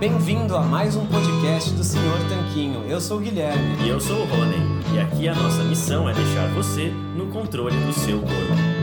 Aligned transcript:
Bem-vindo 0.00 0.56
a 0.56 0.62
mais 0.62 0.96
um 0.96 1.04
podcast 1.08 1.70
do 1.72 1.84
Senhor 1.84 2.16
Tanquinho. 2.30 2.84
Eu 2.84 2.98
sou 3.02 3.18
o 3.18 3.20
Guilherme. 3.20 3.84
E 3.84 3.88
eu 3.90 4.00
sou 4.00 4.16
o 4.16 4.24
Rony. 4.24 4.56
E 4.94 4.98
aqui 4.98 5.28
a 5.28 5.34
nossa 5.34 5.62
missão 5.62 6.08
é 6.08 6.14
deixar 6.14 6.48
você 6.54 6.90
no 7.14 7.26
controle 7.26 7.76
do 7.76 7.92
seu 7.92 8.18
corpo. 8.18 8.77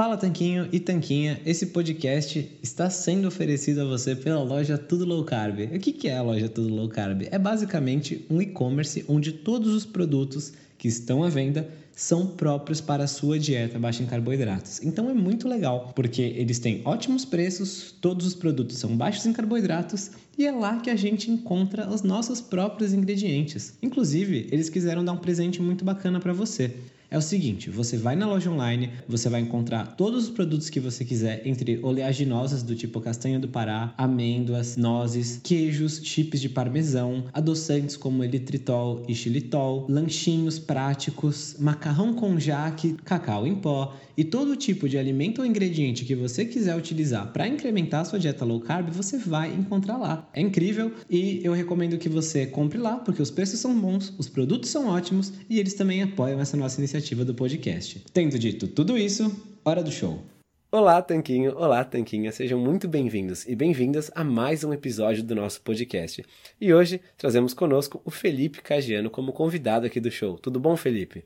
Fala 0.00 0.16
Tanquinho 0.16 0.66
e 0.72 0.80
Tanquinha, 0.80 1.38
esse 1.44 1.66
podcast 1.66 2.50
está 2.62 2.88
sendo 2.88 3.28
oferecido 3.28 3.82
a 3.82 3.84
você 3.84 4.16
pela 4.16 4.42
loja 4.42 4.78
Tudo 4.78 5.04
Low 5.04 5.22
Carb. 5.24 5.58
O 5.74 5.78
que 5.78 6.08
é 6.08 6.16
a 6.16 6.22
loja 6.22 6.48
Tudo 6.48 6.74
Low 6.74 6.88
Carb? 6.88 7.28
É 7.30 7.38
basicamente 7.38 8.24
um 8.30 8.40
e-commerce 8.40 9.04
onde 9.06 9.30
todos 9.30 9.74
os 9.74 9.84
produtos 9.84 10.54
que 10.78 10.88
estão 10.88 11.22
à 11.22 11.28
venda 11.28 11.68
são 11.92 12.28
próprios 12.28 12.80
para 12.80 13.04
a 13.04 13.06
sua 13.06 13.38
dieta 13.38 13.78
baixa 13.78 14.02
em 14.02 14.06
carboidratos. 14.06 14.82
Então 14.82 15.10
é 15.10 15.12
muito 15.12 15.46
legal, 15.46 15.92
porque 15.94 16.22
eles 16.22 16.58
têm 16.58 16.80
ótimos 16.86 17.26
preços, 17.26 17.94
todos 18.00 18.26
os 18.26 18.34
produtos 18.34 18.78
são 18.78 18.96
baixos 18.96 19.26
em 19.26 19.34
carboidratos 19.34 20.12
e 20.38 20.46
é 20.46 20.50
lá 20.50 20.80
que 20.80 20.88
a 20.88 20.96
gente 20.96 21.30
encontra 21.30 21.86
os 21.90 22.00
nossos 22.00 22.40
próprios 22.40 22.94
ingredientes. 22.94 23.74
Inclusive, 23.82 24.48
eles 24.50 24.70
quiseram 24.70 25.04
dar 25.04 25.12
um 25.12 25.18
presente 25.18 25.60
muito 25.60 25.84
bacana 25.84 26.18
para 26.18 26.32
você 26.32 26.74
é 27.10 27.18
o 27.18 27.22
seguinte: 27.22 27.68
você 27.68 27.96
vai 27.96 28.14
na 28.14 28.26
loja 28.26 28.50
online, 28.50 28.90
você 29.08 29.28
vai 29.28 29.40
encontrar 29.40 29.96
todos 29.96 30.24
os 30.24 30.30
produtos 30.30 30.70
que 30.70 30.78
você 30.78 31.04
quiser, 31.04 31.42
entre 31.44 31.80
oleaginosas 31.82 32.62
do 32.62 32.76
tipo 32.76 33.00
castanha 33.00 33.38
do 33.38 33.48
Pará, 33.48 33.92
amêndoas, 33.98 34.76
nozes, 34.76 35.40
queijos, 35.42 36.00
chips 36.04 36.40
de 36.40 36.48
parmesão, 36.48 37.24
adoçantes 37.32 37.96
como 37.96 38.22
eritritol 38.22 39.02
e 39.08 39.14
xilitol, 39.14 39.86
lanchinhos 39.88 40.58
práticos, 40.58 41.56
macarrão 41.58 42.14
com 42.14 42.38
jaque, 42.38 42.94
cacau 43.04 43.46
em 43.46 43.56
pó 43.56 43.96
e 44.16 44.24
todo 44.24 44.54
tipo 44.54 44.88
de 44.88 44.98
alimento 44.98 45.40
ou 45.40 45.46
ingrediente 45.46 46.04
que 46.04 46.14
você 46.14 46.44
quiser 46.44 46.76
utilizar 46.76 47.32
para 47.32 47.48
incrementar 47.48 48.02
a 48.02 48.04
sua 48.04 48.18
dieta 48.18 48.44
low 48.44 48.60
carb, 48.60 48.90
você 48.90 49.16
vai 49.16 49.52
encontrar 49.52 49.96
lá. 49.96 50.28
É 50.32 50.40
incrível 50.40 50.92
e 51.08 51.40
eu 51.42 51.52
recomendo 51.52 51.96
que 51.96 52.08
você 52.08 52.46
compre 52.46 52.78
lá 52.78 52.96
porque 52.96 53.22
os 53.22 53.30
preços 53.30 53.58
são 53.60 53.78
bons, 53.78 54.12
os 54.18 54.28
produtos 54.28 54.70
são 54.70 54.88
ótimos 54.88 55.32
e 55.48 55.58
eles 55.58 55.74
também 55.74 56.02
apoiam 56.02 56.38
essa 56.38 56.56
nossa 56.56 56.78
iniciativa 56.78 56.99
iniciativa 57.00 57.24
do 57.24 57.34
podcast. 57.34 58.04
Tendo 58.12 58.38
dito 58.38 58.68
tudo 58.68 58.96
isso, 58.96 59.24
hora 59.64 59.82
do 59.82 59.90
show. 59.90 60.22
Olá, 60.70 61.00
Tanquinho! 61.00 61.56
Olá, 61.56 61.82
Tanquinha! 61.82 62.30
Sejam 62.30 62.60
muito 62.60 62.86
bem-vindos 62.86 63.48
e 63.48 63.56
bem-vindas 63.56 64.10
a 64.14 64.22
mais 64.22 64.62
um 64.64 64.72
episódio 64.72 65.24
do 65.24 65.34
nosso 65.34 65.62
podcast. 65.62 66.22
E 66.60 66.74
hoje 66.74 67.00
trazemos 67.16 67.54
conosco 67.54 68.02
o 68.04 68.10
Felipe 68.10 68.60
Cagiano 68.60 69.08
como 69.08 69.32
convidado 69.32 69.86
aqui 69.86 69.98
do 69.98 70.10
show. 70.10 70.36
Tudo 70.36 70.60
bom, 70.60 70.76
Felipe? 70.76 71.24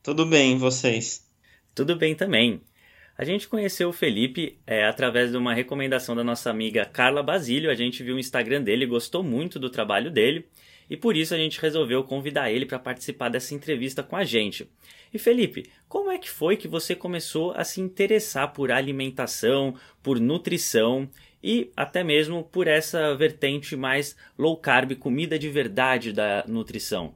Tudo 0.00 0.24
bem, 0.24 0.56
vocês? 0.56 1.26
Tudo 1.74 1.96
bem 1.96 2.14
também. 2.14 2.60
A 3.18 3.24
gente 3.24 3.48
conheceu 3.48 3.88
o 3.88 3.92
Felipe 3.92 4.60
é, 4.64 4.86
através 4.86 5.32
de 5.32 5.36
uma 5.36 5.52
recomendação 5.52 6.14
da 6.14 6.22
nossa 6.22 6.50
amiga 6.50 6.84
Carla 6.84 7.22
Basílio. 7.22 7.70
A 7.70 7.74
gente 7.74 8.02
viu 8.02 8.14
o 8.14 8.20
Instagram 8.20 8.62
dele, 8.62 8.86
gostou 8.86 9.24
muito 9.24 9.58
do 9.58 9.68
trabalho 9.68 10.10
dele 10.10 10.46
e 10.88 10.96
por 10.96 11.16
isso 11.16 11.34
a 11.34 11.36
gente 11.36 11.60
resolveu 11.60 12.04
convidar 12.04 12.50
ele 12.50 12.66
para 12.66 12.78
participar 12.78 13.28
dessa 13.28 13.54
entrevista 13.54 14.02
com 14.02 14.16
a 14.16 14.24
gente. 14.24 14.68
E 15.12 15.18
Felipe, 15.18 15.70
como 15.88 16.10
é 16.10 16.18
que 16.18 16.30
foi 16.30 16.56
que 16.56 16.68
você 16.68 16.94
começou 16.94 17.52
a 17.52 17.64
se 17.64 17.80
interessar 17.80 18.52
por 18.52 18.70
alimentação, 18.70 19.74
por 20.02 20.20
nutrição 20.20 21.08
e 21.42 21.70
até 21.76 22.02
mesmo 22.02 22.42
por 22.42 22.66
essa 22.66 23.14
vertente 23.14 23.76
mais 23.76 24.16
low 24.38 24.56
carb, 24.56 24.94
comida 24.96 25.38
de 25.38 25.48
verdade 25.48 26.12
da 26.12 26.44
nutrição? 26.46 27.14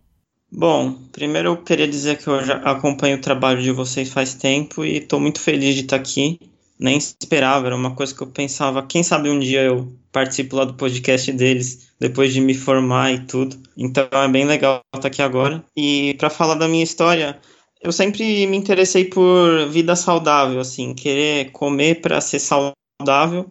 Bom, 0.53 0.95
primeiro 1.13 1.51
eu 1.51 1.57
queria 1.63 1.87
dizer 1.87 2.19
que 2.19 2.27
eu 2.27 2.43
já 2.45 2.57
acompanho 2.57 3.19
o 3.19 3.21
trabalho 3.21 3.63
de 3.63 3.71
vocês 3.71 4.13
faz 4.13 4.35
tempo 4.35 4.85
e 4.85 4.99
estou 4.99 5.21
muito 5.21 5.41
feliz 5.41 5.77
de 5.77 5.83
estar 5.83 5.97
aqui. 5.97 6.41
Nem 6.81 6.97
esperava, 6.97 7.67
era 7.67 7.77
uma 7.77 7.95
coisa 7.95 8.15
que 8.15 8.23
eu 8.23 8.27
pensava, 8.27 8.83
quem 8.83 9.03
sabe 9.03 9.29
um 9.29 9.39
dia 9.39 9.61
eu 9.61 9.93
participo 10.11 10.57
lá 10.57 10.65
do 10.65 10.73
podcast 10.73 11.31
deles 11.31 11.91
depois 12.01 12.33
de 12.33 12.41
me 12.41 12.55
formar 12.55 13.13
e 13.13 13.27
tudo. 13.27 13.55
Então 13.77 14.09
é 14.11 14.29
bem 14.29 14.47
legal 14.47 14.81
estar 14.95 15.09
aqui 15.09 15.21
agora. 15.21 15.63
E 15.77 16.15
para 16.15 16.31
falar 16.31 16.55
da 16.55 16.67
minha 16.67 16.83
história, 16.83 17.39
eu 17.83 17.93
sempre 17.93 18.47
me 18.47 18.57
interessei 18.57 19.05
por 19.05 19.69
vida 19.69 19.95
saudável, 19.95 20.59
assim, 20.59 20.95
querer 20.95 21.51
comer 21.53 22.01
para 22.01 22.19
ser 22.23 22.41
saudável. 22.41 23.51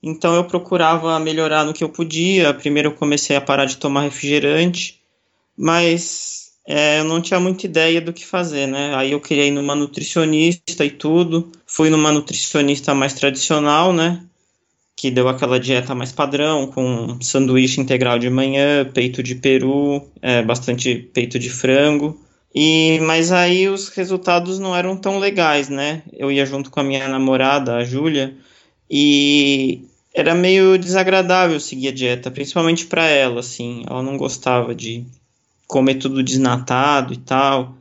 Então 0.00 0.36
eu 0.36 0.44
procurava 0.44 1.18
melhorar 1.18 1.64
no 1.64 1.74
que 1.74 1.82
eu 1.82 1.88
podia. 1.88 2.54
Primeiro 2.54 2.90
eu 2.90 2.94
comecei 2.94 3.34
a 3.34 3.40
parar 3.40 3.64
de 3.64 3.78
tomar 3.78 4.02
refrigerante, 4.02 5.02
mas 5.56 6.39
é, 6.66 7.00
eu 7.00 7.04
não 7.04 7.20
tinha 7.20 7.40
muita 7.40 7.66
ideia 7.66 8.00
do 8.00 8.12
que 8.12 8.24
fazer, 8.24 8.66
né? 8.66 8.94
Aí 8.94 9.12
eu 9.12 9.20
queria 9.20 9.46
ir 9.46 9.50
numa 9.50 9.74
nutricionista 9.74 10.84
e 10.84 10.90
tudo. 10.90 11.50
Fui 11.66 11.90
numa 11.90 12.12
nutricionista 12.12 12.94
mais 12.94 13.14
tradicional, 13.14 13.92
né? 13.92 14.22
Que 14.96 15.10
deu 15.10 15.28
aquela 15.28 15.58
dieta 15.58 15.94
mais 15.94 16.12
padrão, 16.12 16.66
com 16.66 17.18
sanduíche 17.20 17.80
integral 17.80 18.18
de 18.18 18.28
manhã, 18.28 18.84
peito 18.92 19.22
de 19.22 19.34
peru, 19.34 20.06
é, 20.20 20.42
bastante 20.42 20.94
peito 21.14 21.38
de 21.38 21.50
frango. 21.50 22.20
E 22.54 22.98
mas 23.02 23.32
aí 23.32 23.68
os 23.68 23.88
resultados 23.88 24.58
não 24.58 24.76
eram 24.76 24.96
tão 24.96 25.18
legais, 25.18 25.68
né? 25.68 26.02
Eu 26.12 26.30
ia 26.30 26.44
junto 26.44 26.70
com 26.70 26.80
a 26.80 26.84
minha 26.84 27.08
namorada, 27.08 27.76
a 27.76 27.84
Júlia, 27.84 28.36
e 28.90 29.84
era 30.14 30.34
meio 30.34 30.76
desagradável 30.78 31.60
seguir 31.60 31.88
a 31.88 31.92
dieta, 31.92 32.30
principalmente 32.30 32.86
para 32.86 33.06
ela, 33.06 33.40
assim. 33.40 33.84
Ela 33.88 34.02
não 34.02 34.16
gostava 34.16 34.74
de 34.74 35.04
comer 35.70 35.94
tudo 35.94 36.22
desnatado 36.22 37.14
e 37.14 37.16
tal. 37.16 37.76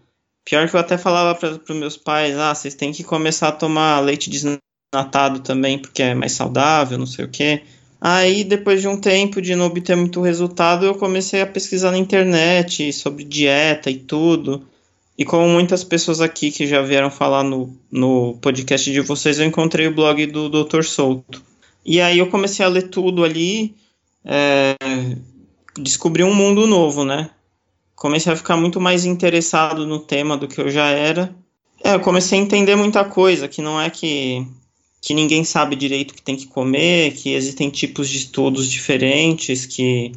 Pior 0.46 0.70
que 0.70 0.76
eu 0.76 0.80
até 0.80 0.98
falava 0.98 1.36
para 1.38 1.52
os 1.52 1.80
meus 1.80 1.98
pais, 1.98 2.38
ah, 2.38 2.54
vocês 2.54 2.76
têm 2.76 2.92
que 2.92 3.04
começar 3.04 3.50
a 3.50 3.52
tomar 3.52 4.00
leite 4.00 4.30
desnatado 4.30 5.42
também, 5.42 5.78
porque 5.78 6.02
é 6.02 6.14
mais 6.14 6.32
saudável, 6.32 6.98
não 6.98 7.06
sei 7.06 7.26
o 7.26 7.30
quê. 7.30 7.64
Aí, 8.02 8.44
depois 8.44 8.82
de 8.82 8.88
um 8.88 9.00
tempo 9.00 9.42
de 9.42 9.56
não 9.56 9.66
obter 9.66 9.96
muito 9.96 10.22
resultado, 10.22 10.86
eu 10.86 10.96
comecei 10.96 11.42
a 11.42 11.48
pesquisar 11.48 11.92
na 11.92 11.98
internet 11.98 12.94
sobre 12.94 13.26
dieta 13.26 13.92
e 13.92 13.98
tudo. 13.98 14.66
E 15.18 15.26
como 15.26 15.50
muitas 15.50 15.84
pessoas 15.84 16.22
aqui 16.22 16.50
que 16.50 16.66
já 16.66 16.82
vieram 16.82 17.12
falar 17.12 17.44
no, 17.44 17.76
no 17.92 18.38
podcast 18.42 18.90
de 18.90 19.02
vocês, 19.02 19.38
eu 19.38 19.46
encontrei 19.46 19.88
o 19.88 19.94
blog 19.94 20.26
do 20.28 20.50
Dr. 20.50 20.84
Souto. 20.84 21.44
E 21.86 22.00
aí 22.00 22.20
eu 22.20 22.28
comecei 22.28 22.66
a 22.66 22.70
ler 22.70 22.84
tudo 22.84 23.26
ali, 23.26 23.76
é, 24.24 24.76
descobri 25.78 26.24
um 26.24 26.34
mundo 26.34 26.66
novo, 26.66 27.04
né? 27.04 27.30
Comecei 28.00 28.32
a 28.32 28.36
ficar 28.38 28.56
muito 28.56 28.80
mais 28.80 29.04
interessado 29.04 29.86
no 29.86 30.00
tema 30.00 30.38
do 30.38 30.48
que 30.48 30.62
eu 30.62 30.70
já 30.70 30.88
era. 30.88 31.36
É, 31.84 31.96
eu 31.96 32.00
comecei 32.00 32.40
a 32.40 32.42
entender 32.42 32.74
muita 32.78 33.04
coisa, 33.04 33.46
que 33.46 33.62
não 33.62 33.80
é 33.80 33.90
que 33.90 34.48
que 35.02 35.14
ninguém 35.14 35.44
sabe 35.44 35.76
direito 35.76 36.12
o 36.12 36.14
que 36.14 36.22
tem 36.22 36.36
que 36.36 36.48
comer, 36.48 37.14
que 37.14 37.34
existem 37.34 37.70
tipos 37.70 38.10
de 38.10 38.18
estudos 38.18 38.70
diferentes, 38.70 39.66
que 39.66 40.14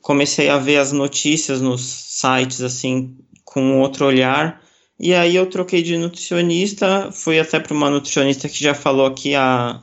comecei 0.00 0.48
a 0.48 0.58
ver 0.58 0.78
as 0.78 0.92
notícias 0.92 1.60
nos 1.60 1.82
sites 1.82 2.62
assim 2.62 3.16
com 3.44 3.80
outro 3.80 4.06
olhar. 4.06 4.62
E 4.98 5.12
aí 5.12 5.34
eu 5.34 5.46
troquei 5.46 5.82
de 5.82 5.98
nutricionista, 5.98 7.10
fui 7.12 7.38
até 7.40 7.58
para 7.58 7.74
uma 7.74 7.90
nutricionista 7.90 8.48
que 8.48 8.62
já 8.62 8.74
falou 8.74 9.06
aqui, 9.06 9.34
a, 9.34 9.82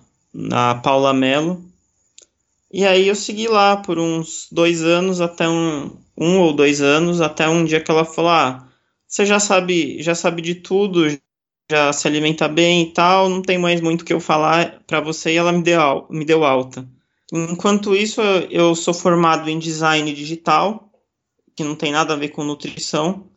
a 0.52 0.76
Paula 0.76 1.14
Mello. 1.14 1.64
E 2.72 2.86
aí 2.86 3.10
eu 3.10 3.16
segui 3.16 3.48
lá 3.48 3.76
por 3.76 4.00
uns 4.00 4.48
dois 4.52 4.84
anos, 4.84 5.22
até 5.22 5.48
um, 5.48 5.92
um 6.18 6.40
ou 6.40 6.54
dois 6.54 6.82
anos, 6.82 7.22
até 7.22 7.48
um 7.48 7.66
dia 7.66 7.82
que 7.82 7.90
ela 7.90 8.06
falou, 8.06 8.32
ah, 8.32 8.68
você 9.08 9.26
já 9.26 9.40
sabe, 9.40 10.02
já 10.02 10.16
sabe 10.16 10.42
de 10.42 10.56
tudo, 10.56 11.08
já 11.70 11.94
se 11.94 12.08
alimenta 12.08 12.48
bem 12.48 12.84
e 12.84 12.94
tal, 12.94 13.30
não 13.30 13.42
tem 13.42 13.58
mais 13.58 13.82
muito 13.82 14.02
o 14.02 14.06
que 14.06 14.14
eu 14.14 14.20
falar 14.20 14.82
para 14.86 15.00
você 15.00 15.34
e 15.34 15.38
ela 15.38 15.52
me 15.52 15.64
deu, 15.64 16.08
me 16.10 16.26
deu 16.26 16.44
alta. 16.44 16.88
Enquanto 17.32 17.96
isso, 17.96 18.22
eu 18.50 18.76
sou 18.76 18.94
formado 18.94 19.50
em 19.50 19.58
design 19.58 20.14
digital, 20.14 20.92
que 21.56 21.64
não 21.64 21.76
tem 21.76 21.92
nada 21.92 22.14
a 22.14 22.18
ver 22.18 22.30
com 22.30 22.44
nutrição. 22.44 23.28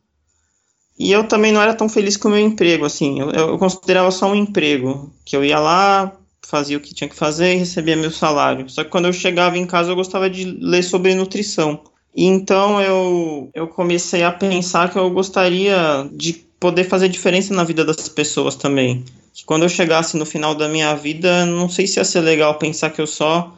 E 0.99 1.13
eu 1.13 1.29
também 1.29 1.53
não 1.53 1.61
era 1.61 1.75
tão 1.75 1.89
feliz 1.89 2.17
com 2.17 2.29
o 2.29 2.31
meu 2.31 2.41
emprego, 2.41 2.85
assim, 2.85 3.21
eu, 3.21 3.31
eu 3.31 3.59
considerava 3.59 4.11
só 4.11 4.31
um 4.31 4.35
emprego, 4.35 5.13
que 5.25 5.37
eu 5.37 5.45
ia 5.45 5.59
lá, 5.59 6.19
fazia 6.47 6.77
o 6.77 6.81
que 6.81 6.95
tinha 6.95 7.09
que 7.09 7.17
fazer 7.17 7.55
e 7.55 7.59
recebia 7.59 7.97
meu 7.97 8.11
salário. 8.11 8.69
Só 8.71 8.85
que 8.85 8.91
quando 8.91 9.07
eu 9.07 9.13
chegava 9.13 9.59
em 9.59 9.67
casa 9.67 9.91
eu 9.91 9.97
gostava 9.97 10.31
de 10.31 10.45
ler 10.45 10.83
sobre 10.83 11.15
nutrição. 11.15 11.83
Então 12.17 12.81
eu, 12.81 13.51
eu 13.53 13.69
comecei 13.69 14.23
a 14.23 14.33
pensar 14.33 14.91
que 14.91 14.99
eu 14.99 15.11
gostaria 15.11 16.09
de 16.13 16.33
poder 16.59 16.85
fazer 16.85 17.11
diferença 17.11 17.53
na 17.53 17.63
vida 17.63 17.85
das 17.85 18.09
pessoas 18.09 18.57
também. 18.57 19.05
Que 19.35 19.45
quando 19.45 19.65
eu 19.65 19.69
chegasse 19.69 20.17
no 20.17 20.25
final 20.25 20.55
da 20.55 20.67
minha 20.67 20.95
vida, 20.95 21.45
não 21.45 21.69
sei 21.69 21.87
se 21.87 22.01
ia 22.01 22.05
ser 22.05 22.21
legal 22.21 22.59
pensar 22.59 22.89
que 22.89 23.01
eu 23.03 23.07
só 23.07 23.55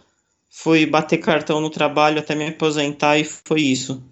fui 0.51 0.85
bater 0.87 1.19
cartão 1.19 1.61
no 1.61 1.71
trabalho 1.71 2.19
até 2.19 2.35
me 2.35 2.49
aposentar 2.49 3.17
e 3.17 3.25
foi 3.25 3.61
isso. 3.61 4.03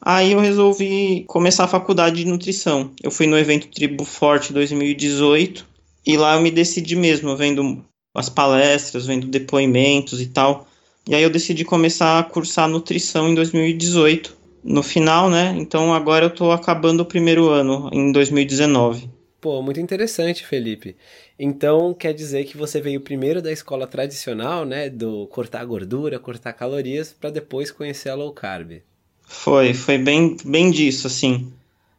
Aí 0.00 0.32
eu 0.32 0.38
resolvi 0.38 1.24
começar 1.26 1.64
a 1.64 1.68
faculdade 1.68 2.16
de 2.16 2.26
nutrição. 2.26 2.90
Eu 3.02 3.10
fui 3.10 3.26
no 3.26 3.38
evento 3.38 3.68
Tribo 3.68 4.04
Forte 4.04 4.52
2018 4.52 5.66
e 6.06 6.16
lá 6.16 6.34
eu 6.34 6.42
me 6.42 6.50
decidi 6.50 6.94
mesmo, 6.94 7.36
vendo 7.36 7.82
as 8.14 8.28
palestras, 8.28 9.06
vendo 9.06 9.26
depoimentos 9.26 10.20
e 10.20 10.26
tal. 10.26 10.68
E 11.08 11.14
aí 11.14 11.22
eu 11.22 11.30
decidi 11.30 11.64
começar 11.64 12.18
a 12.18 12.22
cursar 12.22 12.68
nutrição 12.68 13.30
em 13.30 13.34
2018, 13.34 14.36
no 14.62 14.82
final, 14.82 15.30
né? 15.30 15.54
Então 15.56 15.94
agora 15.94 16.26
eu 16.26 16.30
tô 16.30 16.52
acabando 16.52 17.00
o 17.00 17.06
primeiro 17.06 17.48
ano, 17.48 17.88
em 17.90 18.12
2019. 18.12 19.08
Pô, 19.40 19.62
muito 19.62 19.80
interessante, 19.80 20.44
Felipe. 20.44 20.94
Então 21.38 21.94
quer 21.94 22.12
dizer 22.12 22.44
que 22.44 22.58
você 22.58 22.78
veio 22.78 23.00
primeiro 23.00 23.40
da 23.40 23.50
escola 23.50 23.86
tradicional, 23.86 24.66
né? 24.66 24.90
Do 24.90 25.26
cortar 25.28 25.64
gordura, 25.64 26.18
cortar 26.18 26.52
calorias, 26.52 27.10
para 27.18 27.30
depois 27.30 27.70
conhecer 27.70 28.10
a 28.10 28.14
low 28.14 28.30
carb. 28.34 28.82
Foi, 29.22 29.72
foi 29.72 29.96
bem, 29.96 30.36
bem 30.44 30.70
disso, 30.70 31.06
assim. 31.06 31.50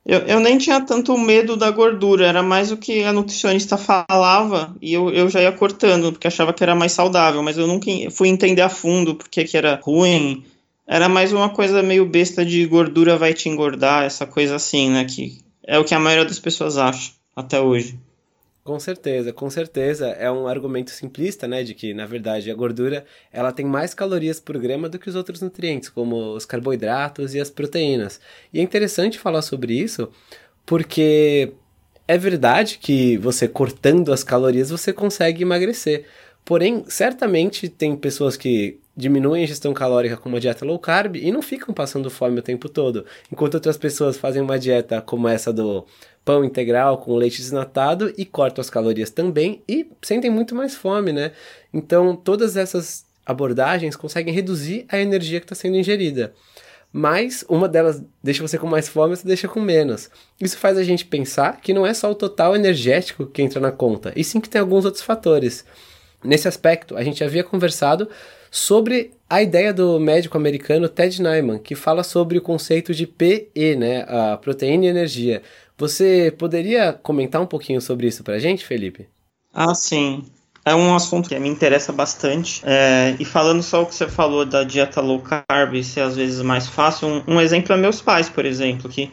Eu, 0.06 0.19
eu 0.19 0.40
nem 0.40 0.57
tinha 0.57 0.81
tanto 0.81 1.18
medo 1.18 1.56
da 1.56 1.69
gordura, 1.69 2.25
era 2.25 2.42
mais 2.42 2.72
o 2.72 2.78
que 2.78 3.04
a 3.04 3.13
nutricionista 3.13 3.78
falava 3.78 4.75
e 4.81 4.94
eu, 4.94 5.10
eu 5.12 5.30
já 5.30 5.42
ia 5.42 5.51
cortando, 5.51 6.12
porque 6.12 6.28
achava 6.28 6.54
que 6.54 6.63
era 6.63 6.74
mais 6.74 6.94
saudável, 6.94 7.44
mas 7.44 7.57
eu 7.57 7.68
nunca 7.68 7.92
fui 8.12 8.30
entender 8.30 8.62
a 8.62 8.69
fundo 8.69 9.16
porque 9.16 9.44
que 9.44 9.57
era 9.57 9.80
ruim. 9.81 10.44
Era 10.88 11.07
mais 11.07 11.31
uma 11.31 11.50
coisa 11.50 11.84
meio 11.84 12.06
besta 12.06 12.44
de 12.44 12.66
gordura 12.66 13.18
vai 13.18 13.34
te 13.34 13.48
engordar, 13.48 14.04
essa 14.04 14.25
coisa 14.25 14.56
assim, 14.56 14.90
né? 14.90 15.06
Que 15.06 15.38
é 15.68 15.78
o 15.78 15.86
que 15.86 15.94
a 15.94 16.00
maioria 16.00 16.25
das 16.25 16.40
pessoas 16.40 16.78
acha 16.78 17.12
até 17.36 17.60
hoje. 17.60 18.00
Com 18.69 18.80
certeza, 18.80 19.33
com 19.33 19.50
certeza 19.50 20.10
é 20.10 20.30
um 20.30 20.48
argumento 20.48 20.92
simplista, 20.92 21.48
né, 21.48 21.63
de 21.63 21.74
que 21.74 21.92
na 21.92 22.06
verdade 22.06 22.51
a 22.51 22.54
gordura 22.54 23.04
ela 23.33 23.51
tem 23.51 23.66
mais 23.66 23.95
calorias 23.95 24.39
por 24.39 24.60
grama 24.60 24.88
do 24.88 25.00
que 25.00 25.10
os 25.10 25.16
outros 25.16 25.42
nutrientes, 25.42 25.89
como 25.89 26.36
os 26.36 26.45
carboidratos 26.45 27.33
e 27.33 27.39
as 27.39 27.50
proteínas. 27.50 28.21
E 28.54 28.60
é 28.60 28.62
interessante 28.62 29.18
falar 29.18 29.42
sobre 29.42 29.74
isso, 29.74 30.07
porque 30.68 31.51
é 32.07 32.16
verdade 32.16 32.77
que 32.77 33.18
você 33.18 33.48
cortando 33.48 34.13
as 34.13 34.24
calorias 34.24 34.69
você 34.69 34.94
consegue 34.94 35.42
emagrecer. 35.42 36.06
Porém, 36.45 36.83
certamente 36.88 37.69
tem 37.69 37.95
pessoas 37.95 38.38
que 38.38 38.80
diminuem 38.95 39.42
a 39.42 39.45
ingestão 39.45 39.74
calórica 39.74 40.18
com 40.18 40.30
uma 40.30 40.39
dieta 40.39 40.66
low 40.66 40.77
carb 40.77 41.16
e 41.16 41.31
não 41.31 41.42
ficam 41.42 41.74
passando 41.74 42.10
fome 42.10 42.39
o 42.39 42.44
tempo 42.44 42.68
todo, 42.68 43.06
enquanto 43.31 43.56
outras 43.56 43.77
pessoas 43.77 44.18
fazem 44.18 44.42
uma 44.42 44.60
dieta 44.60 45.01
como 45.01 45.27
essa 45.27 45.54
do 45.54 45.86
pão 46.24 46.44
integral 46.44 46.98
com 46.98 47.16
leite 47.16 47.38
desnatado 47.42 48.13
e 48.18 48.25
cortam 48.25 48.62
as 48.62 48.69
calorias 48.69 49.10
também 49.10 49.62
e 49.68 49.89
sentem 50.01 50.30
muito 50.30 50.54
mais 50.54 50.75
fome, 50.75 51.12
né? 51.12 51.31
Então, 51.74 52.16
todas 52.16 52.56
essas 52.56 53.06
abordagens 53.25 53.95
conseguem 53.95 54.33
reduzir 54.33 54.86
a 54.89 55.00
energia 55.00 55.39
que 55.39 55.45
está 55.45 55.56
sendo 55.56 55.77
ingerida. 55.77 56.33
Mas 56.92 57.45
uma 57.48 57.68
delas 57.69 58.04
deixa 58.24 58.42
você 58.42 58.57
com 58.57 58.66
mais 58.66 58.89
fome, 58.89 59.12
outra 59.12 59.27
deixa 59.27 59.48
com 59.48 59.60
menos. 59.60 60.10
Isso 60.42 60.57
faz 60.57 60.77
a 60.77 60.83
gente 60.83 61.06
pensar 61.06 61.62
que 61.62 61.74
não 61.74 61.86
é 61.86 61.94
só 61.94 62.10
o 62.10 62.16
total 62.16 62.56
energético 62.56 63.27
que 63.27 63.44
entra 63.44 63.60
na 63.60 63.71
conta, 63.71 64.12
e 64.16 64.24
sim 64.24 64.42
que 64.42 64.50
tem 64.50 64.60
alguns 64.60 64.86
outros 64.86 65.04
fatores. 65.04 65.63
Nesse 66.24 66.48
aspecto, 66.48 66.98
a 66.98 67.04
gente 67.04 67.24
havia 67.24 67.44
conversado 67.44 68.10
sobre 68.51 69.12
a 69.30 69.44
ideia 69.44 69.71
do 69.71 70.00
médico 70.00 70.36
americano 70.36 70.89
Ted 70.89 71.21
Nyman, 71.21 71.60
que 71.60 71.75
fala 71.75 72.04
sobre 72.04 72.39
o 72.39 72.42
conceito 72.42 72.94
de 72.94 73.06
PE, 73.06 73.75
né, 73.77 74.06
a 74.07 74.38
proteína 74.38 74.86
e 74.86 74.89
energia, 74.89 75.44
você 75.80 76.34
poderia 76.38 76.92
comentar 76.92 77.42
um 77.42 77.48
pouquinho 77.48 77.80
sobre 77.80 78.08
isso 78.08 78.24
para 78.24 78.36
a 78.36 78.40
gente, 78.40 78.66
Felipe? 78.66 79.08
Ah, 79.54 79.74
sim. 79.74 80.24
É 80.66 80.76
um 80.76 80.94
assunto 80.94 81.30
que 81.30 81.40
me 81.40 81.48
interessa 81.48 81.94
bastante. 81.94 82.62
É, 82.66 83.16
e 83.18 83.26
falando 83.26 83.64
só 83.64 83.81
o 83.81 83.86
que 83.86 83.96
você 83.96 84.08
falou 84.08 84.46
da 84.46 84.64
dieta 84.64 85.00
low 85.02 85.22
carb 85.22 85.81
ser 85.81 86.02
às 86.02 86.16
vezes 86.16 86.42
mais 86.42 86.68
fácil, 86.68 87.08
um, 87.08 87.24
um 87.36 87.42
exemplo 87.42 87.74
é 87.74 87.78
meus 87.78 88.02
pais, 88.02 88.30
por 88.30 88.46
exemplo, 88.46 88.90
que 88.90 89.10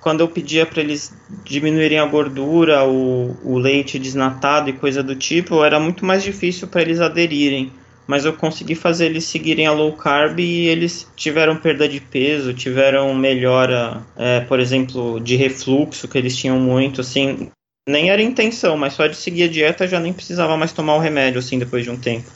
quando 0.00 0.20
eu 0.20 0.28
pedia 0.28 0.64
para 0.64 0.80
eles 0.80 1.12
diminuírem 1.44 1.98
a 1.98 2.06
gordura, 2.06 2.84
o, 2.84 3.36
o 3.42 3.58
leite 3.58 3.98
desnatado 3.98 4.70
e 4.70 4.72
coisa 4.72 5.02
do 5.02 5.16
tipo, 5.16 5.64
era 5.64 5.80
muito 5.80 6.04
mais 6.06 6.22
difícil 6.22 6.68
para 6.68 6.82
eles 6.82 7.00
aderirem 7.00 7.72
mas 8.06 8.24
eu 8.24 8.34
consegui 8.34 8.74
fazer 8.74 9.06
eles 9.06 9.24
seguirem 9.24 9.66
a 9.66 9.72
low 9.72 9.92
carb 9.92 10.38
e 10.38 10.66
eles 10.66 11.10
tiveram 11.16 11.56
perda 11.56 11.88
de 11.88 12.00
peso, 12.00 12.52
tiveram 12.52 13.14
melhora, 13.14 14.04
é, 14.16 14.40
por 14.40 14.60
exemplo, 14.60 15.18
de 15.20 15.36
refluxo, 15.36 16.08
que 16.08 16.18
eles 16.18 16.36
tinham 16.36 16.58
muito, 16.58 17.00
assim, 17.00 17.50
nem 17.88 18.10
era 18.10 18.22
intenção, 18.22 18.76
mas 18.76 18.94
só 18.94 19.06
de 19.06 19.16
seguir 19.16 19.44
a 19.44 19.48
dieta 19.48 19.88
já 19.88 19.98
nem 19.98 20.12
precisava 20.12 20.56
mais 20.56 20.72
tomar 20.72 20.96
o 20.96 21.00
remédio, 21.00 21.38
assim, 21.38 21.58
depois 21.58 21.84
de 21.84 21.90
um 21.90 21.96
tempo. 21.96 22.28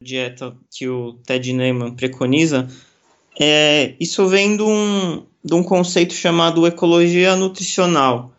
A 0.00 0.04
dieta 0.04 0.54
que 0.70 0.88
o 0.88 1.14
Ted 1.26 1.52
Neyman 1.52 1.94
preconiza, 1.94 2.68
é, 3.38 3.94
isso 4.00 4.26
vem 4.28 4.56
de 4.56 4.62
um, 4.62 5.24
de 5.44 5.54
um 5.54 5.62
conceito 5.62 6.14
chamado 6.14 6.66
ecologia 6.66 7.36
nutricional, 7.36 8.32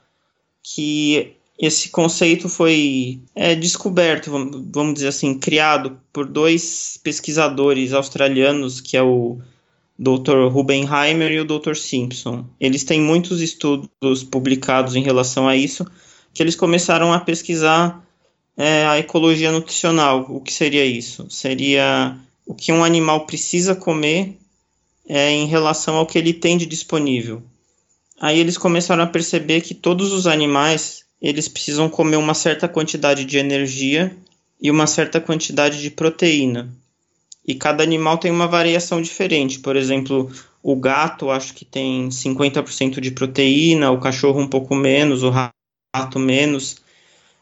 que 0.63 1.34
esse 1.57 1.89
conceito 1.89 2.49
foi 2.49 3.19
é, 3.33 3.55
descoberto, 3.55 4.29
vamos 4.29 4.95
dizer 4.95 5.07
assim, 5.07 5.39
criado 5.39 5.97
por 6.11 6.25
dois 6.25 6.99
pesquisadores 7.01 7.93
australianos, 7.93 8.81
que 8.81 8.97
é 8.97 9.01
o 9.01 9.39
Dr. 9.97 10.49
Rubenheimer 10.49 11.31
e 11.31 11.39
o 11.39 11.45
Dr. 11.45 11.75
Simpson. 11.75 12.45
Eles 12.59 12.83
têm 12.83 12.99
muitos 12.99 13.41
estudos 13.41 14.23
publicados 14.23 14.95
em 14.95 15.01
relação 15.01 15.47
a 15.47 15.55
isso, 15.55 15.85
que 16.33 16.43
eles 16.43 16.55
começaram 16.55 17.13
a 17.13 17.19
pesquisar 17.21 18.05
é, 18.57 18.85
a 18.85 18.99
ecologia 18.99 19.51
nutricional. 19.51 20.25
O 20.29 20.41
que 20.41 20.53
seria 20.53 20.85
isso? 20.85 21.25
Seria 21.29 22.17
o 22.45 22.53
que 22.53 22.73
um 22.73 22.83
animal 22.83 23.25
precisa 23.25 23.73
comer 23.73 24.37
é, 25.07 25.31
em 25.31 25.45
relação 25.45 25.95
ao 25.95 26.05
que 26.05 26.17
ele 26.17 26.33
tem 26.33 26.57
de 26.57 26.65
disponível. 26.65 27.41
Aí 28.19 28.39
eles 28.39 28.57
começaram 28.57 29.03
a 29.03 29.07
perceber 29.07 29.61
que 29.61 29.73
todos 29.73 30.11
os 30.11 30.27
animais 30.27 31.04
eles 31.27 31.47
precisam 31.47 31.89
comer 31.89 32.17
uma 32.17 32.35
certa 32.35 32.67
quantidade 32.67 33.25
de 33.25 33.39
energia 33.39 34.15
e 34.61 34.69
uma 34.69 34.85
certa 34.85 35.19
quantidade 35.19 35.81
de 35.81 35.89
proteína. 35.89 36.69
E 37.43 37.55
cada 37.55 37.81
animal 37.81 38.19
tem 38.19 38.29
uma 38.29 38.47
variação 38.47 39.01
diferente. 39.01 39.57
Por 39.57 39.75
exemplo, 39.75 40.31
o 40.61 40.75
gato 40.75 41.31
acho 41.31 41.55
que 41.55 41.65
tem 41.65 42.09
50% 42.09 42.99
de 42.99 43.09
proteína, 43.09 43.89
o 43.89 43.99
cachorro 43.99 44.39
um 44.39 44.47
pouco 44.47 44.75
menos, 44.75 45.23
o 45.23 45.31
rato 45.31 46.19
menos. 46.19 46.77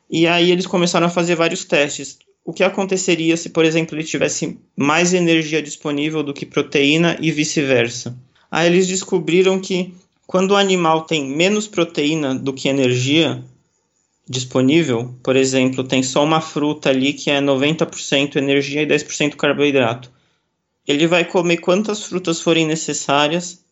E 0.10 0.28
aí 0.28 0.50
eles 0.50 0.66
começaram 0.66 1.08
a 1.08 1.10
fazer 1.10 1.36
vários 1.36 1.66
testes. 1.66 2.20
O 2.46 2.54
que 2.54 2.64
aconteceria 2.64 3.36
se, 3.36 3.50
por 3.50 3.66
exemplo, 3.66 3.98
ele 3.98 4.06
tivesse 4.06 4.58
mais 4.78 5.14
energia 5.14 5.62
disponível 5.62 6.24
do 6.24 6.34
que 6.34 6.46
proteína 6.46 7.18
e 7.20 7.32
vice-versa? 7.32 8.16
Aí 8.50 8.68
eles 8.68 8.88
descobriram 8.88 9.60
que 9.60 9.94
quando 10.26 10.52
o 10.52 10.56
animal 10.56 11.02
tem 11.02 11.26
menos 11.28 11.68
proteína 11.68 12.34
do 12.34 12.54
que 12.54 12.70
energia, 12.70 13.44
disponível, 14.28 15.14
por 15.22 15.36
exemplo, 15.36 15.84
tem 15.84 16.02
só 16.02 16.24
uma 16.24 16.40
fruta 16.40 16.90
ali 16.90 17.14
que 17.14 17.30
é 17.30 17.42
90% 17.42 18.38
energia 18.38 18.82
e 18.82 18.88
10% 18.88 19.36
carboidrato. 19.36 20.12
Ele 20.88 21.08
vai 21.08 21.26
comer 21.26 21.58
quantas 21.58 22.04
frutas 22.04 22.42
forem 22.42 22.66
necessárias 22.66 23.64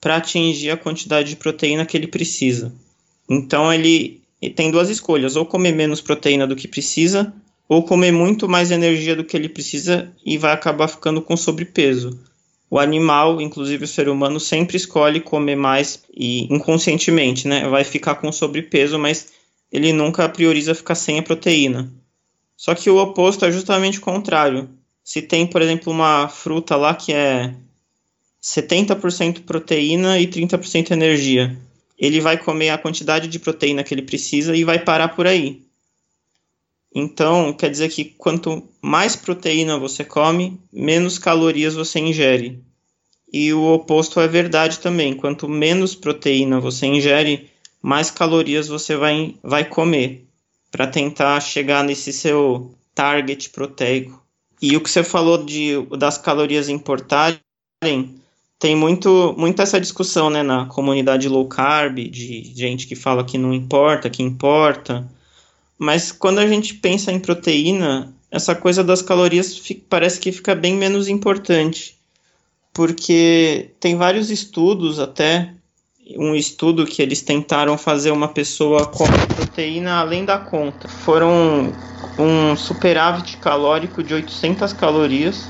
para 0.00 0.16
atingir 0.16 0.70
a 0.70 0.76
quantidade 0.76 1.30
de 1.30 1.36
proteína 1.36 1.86
que 1.86 1.96
ele 1.96 2.06
precisa. 2.06 2.72
Então 3.28 3.72
ele, 3.72 4.20
tem 4.54 4.70
duas 4.70 4.90
escolhas: 4.90 5.36
ou 5.36 5.46
comer 5.46 5.72
menos 5.72 6.00
proteína 6.00 6.46
do 6.46 6.56
que 6.56 6.68
precisa, 6.68 7.32
ou 7.68 7.82
comer 7.82 8.12
muito 8.12 8.48
mais 8.48 8.70
energia 8.70 9.16
do 9.16 9.24
que 9.24 9.36
ele 9.36 9.48
precisa 9.48 10.12
e 10.24 10.36
vai 10.36 10.52
acabar 10.52 10.88
ficando 10.88 11.22
com 11.22 11.36
sobrepeso. 11.36 12.18
O 12.70 12.78
animal, 12.78 13.40
inclusive 13.40 13.84
o 13.84 13.88
ser 13.88 14.08
humano, 14.08 14.40
sempre 14.40 14.76
escolhe 14.76 15.20
comer 15.20 15.56
mais 15.56 16.02
e 16.14 16.52
inconscientemente, 16.52 17.46
né? 17.46 17.68
Vai 17.68 17.84
ficar 17.84 18.16
com 18.16 18.32
sobrepeso, 18.32 18.98
mas 18.98 19.28
ele 19.74 19.92
nunca 19.92 20.28
prioriza 20.28 20.72
ficar 20.72 20.94
sem 20.94 21.18
a 21.18 21.22
proteína. 21.22 21.92
Só 22.56 22.76
que 22.76 22.88
o 22.88 22.96
oposto 22.96 23.44
é 23.44 23.50
justamente 23.50 23.98
o 23.98 24.02
contrário. 24.02 24.70
Se 25.02 25.20
tem, 25.20 25.44
por 25.44 25.60
exemplo, 25.60 25.92
uma 25.92 26.28
fruta 26.28 26.76
lá 26.76 26.94
que 26.94 27.12
é 27.12 27.52
70% 28.40 29.42
proteína 29.42 30.20
e 30.20 30.28
30% 30.28 30.92
energia, 30.92 31.58
ele 31.98 32.20
vai 32.20 32.38
comer 32.38 32.70
a 32.70 32.78
quantidade 32.78 33.26
de 33.26 33.40
proteína 33.40 33.82
que 33.82 33.92
ele 33.92 34.02
precisa 34.02 34.54
e 34.54 34.62
vai 34.62 34.78
parar 34.78 35.08
por 35.08 35.26
aí. 35.26 35.64
Então, 36.94 37.52
quer 37.52 37.68
dizer 37.68 37.88
que 37.88 38.04
quanto 38.04 38.62
mais 38.80 39.16
proteína 39.16 39.76
você 39.76 40.04
come, 40.04 40.56
menos 40.72 41.18
calorias 41.18 41.74
você 41.74 41.98
ingere. 41.98 42.62
E 43.32 43.52
o 43.52 43.64
oposto 43.72 44.20
é 44.20 44.28
verdade 44.28 44.78
também. 44.78 45.16
Quanto 45.16 45.48
menos 45.48 45.96
proteína 45.96 46.60
você 46.60 46.86
ingere, 46.86 47.50
mais 47.84 48.10
calorias 48.10 48.66
você 48.66 48.96
vai, 48.96 49.34
vai 49.42 49.62
comer 49.62 50.26
para 50.70 50.86
tentar 50.86 51.38
chegar 51.40 51.84
nesse 51.84 52.14
seu 52.14 52.74
target 52.94 53.50
proteico. 53.50 54.24
E 54.62 54.74
o 54.74 54.80
que 54.80 54.88
você 54.88 55.04
falou 55.04 55.44
de, 55.44 55.74
das 55.98 56.16
calorias 56.16 56.70
importarem, 56.70 57.38
tem 58.58 58.74
muito, 58.74 59.34
muito 59.36 59.60
essa 59.60 59.78
discussão 59.78 60.30
né, 60.30 60.42
na 60.42 60.64
comunidade 60.64 61.28
low 61.28 61.46
carb, 61.46 61.98
de 62.08 62.54
gente 62.56 62.86
que 62.86 62.96
fala 62.96 63.22
que 63.22 63.36
não 63.36 63.52
importa, 63.52 64.08
que 64.08 64.22
importa. 64.22 65.06
Mas 65.78 66.10
quando 66.10 66.38
a 66.38 66.46
gente 66.46 66.72
pensa 66.72 67.12
em 67.12 67.20
proteína, 67.20 68.14
essa 68.30 68.54
coisa 68.54 68.82
das 68.82 69.02
calorias 69.02 69.60
parece 69.90 70.18
que 70.18 70.32
fica 70.32 70.54
bem 70.54 70.74
menos 70.74 71.06
importante. 71.06 71.98
Porque 72.72 73.72
tem 73.78 73.94
vários 73.94 74.30
estudos 74.30 74.98
até, 74.98 75.52
um 76.16 76.34
estudo 76.34 76.86
que 76.86 77.00
eles 77.00 77.22
tentaram 77.22 77.78
fazer 77.78 78.10
uma 78.10 78.28
pessoa 78.28 78.86
comer 78.86 79.26
proteína 79.34 80.00
além 80.00 80.24
da 80.24 80.38
conta. 80.38 80.88
Foram 80.88 81.72
um 82.18 82.56
superávit 82.56 83.38
calórico 83.38 84.02
de 84.02 84.14
800 84.14 84.72
calorias 84.72 85.48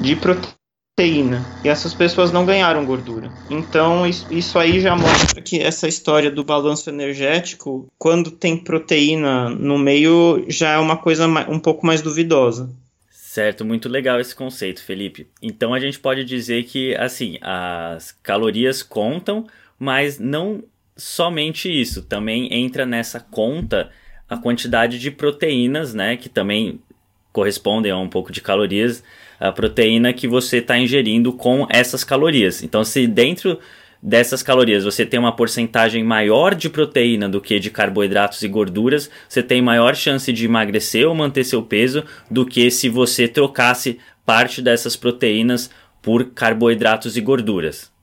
de 0.00 0.14
proteína 0.16 1.44
e 1.64 1.68
essas 1.68 1.92
pessoas 1.92 2.30
não 2.30 2.44
ganharam 2.46 2.84
gordura. 2.84 3.32
Então 3.50 4.06
isso 4.06 4.58
aí 4.58 4.80
já 4.80 4.94
mostra 4.94 5.40
que 5.40 5.60
essa 5.60 5.88
história 5.88 6.30
do 6.30 6.44
balanço 6.44 6.88
energético, 6.88 7.88
quando 7.98 8.30
tem 8.30 8.56
proteína 8.56 9.50
no 9.50 9.78
meio, 9.78 10.44
já 10.48 10.72
é 10.72 10.78
uma 10.78 10.96
coisa 10.96 11.26
um 11.48 11.58
pouco 11.58 11.84
mais 11.84 12.00
duvidosa. 12.00 12.70
Certo, 13.10 13.64
muito 13.64 13.88
legal 13.88 14.20
esse 14.20 14.32
conceito, 14.32 14.84
Felipe. 14.84 15.26
Então 15.42 15.74
a 15.74 15.80
gente 15.80 15.98
pode 15.98 16.24
dizer 16.24 16.62
que 16.62 16.94
assim, 16.94 17.36
as 17.42 18.12
calorias 18.22 18.80
contam, 18.80 19.44
mas 19.78 20.18
não 20.18 20.62
somente 20.96 21.68
isso, 21.68 22.02
também 22.02 22.52
entra 22.52 22.86
nessa 22.86 23.20
conta 23.20 23.90
a 24.28 24.36
quantidade 24.36 24.98
de 24.98 25.10
proteínas, 25.10 25.92
né, 25.92 26.16
que 26.16 26.28
também 26.28 26.80
correspondem 27.32 27.90
a 27.90 27.98
um 27.98 28.08
pouco 28.08 28.32
de 28.32 28.40
calorias 28.40 29.02
a 29.40 29.50
proteína 29.50 30.12
que 30.12 30.28
você 30.28 30.58
está 30.58 30.78
ingerindo 30.78 31.32
com 31.32 31.66
essas 31.68 32.04
calorias. 32.04 32.62
Então, 32.62 32.84
se 32.84 33.06
dentro 33.06 33.58
dessas 34.00 34.42
calorias 34.42 34.84
você 34.84 35.04
tem 35.04 35.18
uma 35.18 35.34
porcentagem 35.34 36.04
maior 36.04 36.54
de 36.54 36.68
proteína 36.68 37.28
do 37.28 37.40
que 37.40 37.58
de 37.58 37.70
carboidratos 37.70 38.42
e 38.42 38.48
gorduras, 38.48 39.10
você 39.28 39.42
tem 39.42 39.60
maior 39.60 39.96
chance 39.96 40.32
de 40.32 40.44
emagrecer 40.44 41.08
ou 41.08 41.14
manter 41.14 41.42
seu 41.42 41.62
peso 41.62 42.04
do 42.30 42.46
que 42.46 42.70
se 42.70 42.88
você 42.88 43.26
trocasse 43.26 43.98
parte 44.24 44.62
dessas 44.62 44.94
proteínas 44.94 45.70
por 46.00 46.26
carboidratos 46.26 47.16
e 47.16 47.20
gorduras. 47.20 47.93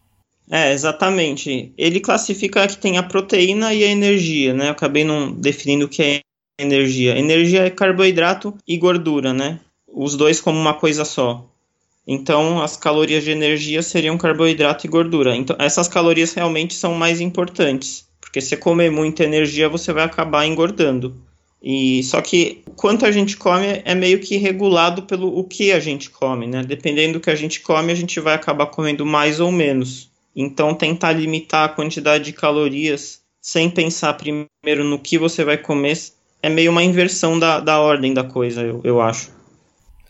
É, 0.51 0.73
exatamente. 0.73 1.73
Ele 1.77 1.99
classifica 2.01 2.67
que 2.67 2.77
tem 2.77 2.97
a 2.97 3.03
proteína 3.03 3.73
e 3.73 3.83
a 3.83 3.87
energia, 3.87 4.53
né? 4.53 4.67
Eu 4.67 4.71
acabei 4.71 5.05
não 5.05 5.31
definindo 5.31 5.85
o 5.85 5.89
que 5.89 6.03
é 6.03 6.21
energia. 6.59 7.17
Energia 7.17 7.65
é 7.65 7.69
carboidrato 7.69 8.55
e 8.67 8.77
gordura, 8.77 9.33
né? 9.33 9.59
os 9.93 10.15
dois 10.15 10.39
como 10.39 10.57
uma 10.57 10.73
coisa 10.73 11.05
só. 11.05 11.47
Então, 12.07 12.61
as 12.61 12.75
calorias 12.75 13.23
de 13.23 13.31
energia 13.31 13.81
seriam 13.83 14.17
carboidrato 14.17 14.85
e 14.85 14.89
gordura. 14.89 15.35
Então, 15.35 15.55
essas 15.59 15.87
calorias 15.87 16.33
realmente 16.33 16.73
são 16.73 16.95
mais 16.95 17.21
importantes, 17.21 18.07
porque 18.19 18.41
se 18.41 18.57
comer 18.57 18.89
muita 18.89 19.23
energia, 19.23 19.69
você 19.69 19.93
vai 19.93 20.03
acabar 20.03 20.45
engordando. 20.45 21.15
E 21.61 22.01
só 22.03 22.21
que 22.21 22.63
quanto 22.75 23.05
a 23.05 23.11
gente 23.11 23.37
come 23.37 23.81
é 23.85 23.93
meio 23.93 24.19
que 24.19 24.37
regulado 24.37 25.03
pelo 25.03 25.37
o 25.37 25.43
que 25.43 25.71
a 25.71 25.79
gente 25.79 26.09
come, 26.09 26.47
né? 26.47 26.63
Dependendo 26.63 27.13
do 27.13 27.19
que 27.19 27.29
a 27.29 27.35
gente 27.35 27.59
come, 27.59 27.91
a 27.91 27.95
gente 27.95 28.19
vai 28.19 28.33
acabar 28.33 28.65
comendo 28.65 29.05
mais 29.05 29.39
ou 29.39 29.51
menos. 29.51 30.09
Então, 30.35 30.73
tentar 30.73 31.11
limitar 31.11 31.65
a 31.65 31.69
quantidade 31.69 32.25
de 32.25 32.33
calorias 32.33 33.21
sem 33.41 33.69
pensar 33.69 34.13
primeiro 34.13 34.83
no 34.83 34.99
que 34.99 35.17
você 35.17 35.43
vai 35.43 35.57
comer 35.57 35.97
é 36.43 36.49
meio 36.49 36.71
uma 36.71 36.83
inversão 36.83 37.37
da, 37.37 37.59
da 37.59 37.79
ordem 37.79 38.13
da 38.13 38.23
coisa, 38.23 38.61
eu, 38.61 38.81
eu 38.83 39.01
acho. 39.01 39.31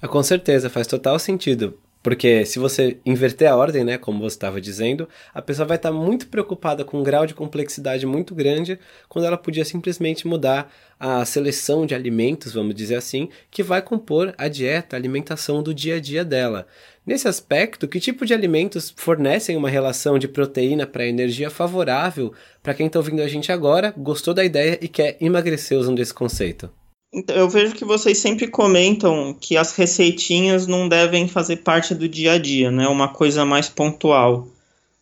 Ah, 0.02 0.08
com 0.08 0.24
certeza, 0.24 0.70
faz 0.70 0.88
total 0.88 1.20
sentido. 1.20 1.78
Porque 2.04 2.46
se 2.46 2.58
você 2.58 2.98
inverter 3.06 3.50
a 3.50 3.56
ordem, 3.56 3.84
né, 3.84 3.98
como 3.98 4.20
você 4.22 4.36
estava 4.36 4.60
dizendo, 4.60 5.08
a 5.34 5.42
pessoa 5.42 5.68
vai 5.68 5.78
estar 5.78 5.92
tá 5.92 5.96
muito 5.96 6.28
preocupada 6.28 6.84
com 6.84 7.00
um 7.00 7.04
grau 7.04 7.28
de 7.28 7.36
complexidade 7.36 8.08
muito 8.08 8.34
grande, 8.34 8.80
quando 9.08 9.26
ela 9.26 9.38
podia 9.38 9.64
simplesmente 9.64 10.26
mudar 10.26 10.74
a 11.00 11.24
seleção 11.26 11.86
de 11.86 11.94
alimentos, 11.94 12.54
vamos 12.54 12.74
dizer 12.74 12.96
assim, 12.96 13.30
que 13.52 13.62
vai 13.62 13.84
compor 13.84 14.34
a 14.36 14.48
dieta, 14.48 14.96
a 14.96 15.00
alimentação 15.00 15.62
do 15.62 15.76
dia 15.76 15.96
a 15.96 16.00
dia 16.00 16.26
dela. 16.26 16.66
Nesse 17.06 17.28
aspecto, 17.28 17.88
que 17.88 18.00
tipo 18.00 18.26
de 18.26 18.34
alimentos 18.34 18.94
fornecem 18.96 19.58
uma 19.58 19.70
relação 19.70 20.20
de 20.20 20.28
proteína 20.28 20.86
para 20.86 21.08
energia 21.08 21.50
favorável 21.50 22.32
para 22.62 22.76
quem 22.76 22.86
está 22.86 23.00
ouvindo 23.00 23.22
a 23.22 23.28
gente 23.28 23.52
agora, 23.52 23.94
gostou 23.98 24.34
da 24.34 24.46
ideia 24.46 24.78
e 24.80 24.88
quer 24.88 25.18
emagrecer 25.20 25.78
usando 25.78 26.00
esse 26.00 26.14
conceito? 26.14 26.70
Então, 27.14 27.36
eu 27.36 27.50
vejo 27.50 27.76
que 27.76 27.84
vocês 27.84 28.20
sempre 28.20 28.48
comentam 28.48 29.36
que 29.40 29.58
as 29.58 29.76
receitinhas 29.76 30.68
não 30.68 30.88
devem 30.88 31.28
fazer 31.28 31.58
parte 31.58 31.94
do 31.94 32.08
dia 32.08 32.34
a 32.34 32.38
dia, 32.38 32.72
né? 32.72 32.88
Uma 32.88 33.10
coisa 33.10 33.44
mais 33.44 33.68
pontual. 33.68 34.48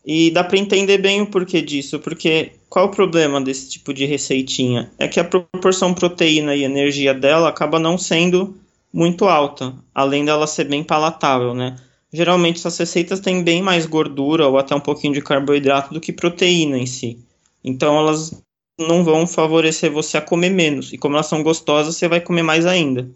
E 0.04 0.32
dá 0.32 0.44
para 0.44 0.58
entender 0.58 0.98
bem 0.98 1.22
o 1.22 1.28
porquê 1.28 1.62
disso, 1.62 2.00
porque 2.00 2.54
qual 2.70 2.86
o 2.86 2.92
problema 2.92 3.40
desse 3.40 3.70
tipo 3.70 3.94
de 3.94 4.06
receitinha? 4.06 4.90
É 4.98 5.08
que 5.08 5.20
a 5.20 5.24
proporção 5.24 5.94
proteína 5.94 6.56
e 6.56 6.64
energia 6.64 7.14
dela 7.14 7.50
acaba 7.50 7.78
não 7.78 7.98
sendo 7.98 8.58
muito 8.92 9.26
alta, 9.26 9.76
além 9.94 10.26
dela 10.26 10.48
ser 10.48 10.64
bem 10.64 10.84
palatável, 10.84 11.54
né? 11.54 11.76
Geralmente 12.12 12.58
essas 12.58 12.78
receitas 12.78 13.20
têm 13.20 13.44
bem 13.44 13.62
mais 13.62 13.86
gordura 13.86 14.48
ou 14.48 14.58
até 14.58 14.74
um 14.76 14.80
pouquinho 14.80 15.14
de 15.14 15.22
carboidrato 15.22 15.94
do 15.94 16.02
que 16.02 16.12
proteína 16.12 16.78
em 16.78 16.86
si. 16.86 17.20
Então 17.64 17.98
elas 17.98 18.42
não 18.80 19.04
vão 19.04 19.28
favorecer 19.28 19.92
você 19.92 20.18
a 20.18 20.22
comer 20.22 20.50
menos. 20.50 20.94
E 20.94 20.98
como 20.98 21.16
elas 21.16 21.28
são 21.28 21.44
gostosas, 21.44 21.96
você 21.96 22.08
vai 22.08 22.22
comer 22.22 22.44
mais 22.44 22.66
ainda. 22.66 23.10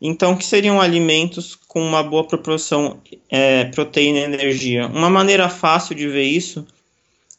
Então, 0.00 0.36
que 0.36 0.44
seriam 0.44 0.80
alimentos 0.80 1.56
com 1.56 1.80
uma 1.80 2.02
boa 2.02 2.24
proporção 2.24 3.00
é, 3.28 3.64
proteína 3.64 4.18
e 4.20 4.22
energia? 4.22 4.86
Uma 4.86 5.10
maneira 5.10 5.48
fácil 5.48 5.94
de 5.94 6.06
ver 6.06 6.22
isso 6.22 6.66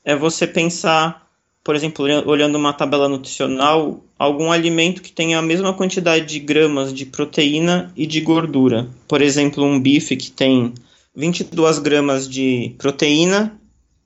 é 0.04 0.16
você 0.16 0.46
pensar, 0.46 1.29
por 1.64 1.76
exemplo, 1.76 2.06
olhando 2.26 2.58
uma 2.58 2.74
tabela 2.74 3.10
nutricional, 3.10 4.04
algum 4.18 4.52
alimento 4.52 5.02
que 5.02 5.12
tenha 5.12 5.38
a 5.38 5.42
mesma 5.42 5.74
quantidade 5.74 6.26
de 6.26 6.40
gramas 6.40 6.94
de 6.94 7.06
proteína 7.06 7.92
e 7.96 8.08
de 8.08 8.22
gordura. 8.22 8.88
Por 9.08 9.22
exemplo, 9.22 9.64
um 9.64 9.80
bife 9.80 10.16
que 10.16 10.32
tem 10.32 10.74
22 11.16 11.80
gramas 11.80 12.28
de 12.28 12.76
proteína 12.78 13.60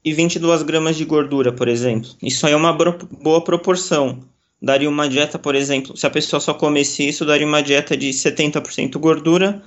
e 0.03 0.13
22 0.13 0.63
gramas 0.63 0.98
de 0.98 1.05
gordura, 1.05 1.51
por 1.51 1.67
exemplo. 1.67 2.10
Isso 2.22 2.45
aí 2.45 2.53
é 2.53 2.55
uma 2.55 2.74
boa 2.74 3.41
proporção. 3.41 4.19
Daria 4.62 4.89
uma 4.89 5.07
dieta, 5.07 5.38
por 5.38 5.55
exemplo, 5.55 5.95
se 5.95 6.07
a 6.07 6.10
pessoa 6.10 6.39
só 6.39 6.53
comesse 6.53 7.07
isso, 7.07 7.25
daria 7.25 7.45
uma 7.45 7.62
dieta 7.62 7.98
de 7.98 8.10
70% 8.10 8.98
gordura, 8.98 9.62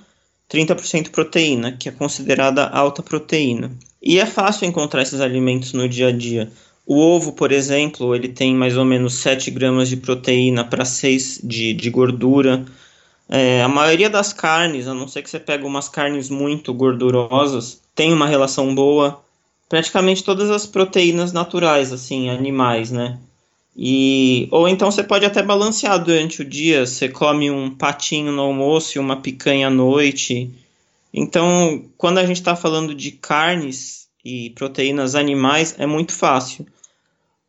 30% 0.51 1.11
proteína, 1.11 1.73
que 1.73 1.89
é 1.89 1.93
considerada 1.93 2.67
alta 2.67 3.03
proteína. 3.03 3.73
E 4.03 4.19
é 4.19 4.27
fácil 4.27 4.67
encontrar 4.67 5.03
esses 5.03 5.21
alimentos 5.21 5.73
no 5.73 5.89
dia 5.89 6.09
a 6.09 6.13
dia. 6.13 6.51
O 6.87 7.01
ovo, 7.01 7.33
por 7.33 7.51
exemplo, 7.51 8.15
ele 8.15 8.29
tem 8.29 8.55
mais 8.55 8.77
ou 8.77 8.85
menos 8.85 9.15
7 9.15 9.51
gramas 9.51 9.89
de 9.89 9.97
proteína 9.97 10.65
para 10.65 10.85
6 10.85 11.41
de, 11.43 11.75
de 11.75 11.91
gordura. 11.91 12.65
É, 13.29 13.61
a 13.61 13.69
maioria 13.69 14.09
das 14.09 14.33
carnes, 14.33 14.87
a 14.87 14.95
não 14.95 15.09
ser 15.09 15.23
que 15.23 15.29
você 15.29 15.41
pegue 15.41 15.65
umas 15.65 15.89
carnes 15.89 16.31
muito 16.31 16.73
gordurosas, 16.73 17.83
tem 17.93 18.13
uma 18.13 18.29
relação 18.29 18.73
boa 18.73 19.21
praticamente 19.69 20.23
todas 20.23 20.49
as 20.49 20.65
proteínas 20.65 21.33
naturais, 21.33 21.93
assim, 21.93 22.31
animais, 22.31 22.93
né? 22.93 23.19
E, 23.77 24.49
ou 24.51 24.69
então 24.69 24.91
você 24.91 25.03
pode 25.03 25.27
até 25.27 25.43
balancear 25.43 26.03
durante 26.03 26.41
o 26.41 26.45
dia, 26.45 26.87
você 26.87 27.09
come 27.09 27.51
um 27.51 27.69
patinho 27.69 28.33
no 28.33 28.43
almoço 28.43 28.97
e 28.97 29.01
uma 29.01 29.21
picanha 29.21 29.67
à 29.67 29.71
noite. 29.71 30.51
Então, 31.13 31.85
quando 31.99 32.19
a 32.19 32.25
gente 32.25 32.37
está 32.37 32.57
falando 32.57 32.95
de 32.95 33.11
carnes 33.11 34.06
e 34.47 34.51
proteínas 34.51 35.15
animais, 35.15 35.75
é 35.79 35.87
muito 35.87 36.13
fácil. 36.13 36.67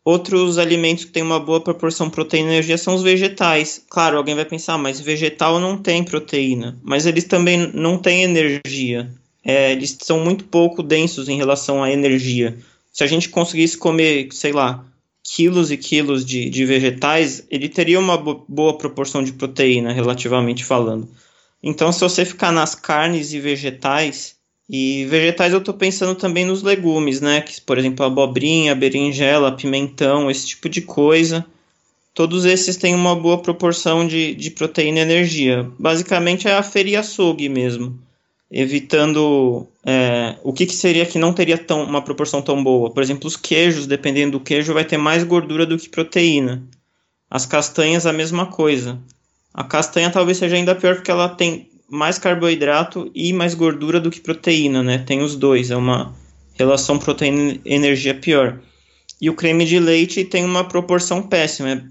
Outros 0.05 0.57
alimentos 0.57 1.05
que 1.05 1.11
têm 1.11 1.23
uma 1.23 1.39
boa 1.39 1.59
proporção 1.59 2.09
proteína 2.09 2.49
e 2.49 2.53
energia 2.53 2.77
são 2.77 2.95
os 2.95 3.03
vegetais. 3.03 3.83
Claro, 3.89 4.17
alguém 4.17 4.35
vai 4.35 4.45
pensar, 4.45 4.77
mas 4.77 5.01
vegetal 5.01 5.59
não 5.59 5.77
tem 5.77 6.03
proteína, 6.03 6.77
mas 6.81 7.05
eles 7.05 7.25
também 7.25 7.71
não 7.73 7.97
têm 7.97 8.23
energia 8.23 9.11
é, 9.47 9.71
eles 9.71 9.97
são 10.01 10.19
muito 10.19 10.43
pouco 10.43 10.83
densos 10.83 11.29
em 11.29 11.37
relação 11.37 11.81
à 11.81 11.89
energia. 11.89 12.57
Se 12.91 13.01
a 13.01 13.07
gente 13.07 13.29
conseguisse 13.29 13.77
comer, 13.77 14.27
sei 14.33 14.51
lá, 14.51 14.83
quilos 15.23 15.71
e 15.71 15.77
quilos 15.77 16.25
de, 16.25 16.49
de 16.49 16.65
vegetais, 16.65 17.45
ele 17.49 17.69
teria 17.69 17.97
uma 17.97 18.17
boa 18.17 18.77
proporção 18.77 19.23
de 19.23 19.31
proteína, 19.31 19.93
relativamente 19.93 20.65
falando. 20.65 21.07
Então, 21.63 21.93
se 21.93 22.01
você 22.01 22.25
ficar 22.25 22.51
nas 22.51 22.75
carnes 22.75 23.31
e 23.31 23.39
vegetais, 23.39 24.35
e 24.69 25.05
vegetais 25.05 25.53
eu 25.53 25.59
estou 25.59 25.73
pensando 25.73 26.15
também 26.15 26.45
nos 26.45 26.61
legumes, 26.61 27.21
né? 27.21 27.41
Que, 27.41 27.59
por 27.61 27.77
exemplo, 27.77 28.05
abobrinha, 28.05 28.75
berinjela, 28.75 29.55
pimentão, 29.55 30.29
esse 30.29 30.47
tipo 30.47 30.67
de 30.67 30.81
coisa. 30.81 31.45
Todos 32.13 32.45
esses 32.45 32.77
têm 32.77 32.95
uma 32.95 33.15
boa 33.15 33.41
proporção 33.41 34.07
de, 34.07 34.33
de 34.35 34.51
proteína 34.51 34.99
e 34.99 35.01
energia. 35.03 35.69
Basicamente 35.77 36.47
é 36.47 36.53
a 36.53 36.63
feira 36.63 36.89
e 36.89 36.95
açougue 36.95 37.47
mesmo 37.47 37.97
evitando 38.51 39.67
é, 39.85 40.37
o 40.43 40.53
que, 40.53 40.65
que, 40.65 40.73
seria 40.73 41.05
que 41.05 41.19
não 41.19 41.33
teria 41.33 41.57
tão, 41.57 41.83
uma 41.83 42.01
proporção 42.01 42.41
tão 42.41 42.63
boa. 42.63 42.91
Por 42.91 43.03
exemplo, 43.03 43.27
os 43.27 43.35
queijos, 43.35 43.85
dependendo 43.85 44.33
do 44.33 44.43
queijo, 44.43 44.73
vai 44.73 44.85
ter 44.85 44.97
mais 44.97 45.23
gordura 45.23 45.65
do 45.65 45.77
que 45.77 45.89
proteína. 45.89 46.63
As 47.29 47.45
castanhas, 47.45 48.05
a 48.05 48.13
mesma 48.13 48.45
coisa. 48.45 48.97
A 49.53 49.63
castanha 49.63 50.09
talvez 50.09 50.37
seja 50.37 50.55
ainda 50.55 50.75
pior 50.75 50.95
porque 50.95 51.11
ela 51.11 51.27
tem 51.27 51.69
mais 51.89 52.17
carboidrato 52.17 53.09
e 53.13 53.31
mais 53.33 53.53
gordura 53.53 53.99
do 53.99 54.11
que 54.11 54.19
proteína, 54.19 54.83
né? 54.83 54.97
Tem 54.99 55.21
os 55.21 55.35
dois, 55.35 55.71
é 55.71 55.75
uma 55.75 56.13
relação 56.55 56.99
proteína-energia 56.99 58.15
pior. 58.15 58.59
E 59.21 59.29
o 59.29 59.33
creme 59.33 59.65
de 59.65 59.79
leite 59.79 60.25
tem 60.25 60.43
uma 60.43 60.63
proporção 60.63 61.21
péssima, 61.21 61.69
é 61.69 61.83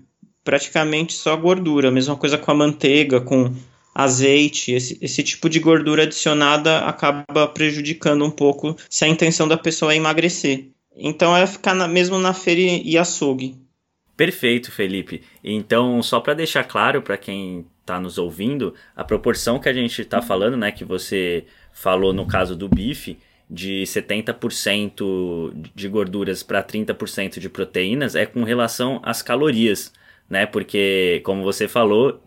praticamente 0.44 1.12
só 1.12 1.36
gordura. 1.36 1.90
Mesma 1.90 2.16
coisa 2.16 2.38
com 2.38 2.50
a 2.50 2.54
manteiga, 2.54 3.20
com 3.20 3.52
azeite, 3.94 4.72
esse, 4.72 4.98
esse 5.00 5.22
tipo 5.22 5.48
de 5.48 5.58
gordura 5.58 6.02
adicionada 6.02 6.80
acaba 6.80 7.48
prejudicando 7.48 8.24
um 8.24 8.30
pouco 8.30 8.76
se 8.90 9.04
a 9.04 9.08
intenção 9.08 9.48
da 9.48 9.56
pessoa 9.56 9.92
é 9.92 9.96
emagrecer. 9.96 10.68
Então 10.94 11.36
é 11.36 11.46
ficar 11.46 11.74
na, 11.74 11.88
mesmo 11.88 12.18
na 12.18 12.32
feira 12.32 12.82
e 12.84 12.96
açougue. 12.96 13.56
Perfeito, 14.16 14.72
Felipe. 14.72 15.22
Então, 15.44 16.02
só 16.02 16.20
para 16.20 16.34
deixar 16.34 16.64
claro 16.64 17.02
para 17.02 17.18
quem 17.18 17.66
está 17.86 18.00
nos 18.00 18.18
ouvindo, 18.18 18.74
a 18.96 19.04
proporção 19.04 19.60
que 19.60 19.68
a 19.68 19.72
gente 19.72 20.02
está 20.02 20.20
falando, 20.20 20.56
né, 20.56 20.72
que 20.72 20.84
você 20.84 21.44
falou 21.72 22.12
no 22.12 22.26
caso 22.26 22.56
do 22.56 22.68
bife, 22.68 23.16
de 23.48 23.84
70% 23.84 25.70
de 25.72 25.88
gorduras 25.88 26.42
para 26.42 26.62
30% 26.64 27.38
de 27.38 27.48
proteínas, 27.48 28.16
é 28.16 28.26
com 28.26 28.42
relação 28.42 29.00
às 29.04 29.22
calorias, 29.22 29.92
né? 30.28 30.46
Porque, 30.46 31.20
como 31.24 31.44
você 31.44 31.68
falou, 31.68 32.20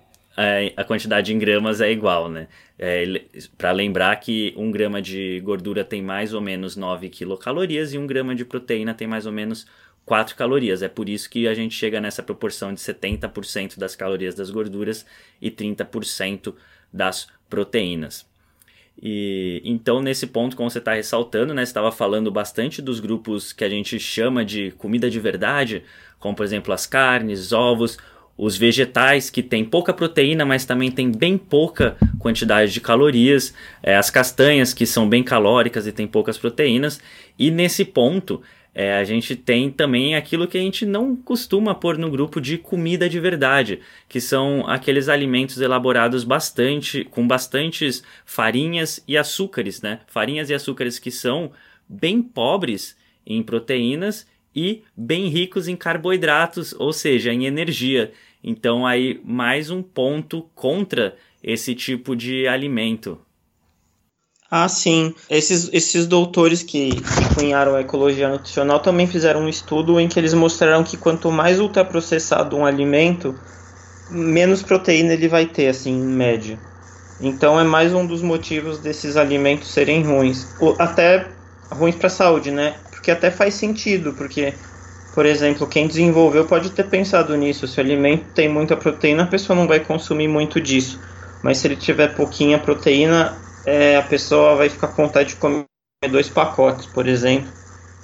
a 0.78 0.84
quantidade 0.86 1.34
em 1.34 1.38
gramas 1.38 1.82
é 1.82 1.92
igual, 1.92 2.30
né? 2.30 2.48
É, 2.78 3.22
para 3.58 3.74
lembrar 3.74 4.16
que 4.16 4.54
um 4.56 4.72
grama 4.72 5.01
de 5.01 5.42
gordura 5.42 5.84
tem 5.84 6.01
mais 6.01 6.34
ou 6.34 6.39
menos 6.39 6.78
9 6.78 7.10
quilocalorias 7.10 7.94
e 7.94 7.98
um 7.98 8.08
grama 8.08 8.34
de 8.34 8.46
proteína 8.46 8.94
tem 8.94 9.06
mais 9.06 9.25
ou 9.25 9.34
menos 9.34 9.68
4 10.10 10.36
calorias. 10.36 10.82
É 10.82 10.88
por 10.88 11.08
isso 11.08 11.30
que 11.30 11.48
a 11.48 11.54
gente 11.54 11.75
chega 11.75 12.01
nessa 12.01 12.24
proporção 12.24 12.74
de 12.74 12.80
70% 12.80 13.78
das 13.78 13.96
calorias 13.96 14.34
das 14.34 14.50
gorduras 14.50 15.06
e 15.39 15.51
30% 15.51 16.56
das 16.92 17.28
proteínas. 17.48 18.25
E 19.00 19.62
então 19.63 20.01
nesse 20.01 20.25
ponto, 20.25 20.58
como 20.58 20.68
você 20.68 20.80
está 20.80 20.94
ressaltando, 20.94 21.54
né, 21.54 21.62
estava 21.62 21.92
falando 21.92 22.32
bastante 22.32 22.82
dos 22.82 23.00
grupos 23.00 23.54
que 23.54 23.63
a 23.63 23.70
gente 23.70 24.00
chama 24.00 24.44
de 24.44 24.72
comida 24.80 25.12
de 25.12 25.20
verdade, 25.20 25.84
como 26.18 26.36
por 26.36 26.44
exemplo 26.44 26.74
as 26.74 26.88
carnes, 26.88 27.54
ovos, 27.54 27.96
os 28.36 28.58
vegetais 28.58 29.30
que 29.30 29.44
têm 29.44 29.63
pouca 29.63 29.94
proteína, 29.94 30.44
mas 30.44 30.66
também 30.66 30.89
tem 30.89 31.12
bem 31.12 31.38
pouca 31.38 31.96
quantidade 32.18 32.74
de 32.74 32.82
calorias, 32.82 33.54
é, 33.84 33.96
as 33.96 34.10
castanhas 34.10 34.74
que 34.74 34.88
são 34.88 35.08
bem 35.08 35.24
calóricas 35.24 35.86
e 35.86 35.92
têm 35.92 36.08
poucas 36.08 36.38
proteínas. 36.38 37.00
E 37.38 37.51
nesse 37.51 37.86
ponto 37.86 38.42
é, 38.73 38.93
a 38.97 39.03
gente 39.03 39.35
tem 39.35 39.69
também 39.71 40.15
aquilo 40.15 40.47
que 40.47 40.57
a 40.57 40.61
gente 40.61 40.85
não 40.85 41.15
costuma 41.15 41.73
pôr 41.73 41.97
no 41.97 42.09
grupo 42.09 42.39
de 42.39 42.57
comida 42.57 43.09
de 43.09 43.19
verdade, 43.19 43.79
que 44.07 44.21
são 44.21 44.67
aqueles 44.67 45.09
alimentos 45.09 45.59
elaborados 45.59 46.23
bastante 46.23 47.03
com 47.05 47.27
bastantes 47.27 48.03
farinhas 48.25 49.03
e 49.07 49.17
açúcares, 49.17 49.81
né? 49.81 50.01
Farinhas 50.07 50.49
e 50.49 50.53
açúcares 50.53 50.99
que 50.99 51.11
são 51.11 51.51
bem 51.88 52.21
pobres 52.21 52.95
em 53.25 53.41
proteínas 53.41 54.27
e 54.55 54.83
bem 54.95 55.27
ricos 55.27 55.67
em 55.67 55.75
carboidratos, 55.75 56.73
ou 56.73 56.93
seja, 56.93 57.33
em 57.33 57.45
energia. 57.45 58.11
Então 58.43 58.85
aí 58.85 59.19
mais 59.23 59.69
um 59.69 59.81
ponto 59.81 60.43
contra 60.53 61.15
esse 61.43 61.73
tipo 61.73 62.15
de 62.15 62.47
alimento. 62.47 63.19
Ah, 64.51 64.68
sim. 64.68 65.13
Esses, 65.29 65.70
esses 65.72 66.08
doutores 66.08 66.63
que, 66.63 66.89
cunharam 67.36 67.75
a 67.75 67.82
ecologia 67.82 68.27
nutricional 68.27 68.79
também 68.79 69.06
fizeram 69.06 69.41
um 69.41 69.50
estudo 69.50 70.00
em 70.00 70.08
que 70.08 70.20
eles 70.20 70.34
mostraram 70.34 70.84
que 70.84 70.98
quanto 70.98 71.32
mais 71.32 71.60
ultraprocessado 71.60 72.58
um 72.58 72.65
alimento, 72.65 73.36
menos 74.10 74.63
proteína 74.63 75.13
ele 75.13 75.27
vai 75.27 75.46
ter, 75.46 75.68
assim, 75.68 75.91
em 75.91 76.03
média. 76.03 76.60
Então 77.22 77.60
é 77.60 77.63
mais 77.63 77.94
um 77.94 78.08
dos 78.08 78.24
motivos 78.24 78.79
desses 78.79 79.18
alimentos 79.18 79.72
serem 79.72 80.03
ruins. 80.03 80.48
Até 80.79 81.27
ruins 81.72 81.96
para 81.96 82.08
a 82.08 82.10
saúde, 82.10 82.50
né? 82.50 82.75
Porque 82.89 83.12
até 83.12 83.29
faz 83.29 83.53
sentido, 83.53 84.13
porque, 84.13 84.53
por 85.13 85.27
exemplo, 85.27 85.68
quem 85.68 85.86
desenvolveu 85.86 86.46
pode 86.46 86.72
ter 86.72 86.86
pensado 86.86 87.36
nisso. 87.36 87.68
Se 87.68 87.77
o 87.77 87.84
alimento 87.84 88.25
tem 88.34 88.50
muita 88.50 88.75
proteína, 88.75 89.24
a 89.24 89.27
pessoa 89.27 89.56
não 89.56 89.67
vai 89.67 89.80
consumir 89.82 90.28
muito 90.28 90.60
disso. 90.60 91.00
Mas 91.43 91.60
se 91.60 91.67
ele 91.67 91.76
tiver 91.76 92.15
pouquinha 92.15 92.58
proteína, 92.58 93.38
é, 93.69 93.97
a 93.97 94.01
pessoa 94.01 94.55
vai 94.55 94.67
ficar 94.67 94.88
com 94.88 95.03
vontade 95.03 95.29
de 95.29 95.36
comer 95.36 95.65
dois 96.10 96.27
pacotes, 96.27 96.88
por 96.88 97.08
exemplo. 97.08 97.51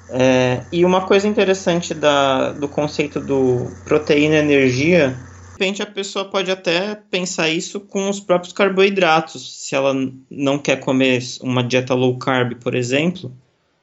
É, 0.10 0.62
e 0.72 0.86
uma 0.86 1.02
coisa 1.02 1.28
interessante 1.28 1.94
da, 1.94 2.52
do 2.52 2.68
conceito 2.68 3.20
do 3.20 3.72
proteína 3.84 4.36
energia, 4.36 5.10
de 5.10 5.52
repente 5.54 5.82
a 5.82 5.88
pessoa 5.88 6.26
pode 6.26 6.52
até 6.52 6.94
pensar 6.94 7.50
isso 7.50 7.80
com 7.80 8.08
os 8.08 8.20
próprios 8.20 8.54
carboidratos. 8.54 9.66
Se 9.66 9.74
ela 9.74 9.96
não 10.30 10.60
quer 10.60 10.80
comer 10.80 11.24
uma 11.42 11.64
dieta 11.64 11.96
low 11.96 12.16
carb, 12.20 12.54
por 12.62 12.76
exemplo, 12.76 13.36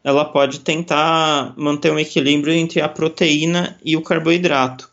ela 0.05 0.25
pode 0.25 0.61
tentar 0.61 1.53
manter 1.57 1.91
um 1.91 1.99
equilíbrio 1.99 2.55
entre 2.55 2.81
a 2.81 2.89
proteína 2.89 3.77
e 3.85 3.97
o 3.97 4.03
carboidrato 4.03 4.92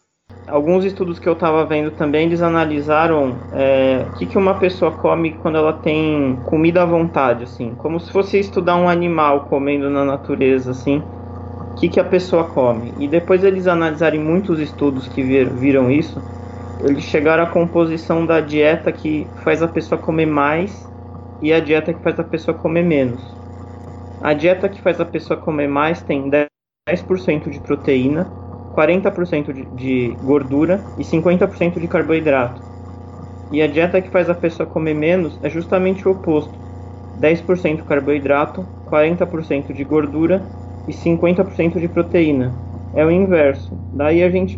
alguns 0.49 0.83
estudos 0.83 1.19
que 1.19 1.29
eu 1.29 1.33
estava 1.33 1.65
vendo 1.65 1.91
também, 1.91 2.25
eles 2.25 2.41
analisaram 2.41 3.35
é, 3.53 4.05
o 4.09 4.17
que, 4.17 4.25
que 4.25 4.37
uma 4.37 4.55
pessoa 4.55 4.91
come 4.91 5.31
quando 5.31 5.57
ela 5.57 5.73
tem 5.73 6.37
comida 6.45 6.81
à 6.81 6.85
vontade, 6.85 7.43
assim, 7.43 7.73
como 7.77 7.99
se 7.99 8.11
fosse 8.11 8.39
estudar 8.39 8.75
um 8.75 8.89
animal 8.89 9.41
comendo 9.41 9.89
na 9.89 10.03
natureza, 10.03 10.71
assim, 10.71 10.97
o 10.97 11.75
que, 11.75 11.87
que 11.87 11.99
a 11.99 12.03
pessoa 12.03 12.43
come. 12.43 12.93
E 12.99 13.07
depois 13.07 13.43
eles 13.43 13.67
analisarem 13.67 14.19
muitos 14.19 14.59
estudos 14.59 15.07
que 15.07 15.21
vir, 15.21 15.49
viram 15.49 15.89
isso, 15.91 16.21
eles 16.83 17.03
chegaram 17.03 17.43
à 17.43 17.47
composição 17.47 18.25
da 18.25 18.39
dieta 18.41 18.91
que 18.91 19.27
faz 19.43 19.61
a 19.61 19.67
pessoa 19.67 19.99
comer 19.99 20.25
mais 20.25 20.87
e 21.41 21.53
a 21.53 21.59
dieta 21.59 21.93
que 21.93 22.01
faz 22.01 22.19
a 22.19 22.23
pessoa 22.23 22.57
comer 22.57 22.83
menos. 22.83 23.21
A 24.21 24.33
dieta 24.33 24.67
que 24.67 24.81
faz 24.81 24.99
a 24.99 25.05
pessoa 25.05 25.39
comer 25.39 25.67
mais 25.67 26.01
tem 26.01 26.29
10% 26.89 27.49
de 27.49 27.59
proteína, 27.59 28.27
40% 28.79 29.53
de, 29.53 29.65
de 29.65 30.17
gordura 30.21 30.85
e 30.97 31.03
50% 31.03 31.81
de 31.81 31.87
carboidrato. 31.87 32.61
E 33.51 33.61
a 33.61 33.67
dieta 33.67 34.01
que 34.01 34.09
faz 34.09 34.29
a 34.29 34.35
pessoa 34.35 34.65
comer 34.65 34.93
menos 34.93 35.37
é 35.43 35.49
justamente 35.49 36.07
o 36.07 36.11
oposto: 36.11 36.57
10% 37.19 37.83
carboidrato, 37.83 38.65
40% 38.85 39.73
de 39.73 39.83
gordura 39.83 40.49
e 40.87 40.93
50% 40.93 41.79
de 41.79 41.89
proteína. 41.89 42.55
É 42.93 43.05
o 43.05 43.11
inverso. 43.11 43.77
Daí 43.93 44.23
a 44.23 44.29
gente 44.29 44.57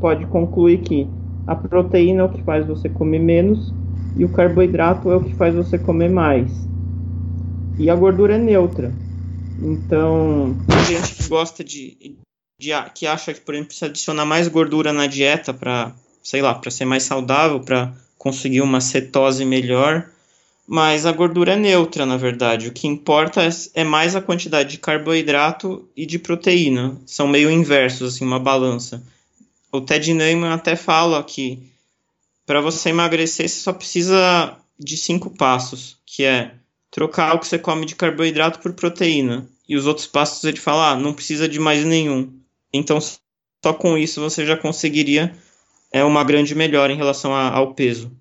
pode 0.00 0.24
concluir 0.26 0.78
que 0.78 1.06
a 1.46 1.54
proteína 1.54 2.22
é 2.22 2.24
o 2.24 2.28
que 2.30 2.42
faz 2.42 2.66
você 2.66 2.88
comer 2.88 3.18
menos 3.18 3.74
e 4.16 4.24
o 4.24 4.28
carboidrato 4.30 5.10
é 5.10 5.16
o 5.16 5.20
que 5.20 5.34
faz 5.34 5.54
você 5.54 5.78
comer 5.78 6.08
mais. 6.08 6.66
E 7.78 7.90
a 7.90 7.94
gordura 7.94 8.34
é 8.34 8.38
neutra. 8.38 8.92
Então, 9.60 10.54
tem 10.66 10.96
gente 10.96 11.14
que 11.16 11.28
gosta 11.28 11.64
de, 11.64 12.18
de, 12.58 12.70
que 12.94 13.06
acha 13.06 13.32
que, 13.32 13.40
por 13.40 13.54
exemplo, 13.54 13.68
precisa 13.68 13.86
adicionar 13.86 14.24
mais 14.24 14.48
gordura 14.48 14.92
na 14.92 15.06
dieta 15.06 15.54
para, 15.54 15.94
sei 16.22 16.42
lá, 16.42 16.54
para 16.54 16.70
ser 16.70 16.84
mais 16.84 17.04
saudável, 17.04 17.60
para 17.60 17.94
conseguir 18.16 18.62
uma 18.62 18.80
cetose 18.80 19.44
melhor. 19.44 20.10
Mas 20.66 21.06
a 21.06 21.12
gordura 21.12 21.52
é 21.52 21.56
neutra, 21.56 22.04
na 22.04 22.16
verdade. 22.16 22.68
O 22.68 22.72
que 22.72 22.86
importa 22.86 23.42
é, 23.42 23.48
é 23.74 23.84
mais 23.84 24.14
a 24.16 24.20
quantidade 24.20 24.72
de 24.72 24.78
carboidrato 24.78 25.88
e 25.96 26.04
de 26.04 26.18
proteína. 26.18 27.00
São 27.06 27.28
meio 27.28 27.50
inversos, 27.50 28.14
assim, 28.14 28.24
uma 28.24 28.40
balança. 28.40 29.02
O 29.72 29.80
Ted 29.80 30.12
Neyman 30.12 30.50
até 30.50 30.74
fala 30.76 31.22
que 31.22 31.62
para 32.44 32.60
você 32.60 32.88
emagrecer, 32.88 33.48
você 33.48 33.60
só 33.60 33.72
precisa 33.72 34.56
de 34.78 34.96
cinco 34.96 35.30
passos, 35.30 35.96
que 36.04 36.24
é 36.24 36.52
trocar 36.90 37.34
o 37.34 37.38
que 37.38 37.46
você 37.46 37.58
come 37.58 37.86
de 37.86 37.94
carboidrato 37.94 38.58
por 38.58 38.72
proteína. 38.72 39.46
E 39.68 39.76
os 39.76 39.86
outros 39.86 40.06
passos 40.06 40.42
ele 40.44 40.56
fala, 40.58 40.92
ah, 40.92 40.96
não 40.96 41.12
precisa 41.12 41.48
de 41.48 41.58
mais 41.58 41.84
nenhum. 41.84 42.37
Então, 42.72 42.98
só 43.00 43.72
com 43.72 43.96
isso 43.96 44.20
você 44.20 44.44
já 44.46 44.56
conseguiria 44.56 45.34
é, 45.92 46.04
uma 46.04 46.24
grande 46.24 46.54
melhora 46.54 46.92
em 46.92 46.96
relação 46.96 47.34
a, 47.34 47.50
ao 47.50 47.74
peso. 47.74 48.12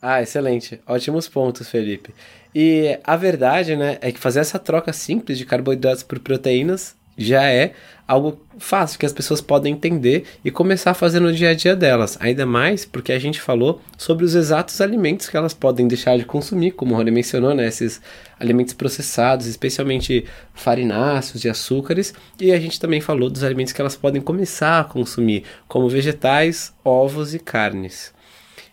Ah, 0.00 0.22
excelente. 0.22 0.80
Ótimos 0.86 1.28
pontos, 1.28 1.68
Felipe. 1.68 2.14
E 2.54 2.98
a 3.04 3.16
verdade, 3.16 3.76
né, 3.76 3.98
é 4.00 4.10
que 4.10 4.18
fazer 4.18 4.40
essa 4.40 4.58
troca 4.58 4.92
simples 4.92 5.36
de 5.36 5.44
carboidratos 5.44 6.02
por 6.02 6.18
proteínas 6.18 6.96
já 7.24 7.44
é 7.44 7.72
algo 8.10 8.40
fácil 8.58 8.98
que 8.98 9.06
as 9.06 9.12
pessoas 9.12 9.40
podem 9.40 9.72
entender 9.72 10.24
e 10.44 10.50
começar 10.50 10.90
a 10.90 10.94
fazer 10.94 11.20
no 11.20 11.32
dia 11.32 11.50
a 11.50 11.54
dia 11.54 11.76
delas. 11.76 12.18
Ainda 12.20 12.44
mais 12.44 12.84
porque 12.84 13.12
a 13.12 13.18
gente 13.20 13.40
falou 13.40 13.80
sobre 13.96 14.24
os 14.24 14.34
exatos 14.34 14.80
alimentos 14.80 15.28
que 15.28 15.36
elas 15.36 15.54
podem 15.54 15.86
deixar 15.86 16.18
de 16.18 16.24
consumir, 16.24 16.72
como 16.72 16.92
o 16.92 16.96
Rony 16.96 17.12
mencionou, 17.12 17.54
né? 17.54 17.68
Esses 17.68 18.00
alimentos 18.40 18.74
processados, 18.74 19.46
especialmente 19.46 20.24
farináceos 20.52 21.44
e 21.44 21.48
açúcares. 21.48 22.12
E 22.40 22.50
a 22.50 22.58
gente 22.58 22.80
também 22.80 23.00
falou 23.00 23.30
dos 23.30 23.44
alimentos 23.44 23.72
que 23.72 23.80
elas 23.80 23.94
podem 23.94 24.20
começar 24.20 24.80
a 24.80 24.84
consumir, 24.84 25.44
como 25.68 25.88
vegetais, 25.88 26.74
ovos 26.84 27.32
e 27.32 27.38
carnes. 27.38 28.12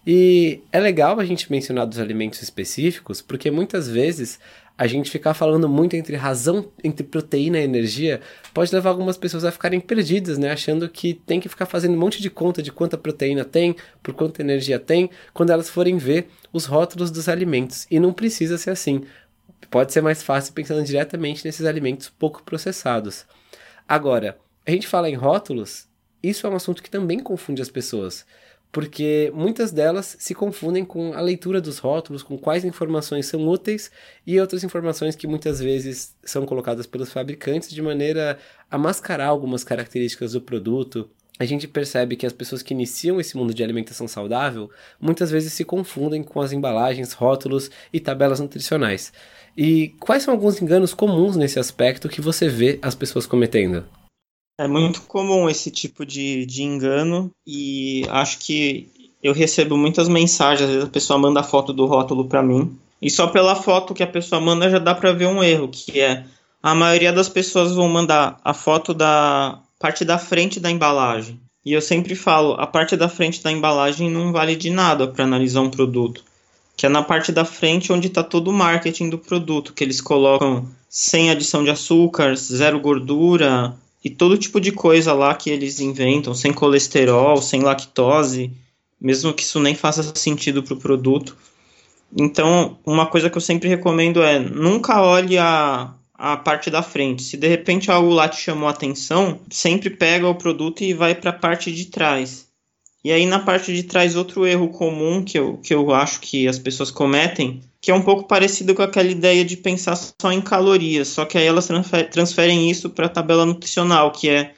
E 0.10 0.62
é 0.72 0.80
legal 0.80 1.20
a 1.20 1.26
gente 1.26 1.52
mencionar 1.52 1.86
dos 1.86 2.00
alimentos 2.00 2.42
específicos, 2.42 3.22
porque 3.22 3.52
muitas 3.52 3.90
vezes 3.90 4.40
a 4.78 4.86
gente 4.86 5.10
ficar 5.10 5.34
falando 5.34 5.68
muito 5.68 5.96
entre 5.96 6.16
razão, 6.16 6.72
entre 6.84 7.04
proteína 7.04 7.58
e 7.58 7.63
energia, 7.63 8.22
pode 8.54 8.74
levar 8.74 8.92
algumas 8.92 9.18
pessoas 9.18 9.44
a 9.44 9.52
ficarem 9.52 9.80
perdidas, 9.80 10.38
né? 10.38 10.52
Achando 10.52 10.88
que 10.88 11.16
tem 11.16 11.40
que 11.40 11.50
ficar 11.50 11.66
fazendo 11.66 11.96
um 11.96 12.00
monte 12.00 12.22
de 12.22 12.30
conta 12.30 12.62
de 12.62 12.72
quanta 12.72 12.98
proteína 12.98 13.44
tem, 13.44 13.76
por 14.04 14.13
quanta 14.13 14.42
energia 14.42 14.78
tem, 14.78 15.10
quando 15.34 15.50
elas 15.50 15.68
forem 15.68 15.98
ver 15.98 16.28
os 16.54 16.66
rótulos 16.66 17.10
dos 17.10 17.28
alimentos. 17.28 17.88
E 17.90 18.00
não 18.00 18.13
precisa 18.13 18.58
ser 18.58 18.70
assim. 18.70 19.04
pode 19.72 19.92
ser 19.92 20.02
mais 20.02 20.22
fácil 20.22 20.54
pensando 20.54 20.84
diretamente 20.84 21.44
nesses 21.44 21.66
alimentos 21.66 22.10
pouco 22.10 22.44
processados. 22.44 23.26
Agora, 23.88 24.38
a 24.66 24.72
gente 24.72 24.88
fala 24.88 25.10
em 25.10 25.16
rótulos, 25.16 25.88
isso 26.22 26.46
é 26.46 26.50
um 26.50 26.56
assunto 26.56 26.84
que 26.84 26.90
também 26.90 27.20
confunde 27.20 27.62
as 27.62 27.70
pessoas 27.70 28.26
porque 28.78 29.32
muitas 29.34 29.72
delas 29.72 30.16
se 30.20 30.36
confundem 30.36 30.86
com 30.86 31.12
a 31.13 31.20
leitura 31.20 31.60
dos 31.60 31.80
rótulos, 31.80 32.22
com 32.22 32.38
quais 32.38 32.63
informações 32.63 33.26
são 33.26 33.48
úteis 33.48 33.90
e 34.24 34.40
outras 34.40 34.63
informações 34.63 35.16
que 35.16 35.26
muitas 35.26 35.60
vezes 35.60 36.16
são 36.24 36.46
colocadas 36.46 36.86
pelos 36.86 37.12
fabricantes 37.12 37.72
de 37.72 37.82
maneira 37.82 38.38
a 38.70 38.78
mascarar 38.78 39.30
algumas 39.30 39.63
características 39.63 40.34
do 40.34 40.42
produto. 40.42 41.10
A 41.40 41.44
gente 41.44 41.68
percebe 41.68 42.16
que 42.16 42.28
as 42.28 42.34
pessoas 42.34 42.62
que 42.62 42.72
iniciam 42.72 43.20
esse 43.20 43.36
mundo 43.36 43.52
de 43.52 43.63
alimentação 43.63 44.08
saudável 44.08 44.70
muitas 45.02 45.32
vezes 45.32 45.54
se 45.54 45.66
confundem 45.66 46.22
com 46.22 46.40
as 46.40 46.52
embalagens, 46.52 47.13
rótulos 47.13 47.72
e 47.92 48.00
tabelas 48.00 48.40
nutricionais. 48.40 49.12
E 49.58 49.96
quais 50.00 50.22
são 50.22 50.36
alguns 50.36 50.62
enganos 50.62 50.94
comuns 50.94 51.36
nesse 51.36 51.58
aspecto 51.58 52.08
que 52.08 52.22
você 52.22 52.48
vê 52.48 52.78
as 52.84 52.94
pessoas 52.94 53.26
cometendo? 53.26 53.86
É 54.58 54.67
muito 54.67 55.04
comum 55.04 55.48
esse 55.48 55.70
tipo 55.70 56.06
de, 56.06 56.46
de 56.46 56.63
engano 56.63 57.32
e 57.46 58.04
acho 58.10 58.39
que 58.39 58.89
eu 59.22 59.34
recebo 59.34 59.78
muitas 59.78 60.08
mensagens, 60.08 60.67
às 60.67 60.76
vezes 60.76 60.88
a 60.88 60.91
pessoa 60.91 61.20
manda 61.20 61.41
a 61.41 61.43
foto 61.43 61.72
do 61.72 61.86
rótulo 61.86 62.26
para 62.26 62.41
mim 62.41 62.78
e 63.02 63.10
só 63.10 63.28
pela 63.28 63.56
foto 63.56 63.93
que 63.93 64.04
a 64.04 64.08
pessoa 64.08 64.41
manda 64.41 64.70
já 64.70 64.80
dá 64.80 64.96
para 64.96 65.13
ver 65.13 65.28
um 65.28 65.43
erro, 65.43 65.67
que 65.67 66.00
é 66.00 66.26
a 66.62 66.74
maioria 66.74 67.13
das 67.13 67.30
pessoas 67.30 67.76
vão 67.76 67.88
mandar 67.88 68.39
a 68.43 68.54
foto 68.54 68.93
da 68.93 69.60
parte 69.80 70.04
da 70.04 70.17
frente 70.17 70.60
da 70.60 70.72
embalagem. 70.72 71.39
E 71.63 71.74
eu 71.74 71.82
sempre 71.82 72.15
falo, 72.15 72.54
a 72.54 72.65
parte 72.65 72.96
da 72.96 73.10
frente 73.10 73.43
da 73.43 73.52
embalagem 73.52 74.10
não 74.10 74.32
vale 74.32 74.56
de 74.56 74.70
nada 74.70 75.08
para 75.08 75.24
analisar 75.24 75.62
um 75.62 75.70
produto. 75.70 76.24
Que 76.76 76.86
é 76.86 76.89
na 76.89 77.04
parte 77.04 77.32
da 77.32 77.43
frente 77.43 77.91
onde 77.91 78.08
está 78.08 78.24
todo 78.24 78.50
o 78.50 78.54
marketing 78.54 79.10
do 79.10 79.17
produto, 79.17 79.74
que 79.74 79.84
eles 79.84 80.00
colocam 80.00 80.67
sem 80.89 81.30
adição 81.30 81.63
de 81.63 81.70
açúcar, 81.70 82.36
zero 82.36 82.80
gordura, 82.80 83.76
e 84.08 84.10
todo 84.10 84.38
tipo 84.38 84.62
de 84.62 84.72
coisa 84.72 85.12
lá 85.12 85.36
que 85.36 85.50
eles 85.50 85.82
inventam, 85.82 86.34
sem 86.34 86.54
colesterol, 86.54 87.41
sem 87.41 87.62
lactose, 87.62 88.54
mesmo 89.02 89.34
que 89.34 89.43
isso 89.43 89.60
nem 89.60 89.76
faça 89.76 90.13
sentido 90.15 90.63
para 90.63 90.74
o 90.74 90.80
produto. 90.80 91.36
Então, 92.17 92.78
uma 92.86 93.06
coisa 93.06 93.30
que 93.30 93.36
eu 93.36 93.41
sempre 93.41 93.67
recomendo 93.67 94.24
é 94.24 94.39
nunca 94.39 95.02
olhe 95.02 95.38
a, 95.38 95.93
a 96.13 96.38
parte 96.38 96.70
da 96.70 96.82
frente. 96.82 97.22
Se 97.22 97.36
de 97.36 97.50
repente 97.50 97.91
algo 97.91 98.10
lá 98.10 98.30
te 98.30 98.39
chamou 98.39 98.70
a 98.70 98.72
atenção, 98.72 99.41
sempre 99.52 99.89
pega 99.89 100.26
o 100.26 100.36
produto 100.36 100.86
e 100.86 100.93
vai 100.93 101.13
para 101.13 101.32
a 101.32 101.38
parte 101.38 101.70
de 101.70 101.88
trás. 101.88 102.47
E 103.08 103.12
aí 103.13 103.26
na 103.26 103.39
parte 103.39 103.74
de 103.74 103.84
trás 103.84 104.17
outro 104.17 104.46
erro 104.46 104.67
comum 104.67 105.24
que 105.24 105.39
eu, 105.39 105.56
que 105.63 105.74
eu 105.74 105.93
acho 105.93 106.20
que 106.20 106.46
as 106.46 106.60
pessoas 106.60 106.91
cometem 106.91 107.62
que 107.80 107.89
é 107.89 107.96
um 107.96 108.02
pouco 108.02 108.28
parecido 108.28 108.76
com 108.76 108.82
aquela 108.82 109.08
ideia 109.10 109.46
de 109.46 109.56
pensar 109.56 109.96
só 109.96 110.30
em 110.30 110.41
calorias, 110.41 111.08
só 111.08 111.24
que 111.24 111.38
aí 111.38 111.46
elas 111.46 111.70
transferem 112.12 112.70
isso 112.70 112.89
para 112.89 113.06
a 113.06 113.10
tabela 113.10 113.46
nutricional, 113.46 114.12
que 114.12 114.28
é 114.28 114.52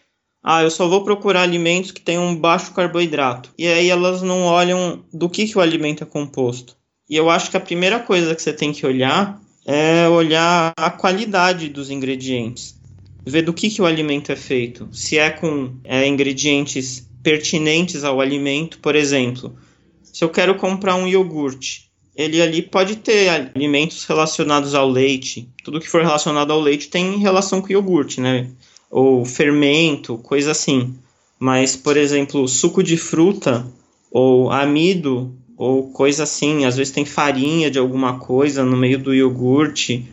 ah, 0.43 0.63
eu 0.63 0.71
só 0.71 0.87
vou 0.87 1.03
procurar 1.03 1.43
alimentos 1.43 1.91
que 1.91 2.01
tenham 2.01 2.35
baixo 2.35 2.73
carboidrato. 2.73 3.51
E 3.55 3.67
aí 3.67 3.87
elas 3.87 4.23
não 4.23 4.41
olham 4.45 5.03
do 5.13 5.29
que, 5.29 5.45
que 5.45 5.55
o 5.55 5.61
alimento 5.61 6.03
é 6.03 6.07
composto. 6.07 6.75
E 7.07 7.15
eu 7.15 7.29
acho 7.29 7.51
que 7.51 7.57
a 7.57 7.59
primeira 7.59 7.99
coisa 7.99 8.33
que 8.33 8.41
você 8.41 8.51
tem 8.51 8.73
que 8.73 8.83
olhar 8.83 9.39
é 9.63 10.09
olhar 10.09 10.73
a 10.75 10.89
qualidade 10.89 11.69
dos 11.69 11.91
ingredientes. 11.91 12.75
Ver 13.23 13.43
do 13.43 13.53
que, 13.53 13.69
que 13.69 13.81
o 13.81 13.85
alimento 13.85 14.31
é 14.31 14.35
feito. 14.35 14.89
Se 14.91 15.19
é 15.19 15.29
com 15.29 15.75
é, 15.83 16.07
ingredientes 16.07 17.07
pertinentes 17.21 18.03
ao 18.03 18.21
alimento, 18.21 18.79
por 18.79 18.95
exemplo, 18.95 19.55
se 20.01 20.23
eu 20.23 20.29
quero 20.29 20.55
comprar 20.55 20.95
um 20.95 21.07
iogurte, 21.07 21.89
ele 22.15 22.41
ali 22.41 22.61
pode 22.61 22.97
ter 22.97 23.29
alimentos 23.29 24.03
relacionados 24.03 24.75
ao 24.75 24.89
leite. 24.89 25.47
Tudo 25.63 25.79
que 25.79 25.87
for 25.87 26.01
relacionado 26.01 26.51
ao 26.51 26.59
leite 26.59 26.89
tem 26.89 27.17
relação 27.17 27.61
com 27.61 27.71
iogurte, 27.71 28.19
né? 28.19 28.49
Ou 28.91 29.23
fermento, 29.23 30.17
coisa 30.17 30.51
assim. 30.51 30.95
Mas, 31.39 31.77
por 31.77 31.95
exemplo, 31.95 32.45
suco 32.47 32.83
de 32.83 32.97
fruta 32.97 33.65
ou 34.11 34.51
amido 34.51 35.33
ou 35.55 35.91
coisa 35.91 36.23
assim, 36.23 36.65
às 36.65 36.75
vezes 36.75 36.91
tem 36.91 37.05
farinha 37.05 37.71
de 37.71 37.79
alguma 37.79 38.19
coisa 38.19 38.65
no 38.65 38.75
meio 38.75 38.99
do 38.99 39.13
iogurte. 39.13 40.05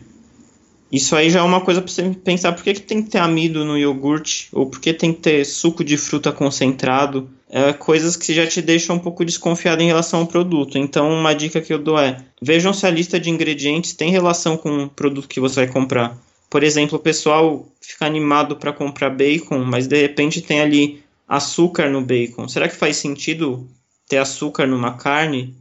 Isso 0.91 1.15
aí 1.15 1.29
já 1.29 1.39
é 1.39 1.43
uma 1.43 1.61
coisa 1.61 1.81
para 1.81 1.91
você 1.91 2.09
pensar 2.23 2.53
por 2.53 2.63
que, 2.63 2.73
que 2.75 2.81
tem 2.81 3.03
que 3.03 3.09
ter 3.09 3.19
amido 3.19 3.65
no 3.65 3.77
iogurte 3.77 4.47
ou 4.53 4.65
por 4.65 4.79
que 4.79 4.93
tem 4.93 5.13
que 5.13 5.21
ter 5.21 5.45
suco 5.45 5.83
de 5.83 5.97
fruta 5.97 6.31
concentrado 6.31 7.29
é, 7.49 7.71
coisas 7.73 8.15
que 8.15 8.33
já 8.33 8.45
te 8.45 8.61
deixam 8.61 8.97
um 8.97 8.99
pouco 8.99 9.23
desconfiado 9.23 9.81
em 9.81 9.87
relação 9.87 10.21
ao 10.21 10.27
produto. 10.27 10.77
Então, 10.77 11.09
uma 11.11 11.33
dica 11.33 11.61
que 11.61 11.73
eu 11.73 11.79
dou 11.79 11.97
é: 11.97 12.17
vejam 12.41 12.73
se 12.73 12.85
a 12.85 12.91
lista 12.91 13.19
de 13.19 13.29
ingredientes 13.29 13.93
tem 13.93 14.11
relação 14.11 14.57
com 14.57 14.83
o 14.83 14.89
produto 14.89 15.27
que 15.27 15.39
você 15.39 15.65
vai 15.65 15.67
comprar. 15.67 16.17
Por 16.49 16.63
exemplo, 16.63 16.97
o 16.97 17.01
pessoal 17.01 17.67
fica 17.81 18.05
animado 18.05 18.55
para 18.55 18.73
comprar 18.73 19.09
bacon, 19.09 19.59
mas 19.59 19.87
de 19.87 20.01
repente 20.01 20.41
tem 20.41 20.61
ali 20.61 21.03
açúcar 21.27 21.89
no 21.89 22.01
bacon. 22.01 22.47
Será 22.47 22.67
que 22.67 22.75
faz 22.75 22.97
sentido 22.97 23.67
ter 24.07 24.17
açúcar 24.17 24.65
numa 24.65 24.93
carne? 24.93 25.53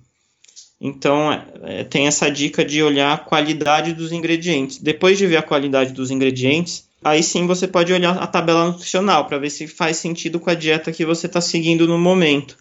Então, 0.81 1.33
é, 1.62 1.85
tem 1.85 2.07
essa 2.07 2.31
dica 2.31 2.65
de 2.65 2.83
olhar 2.83 3.12
a 3.12 3.19
qualidade 3.19 3.95
dos 3.95 4.12
ingredientes. 4.12 4.79
Depois 4.79 5.17
de 5.17 5.27
ver 5.27 5.39
a 5.39 5.43
qualidade 5.43 5.93
dos 5.93 6.11
ingredientes, 6.11 6.87
aí 7.03 7.23
sim 7.23 7.47
você 7.47 7.67
pode 7.67 7.93
olhar 7.93 8.17
a 8.19 8.27
tabela 8.27 8.67
nutricional 8.67 9.25
para 9.27 9.39
ver 9.39 9.51
se 9.51 9.67
faz 9.67 9.97
sentido 9.97 10.39
com 10.39 10.51
a 10.51 10.55
dieta 10.55 10.93
que 10.93 11.05
você 11.05 11.27
está 11.27 11.41
seguindo 11.41 11.87
no 11.87 11.99
momento. 11.99 12.57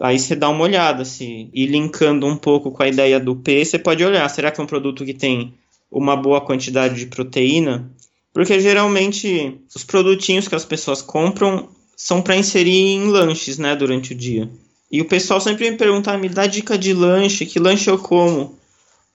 Aí 0.00 0.18
você 0.18 0.34
dá 0.34 0.48
uma 0.48 0.64
olhada, 0.64 1.04
se 1.04 1.48
e 1.52 1.66
linkando 1.66 2.26
um 2.26 2.36
pouco 2.36 2.70
com 2.70 2.82
a 2.82 2.88
ideia 2.88 3.18
do 3.18 3.34
P, 3.34 3.64
você 3.64 3.78
pode 3.78 4.04
olhar, 4.04 4.28
será 4.28 4.50
que 4.50 4.60
é 4.60 4.64
um 4.64 4.66
produto 4.66 5.04
que 5.04 5.14
tem 5.14 5.54
uma 5.90 6.16
boa 6.16 6.40
quantidade 6.40 6.96
de 6.96 7.06
proteína? 7.06 7.90
Porque 8.32 8.60
geralmente 8.60 9.58
os 9.74 9.84
produtinhos 9.84 10.46
que 10.46 10.54
as 10.54 10.64
pessoas 10.64 11.02
compram 11.02 11.68
são 11.96 12.22
para 12.22 12.36
inserir 12.36 12.92
em 12.92 13.08
lanches, 13.08 13.58
né, 13.58 13.74
durante 13.74 14.12
o 14.12 14.14
dia. 14.14 14.48
E 14.90 15.00
o 15.00 15.04
pessoal 15.04 15.40
sempre 15.40 15.70
me 15.70 15.76
pergunta, 15.76 16.12
ah, 16.12 16.18
me 16.18 16.28
dá 16.28 16.46
dica 16.46 16.78
de 16.78 16.94
lanche, 16.94 17.44
que 17.44 17.58
lanche 17.58 17.90
eu 17.90 17.98
como? 17.98 18.58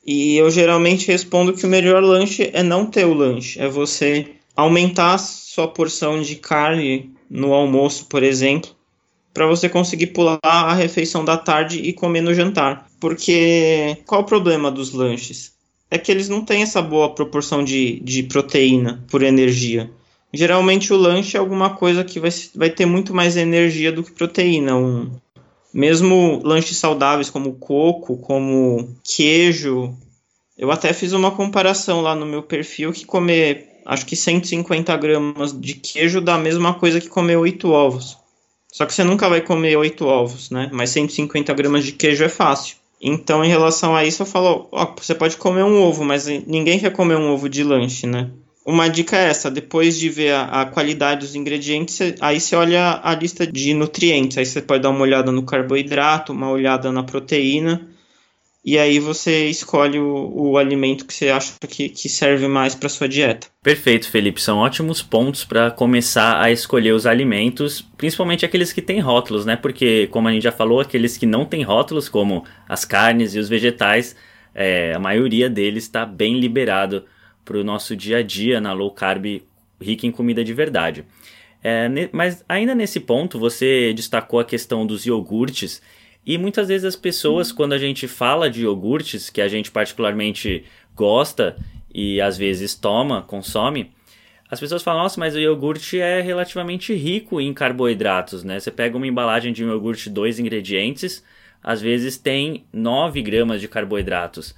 E 0.05 0.36
eu 0.36 0.51
geralmente 0.51 1.07
respondo 1.07 1.53
que 1.53 1.65
o 1.65 1.69
melhor 1.69 2.03
lanche 2.03 2.49
é 2.53 2.62
não 2.62 2.86
ter 2.86 3.05
o 3.05 3.13
lanche, 3.13 3.59
é 3.59 3.67
você 3.67 4.27
aumentar 4.55 5.15
a 5.15 5.17
sua 5.17 5.67
porção 5.67 6.21
de 6.21 6.36
carne 6.36 7.12
no 7.29 7.53
almoço, 7.53 8.05
por 8.05 8.21
exemplo, 8.21 8.69
para 9.33 9.47
você 9.47 9.67
conseguir 9.67 10.07
pular 10.07 10.39
a 10.43 10.73
refeição 10.73 11.25
da 11.25 11.38
tarde 11.38 11.79
e 11.79 11.91
comer 11.91 12.21
no 12.21 12.33
jantar. 12.33 12.88
Porque 12.99 13.97
qual 14.05 14.21
o 14.21 14.25
problema 14.25 14.69
dos 14.69 14.93
lanches? 14.93 15.53
É 15.89 15.97
que 15.97 16.12
eles 16.12 16.29
não 16.29 16.45
têm 16.45 16.62
essa 16.62 16.81
boa 16.81 17.13
proporção 17.15 17.63
de, 17.63 17.99
de 18.01 18.23
proteína 18.23 19.03
por 19.09 19.23
energia. 19.23 19.89
Geralmente 20.31 20.93
o 20.93 20.97
lanche 20.97 21.38
é 21.38 21.39
alguma 21.39 21.71
coisa 21.71 22.03
que 22.03 22.19
vai, 22.19 22.31
vai 22.55 22.69
ter 22.69 22.86
muito 22.86 23.13
mais 23.13 23.38
energia 23.38 23.91
do 23.91 24.03
que 24.03 24.12
proteína. 24.12 24.75
Um, 24.75 25.12
mesmo 25.73 26.39
lanches 26.43 26.77
saudáveis 26.77 27.29
como 27.29 27.53
coco, 27.53 28.17
como 28.17 28.95
queijo. 29.03 29.95
Eu 30.57 30.71
até 30.71 30.93
fiz 30.93 31.13
uma 31.13 31.31
comparação 31.31 32.01
lá 32.01 32.15
no 32.15 32.25
meu 32.25 32.43
perfil 32.43 32.93
que 32.93 33.05
comer 33.05 33.73
acho 33.86 34.05
que 34.05 34.15
150 34.15 34.95
gramas 34.97 35.59
de 35.59 35.73
queijo 35.73 36.21
dá 36.21 36.36
a 36.36 36.39
mesma 36.39 36.73
coisa 36.73 37.01
que 37.01 37.09
comer 37.09 37.38
8 37.38 37.69
ovos. 37.69 38.17
Só 38.71 38.86
que 38.86 38.93
você 38.93 39.03
nunca 39.03 39.29
vai 39.29 39.41
comer 39.41 39.75
8 39.75 40.05
ovos, 40.05 40.49
né? 40.49 40.69
Mas 40.71 40.89
150 40.91 41.53
gramas 41.53 41.86
de 41.86 41.91
queijo 41.91 42.23
é 42.23 42.29
fácil. 42.29 42.77
Então, 42.99 43.43
em 43.43 43.49
relação 43.49 43.95
a 43.95 44.05
isso, 44.05 44.21
eu 44.21 44.25
falo, 44.25 44.67
ó, 44.71 44.95
você 44.97 45.13
pode 45.13 45.36
comer 45.38 45.63
um 45.63 45.81
ovo, 45.81 46.05
mas 46.05 46.25
ninguém 46.25 46.79
quer 46.79 46.91
comer 46.91 47.17
um 47.17 47.31
ovo 47.31 47.49
de 47.49 47.63
lanche, 47.63 48.07
né? 48.07 48.31
Uma 48.65 48.88
dica 48.88 49.17
é 49.17 49.30
essa, 49.30 49.52
depois 49.52 49.99
de 49.99 50.10
ver 50.10 50.32
a, 50.32 50.62
a 50.62 50.65
qualidade 50.65 51.21
dos 51.21 51.36
ingredientes, 51.36 51.99
aí 52.21 52.39
você 52.39 52.56
olha 52.56 53.02
a 53.04 53.13
lista 53.13 53.45
de 53.45 53.73
nutrientes, 53.73 54.38
aí 54.38 54.45
você 54.45 54.62
pode 54.62 54.84
dar 54.84 54.89
uma 54.89 55.02
olhada 55.02 55.32
no 55.32 55.43
carboidrato, 55.43 56.32
uma 56.32 56.49
olhada 56.49 56.89
na 56.91 57.04
proteína, 57.04 57.89
e 58.65 58.80
aí 58.80 58.97
você 58.97 59.47
escolhe 59.49 59.99
o, 59.99 60.32
o 60.34 60.58
alimento 60.58 61.06
que 61.06 61.13
você 61.13 61.28
acha 61.30 61.54
que, 61.67 61.89
que 61.89 62.08
serve 62.08 62.47
mais 62.47 62.73
para 62.73 62.88
sua 62.88 63.10
dieta. 63.10 63.47
Perfeito, 63.62 64.10
Felipe. 64.10 64.41
São 64.41 64.60
ótimos 64.60 65.02
pontos 65.02 65.43
para 65.43 65.69
começar 65.69 66.41
a 66.41 66.49
escolher 66.49 66.93
os 66.93 67.06
alimentos, 67.06 67.82
principalmente 67.97 68.45
aqueles 68.45 68.71
que 68.71 68.82
têm 68.82 69.02
rótulos, 69.02 69.45
né? 69.45 69.58
Porque, 69.58 70.08
como 70.08 70.30
a 70.30 70.32
gente 70.32 70.43
já 70.43 70.52
falou, 70.52 70.80
aqueles 70.80 71.17
que 71.17 71.26
não 71.26 71.43
têm 71.43 71.62
rótulos, 71.62 72.08
como 72.08 72.45
as 72.67 72.86
carnes 72.86 73.36
e 73.36 73.39
os 73.39 73.49
vegetais, 73.49 74.15
é, 74.56 74.93
a 74.93 74.99
maioria 74.99 75.49
deles 75.49 75.84
está 75.84 76.06
bem 76.06 76.39
liberado 76.39 77.04
para 77.43 77.58
o 77.58 77.63
nosso 77.63 77.95
dia 77.95 78.17
a 78.17 78.23
dia 78.23 78.60
na 78.62 78.73
low 78.73 78.91
carb 78.91 79.41
rica 79.82 80.08
em 80.08 80.12
comida 80.12 80.43
de 80.43 80.53
verdade. 80.53 81.06
É, 81.63 81.88
mas 82.12 82.43
ainda 82.47 82.75
nesse 82.75 82.99
ponto, 82.99 83.39
você 83.39 83.93
destacou 83.93 84.39
a 84.39 84.45
questão 84.45 84.86
dos 84.86 85.06
iogurtes 85.06 85.82
e 86.25 86.38
muitas 86.38 86.67
vezes 86.67 86.86
as 86.86 86.95
pessoas, 86.95 87.49
uhum. 87.49 87.56
quando 87.56 87.73
a 87.73 87.77
gente 87.77 88.08
fala 88.08 88.49
de 88.49 88.63
iogurtes, 88.63 89.29
que 89.29 89.41
a 89.41 89.47
gente 89.47 89.71
particularmente 89.71 90.65
gosta 90.95 91.56
e 91.93 92.19
às 92.19 92.38
vezes 92.38 92.75
toma, 92.75 93.21
consome, 93.21 93.91
as 94.49 94.60
pessoas 94.60 94.84
falam, 94.84 95.03
nossa, 95.03 95.19
mas 95.19 95.36
o 95.36 95.39
iogurte 95.39 95.99
é 95.99 96.21
relativamente 96.21 96.93
rico 96.93 97.41
em 97.41 97.53
carboidratos, 97.53 98.43
né? 98.43 98.60
Você 98.60 98.69
pega 98.69 98.95
uma 98.95 99.08
embalagem 99.08 99.51
de 99.51 99.65
um 99.65 99.69
iogurte, 99.69 100.10
dois 100.10 100.38
ingredientes, 100.38 101.23
às 101.63 101.82
vezes 101.82 102.17
tem 102.17 102.65
9 102.71 103.21
gramas 103.21 103.60
de 103.62 103.67
carboidratos. 103.67 104.53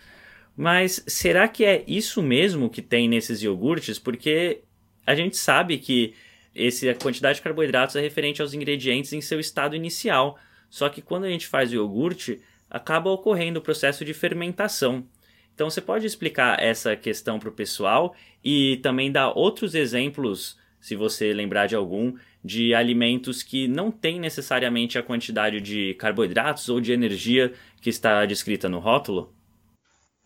Mas 0.56 1.04
será 1.06 1.48
que 1.48 1.66
é 1.66 1.84
isso 1.86 2.22
mesmo 2.22 2.70
que 2.70 2.82
tem 2.82 3.10
nesses 3.10 3.42
iogurtes? 3.42 4.00
Porque 4.00 4.62
a 5.06 5.14
gente 5.14 5.36
sabe 5.36 5.78
que 5.78 6.14
esse, 6.56 6.88
a 6.88 6.96
quantidade 6.96 7.38
de 7.38 7.42
carboidratos 7.42 7.96
é 7.98 8.02
referente 8.02 8.42
aos 8.42 8.54
ingredientes 8.54 9.12
em 9.12 9.20
seu 9.20 9.40
estado 9.40 9.76
inicial. 9.76 10.40
Só 10.70 10.88
que 10.88 11.02
quando 11.02 11.26
a 11.26 11.30
gente 11.30 11.48
faz 11.48 11.72
o 11.72 11.76
iogurte, 11.76 12.42
acaba 12.70 13.10
ocorrendo 13.10 13.60
o 13.60 13.62
processo 13.62 14.06
de 14.06 14.14
fermentação. 14.14 15.06
Então 15.54 15.70
você 15.70 15.82
pode 15.82 16.06
explicar 16.06 16.62
essa 16.62 16.96
questão 16.96 17.40
para 17.40 17.50
o 17.50 17.54
pessoal 17.54 18.16
e 18.44 18.78
também 18.78 19.12
dar 19.12 19.32
outros 19.32 19.76
exemplos, 19.76 20.58
se 20.80 20.96
você 20.96 21.34
lembrar 21.34 21.68
de 21.68 21.76
algum, 21.76 22.16
de 22.44 22.74
alimentos 22.74 23.42
que 23.42 23.68
não 23.68 23.92
têm 23.92 24.20
necessariamente 24.20 24.98
a 24.98 25.04
quantidade 25.04 25.60
de 25.60 25.94
carboidratos 25.96 26.70
ou 26.70 26.80
de 26.80 26.92
energia 26.94 27.54
que 27.82 27.90
está 27.90 28.26
descrita 28.26 28.70
no 28.70 28.80
rótulo? 28.80 29.35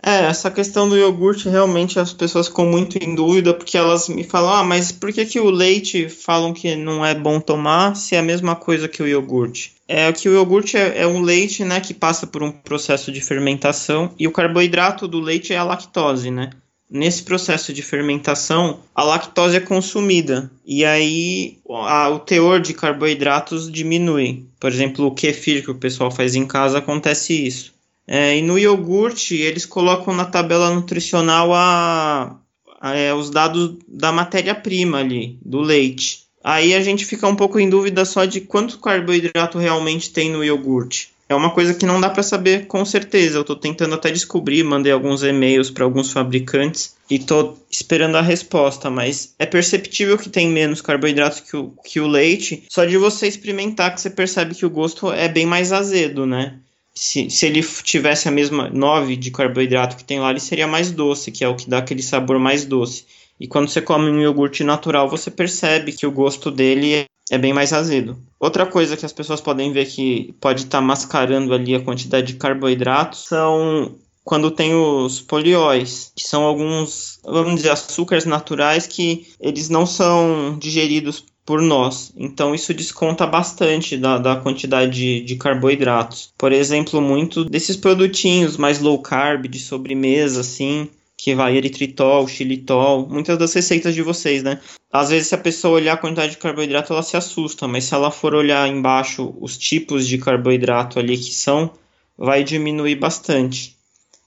É, 0.01 0.25
essa 0.25 0.49
questão 0.49 0.87
do 0.87 0.97
iogurte 0.97 1.49
realmente 1.49 1.99
as 1.99 2.13
pessoas 2.13 2.47
ficam 2.47 2.65
muito 2.65 2.97
em 2.97 3.13
dúvida 3.13 3.53
porque 3.53 3.77
elas 3.77 4.07
me 4.07 4.23
falam: 4.23 4.53
ah, 4.53 4.63
mas 4.63 4.91
por 4.91 5.11
que, 5.11 5.25
que 5.25 5.39
o 5.39 5.49
leite 5.49 6.07
falam 6.07 6.53
que 6.53 6.75
não 6.75 7.05
é 7.05 7.13
bom 7.13 7.39
tomar 7.39 7.95
se 7.95 8.15
é 8.15 8.19
a 8.19 8.23
mesma 8.23 8.55
coisa 8.55 8.87
que 8.87 9.03
o 9.03 9.07
iogurte? 9.07 9.73
É 9.87 10.11
que 10.13 10.29
o 10.29 10.33
iogurte 10.33 10.77
é, 10.77 11.01
é 11.01 11.07
um 11.07 11.21
leite 11.21 11.65
né, 11.65 11.81
que 11.81 11.93
passa 11.93 12.25
por 12.25 12.41
um 12.41 12.51
processo 12.51 13.11
de 13.11 13.19
fermentação 13.19 14.13
e 14.17 14.25
o 14.27 14.31
carboidrato 14.31 15.07
do 15.07 15.19
leite 15.19 15.53
é 15.53 15.57
a 15.57 15.63
lactose, 15.63 16.31
né? 16.31 16.51
Nesse 16.89 17.21
processo 17.21 17.71
de 17.71 17.83
fermentação, 17.83 18.79
a 18.95 19.03
lactose 19.03 19.57
é 19.57 19.59
consumida 19.59 20.49
e 20.65 20.83
aí 20.83 21.59
a, 21.69 22.09
o 22.09 22.19
teor 22.19 22.59
de 22.59 22.73
carboidratos 22.73 23.71
diminui. 23.71 24.45
Por 24.59 24.71
exemplo, 24.71 25.05
o 25.05 25.13
kefir 25.13 25.63
que 25.63 25.69
o 25.69 25.75
pessoal 25.75 26.09
faz 26.09 26.33
em 26.33 26.47
casa 26.47 26.79
acontece 26.79 27.45
isso. 27.45 27.77
É, 28.11 28.35
e 28.35 28.41
no 28.41 28.57
iogurte, 28.57 29.35
eles 29.35 29.67
colocam 29.67 30.15
na 30.15 30.25
tabela 30.25 30.73
nutricional 30.73 31.53
a, 31.53 32.39
a 32.81 32.95
é, 32.95 33.13
os 33.13 33.29
dados 33.29 33.75
da 33.87 34.11
matéria-prima 34.11 34.97
ali, 34.97 35.37
do 35.45 35.61
leite. 35.61 36.23
Aí 36.43 36.73
a 36.73 36.81
gente 36.81 37.05
fica 37.05 37.27
um 37.27 37.35
pouco 37.35 37.59
em 37.59 37.69
dúvida 37.69 38.03
só 38.05 38.25
de 38.25 38.41
quanto 38.41 38.79
carboidrato 38.79 39.59
realmente 39.59 40.09
tem 40.09 40.31
no 40.31 40.43
iogurte. 40.43 41.11
É 41.29 41.35
uma 41.35 41.51
coisa 41.51 41.75
que 41.75 41.85
não 41.85 42.01
dá 42.01 42.09
para 42.09 42.23
saber 42.23 42.65
com 42.65 42.83
certeza. 42.83 43.37
Eu 43.37 43.41
estou 43.41 43.55
tentando 43.55 43.93
até 43.93 44.09
descobrir, 44.09 44.63
mandei 44.63 44.91
alguns 44.91 45.21
e-mails 45.21 45.69
para 45.69 45.83
alguns 45.83 46.11
fabricantes 46.11 46.95
e 47.07 47.17
estou 47.17 47.59
esperando 47.69 48.15
a 48.15 48.21
resposta, 48.21 48.89
mas 48.89 49.35
é 49.37 49.45
perceptível 49.45 50.17
que 50.17 50.29
tem 50.29 50.49
menos 50.49 50.81
carboidrato 50.81 51.43
que 51.43 51.55
o, 51.55 51.71
que 51.85 51.99
o 51.99 52.07
leite. 52.07 52.63
Só 52.67 52.85
de 52.85 52.97
você 52.97 53.27
experimentar 53.27 53.93
que 53.93 54.01
você 54.01 54.09
percebe 54.09 54.55
que 54.55 54.65
o 54.65 54.69
gosto 54.71 55.11
é 55.11 55.29
bem 55.29 55.45
mais 55.45 55.71
azedo, 55.71 56.25
né? 56.25 56.55
Se, 56.99 57.29
se 57.29 57.45
ele 57.45 57.63
tivesse 57.63 58.27
a 58.27 58.31
mesma 58.31 58.69
9 58.69 59.15
de 59.15 59.31
carboidrato 59.31 59.95
que 59.95 60.03
tem 60.03 60.19
lá, 60.19 60.31
ele 60.31 60.39
seria 60.41 60.67
mais 60.67 60.91
doce, 60.91 61.31
que 61.31 61.45
é 61.45 61.47
o 61.47 61.55
que 61.55 61.69
dá 61.69 61.77
aquele 61.77 62.03
sabor 62.03 62.37
mais 62.37 62.65
doce. 62.65 63.05
E 63.39 63.47
quando 63.47 63.69
você 63.69 63.81
come 63.81 64.09
um 64.09 64.19
iogurte 64.19 64.65
natural, 64.65 65.07
você 65.07 65.31
percebe 65.31 65.93
que 65.93 66.05
o 66.05 66.11
gosto 66.11 66.51
dele 66.51 67.05
é 67.31 67.37
bem 67.37 67.53
mais 67.53 67.71
azedo. 67.71 68.17
Outra 68.37 68.65
coisa 68.65 68.97
que 68.97 69.05
as 69.05 69.13
pessoas 69.13 69.39
podem 69.39 69.71
ver 69.71 69.85
que 69.85 70.35
pode 70.41 70.63
estar 70.63 70.79
tá 70.79 70.81
mascarando 70.81 71.53
ali 71.53 71.73
a 71.73 71.79
quantidade 71.79 72.33
de 72.33 72.39
carboidratos 72.39 73.27
são 73.27 73.95
quando 74.25 74.51
tem 74.51 74.75
os 74.75 75.21
polióis, 75.21 76.11
que 76.13 76.27
são 76.27 76.43
alguns, 76.43 77.19
vamos 77.23 77.55
dizer, 77.55 77.69
açúcares 77.71 78.25
naturais 78.25 78.85
que 78.85 79.25
eles 79.39 79.69
não 79.69 79.85
são 79.85 80.57
digeridos 80.59 81.23
por 81.49 81.63
nós. 81.63 82.13
Então 82.15 82.53
isso 82.53 82.75
desconta 82.75 83.25
bastante 83.25 83.97
da, 83.97 84.19
da 84.19 84.35
quantidade 84.35 84.91
de, 84.91 85.21
de, 85.21 85.35
carboidratos. 85.35 86.31
Por 86.37 86.51
exemplo, 86.51 87.01
muito 87.01 87.43
desses 87.43 87.75
produtinhos 87.75 88.55
mais 88.55 88.79
low 88.79 89.01
carb, 89.01 89.47
de 89.47 89.57
sobremesa, 89.57 90.41
assim, 90.41 90.87
que 91.17 91.33
vai 91.33 91.57
eritritol, 91.57 92.27
xilitol, 92.27 93.09
muitas 93.09 93.35
das 93.35 93.51
receitas 93.51 93.95
de 93.95 94.03
vocês, 94.03 94.43
né? 94.43 94.59
Às 94.93 95.09
vezes, 95.09 95.29
se 95.29 95.33
a 95.33 95.39
pessoa 95.39 95.77
olhar 95.77 95.93
a 95.93 95.97
quantidade 95.97 96.33
de 96.33 96.37
carboidrato, 96.37 96.93
ela 96.93 97.01
se 97.01 97.17
assusta, 97.17 97.67
mas 97.67 97.85
se 97.85 97.95
ela 97.95 98.11
for 98.11 98.35
olhar 98.35 98.69
embaixo 98.69 99.33
os 99.41 99.57
tipos 99.57 100.07
de 100.07 100.19
carboidrato 100.19 100.99
ali 100.99 101.17
que 101.17 101.33
são, 101.33 101.71
vai 102.15 102.43
diminuir 102.43 102.93
bastante. 102.93 103.75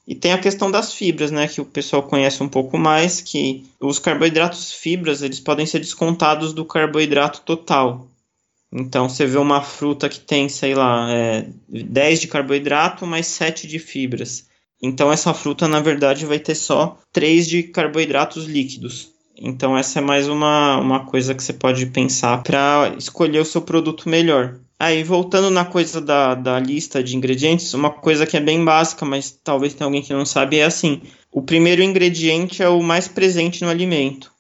E 0.06 0.14
tem 0.14 0.32
a 0.32 0.38
questão 0.38 0.70
das 0.70 0.92
fibras, 0.92 1.30
né, 1.30 1.46
que 1.46 1.60
o 1.60 1.64
pessoal 1.64 2.02
conhece 2.02 2.42
um 2.42 2.48
pouco 2.48 2.76
mais, 2.76 3.20
que 3.20 3.64
os 3.80 3.98
carboidratos 3.98 4.72
fibras, 4.72 5.22
eles 5.22 5.38
podem 5.38 5.64
ser 5.64 5.78
descontados 5.78 6.52
do 6.52 6.64
carboidrato 6.64 7.42
total. 7.42 8.08
Então, 8.72 9.08
você 9.08 9.26
vê 9.26 9.38
uma 9.38 9.60
fruta 9.60 10.08
que 10.08 10.18
tem, 10.18 10.48
sei 10.48 10.74
lá, 10.74 11.06
é, 11.10 11.46
10 11.68 12.22
de 12.22 12.28
carboidrato 12.28 13.06
mais 13.06 13.26
7 13.26 13.68
de 13.68 13.78
fibras. 13.78 14.46
Então, 14.82 15.12
essa 15.12 15.32
fruta, 15.32 15.68
na 15.68 15.78
verdade, 15.78 16.26
vai 16.26 16.38
ter 16.38 16.54
só 16.54 16.98
3 17.12 17.46
de 17.46 17.62
carboidratos 17.64 18.46
líquidos. 18.46 19.10
Então, 19.36 19.76
essa 19.76 19.98
é 19.98 20.02
mais 20.02 20.26
uma, 20.26 20.78
uma 20.78 21.06
coisa 21.06 21.34
que 21.34 21.42
você 21.42 21.52
pode 21.52 21.86
pensar 21.86 22.42
para 22.42 22.94
escolher 22.98 23.40
o 23.40 23.44
seu 23.44 23.62
produto 23.62 24.08
melhor. 24.08 24.58
Aí, 24.82 25.04
voltando 25.04 25.48
na 25.48 25.64
coisa 25.64 26.00
da, 26.00 26.34
da 26.34 26.58
lista 26.58 27.04
de 27.04 27.16
ingredientes, 27.16 27.72
uma 27.72 27.88
coisa 27.88 28.26
que 28.26 28.36
é 28.36 28.40
bem 28.40 28.64
básica, 28.64 29.06
mas 29.06 29.30
talvez 29.30 29.74
tenha 29.74 29.86
alguém 29.86 30.02
que 30.02 30.12
não 30.12 30.26
sabe, 30.26 30.58
é 30.58 30.64
assim: 30.64 31.02
o 31.30 31.40
primeiro 31.40 31.84
ingrediente 31.84 32.64
é 32.64 32.68
o 32.68 32.82
mais 32.82 33.06
presente 33.06 33.62
no 33.62 33.70
alimento. 33.70 34.32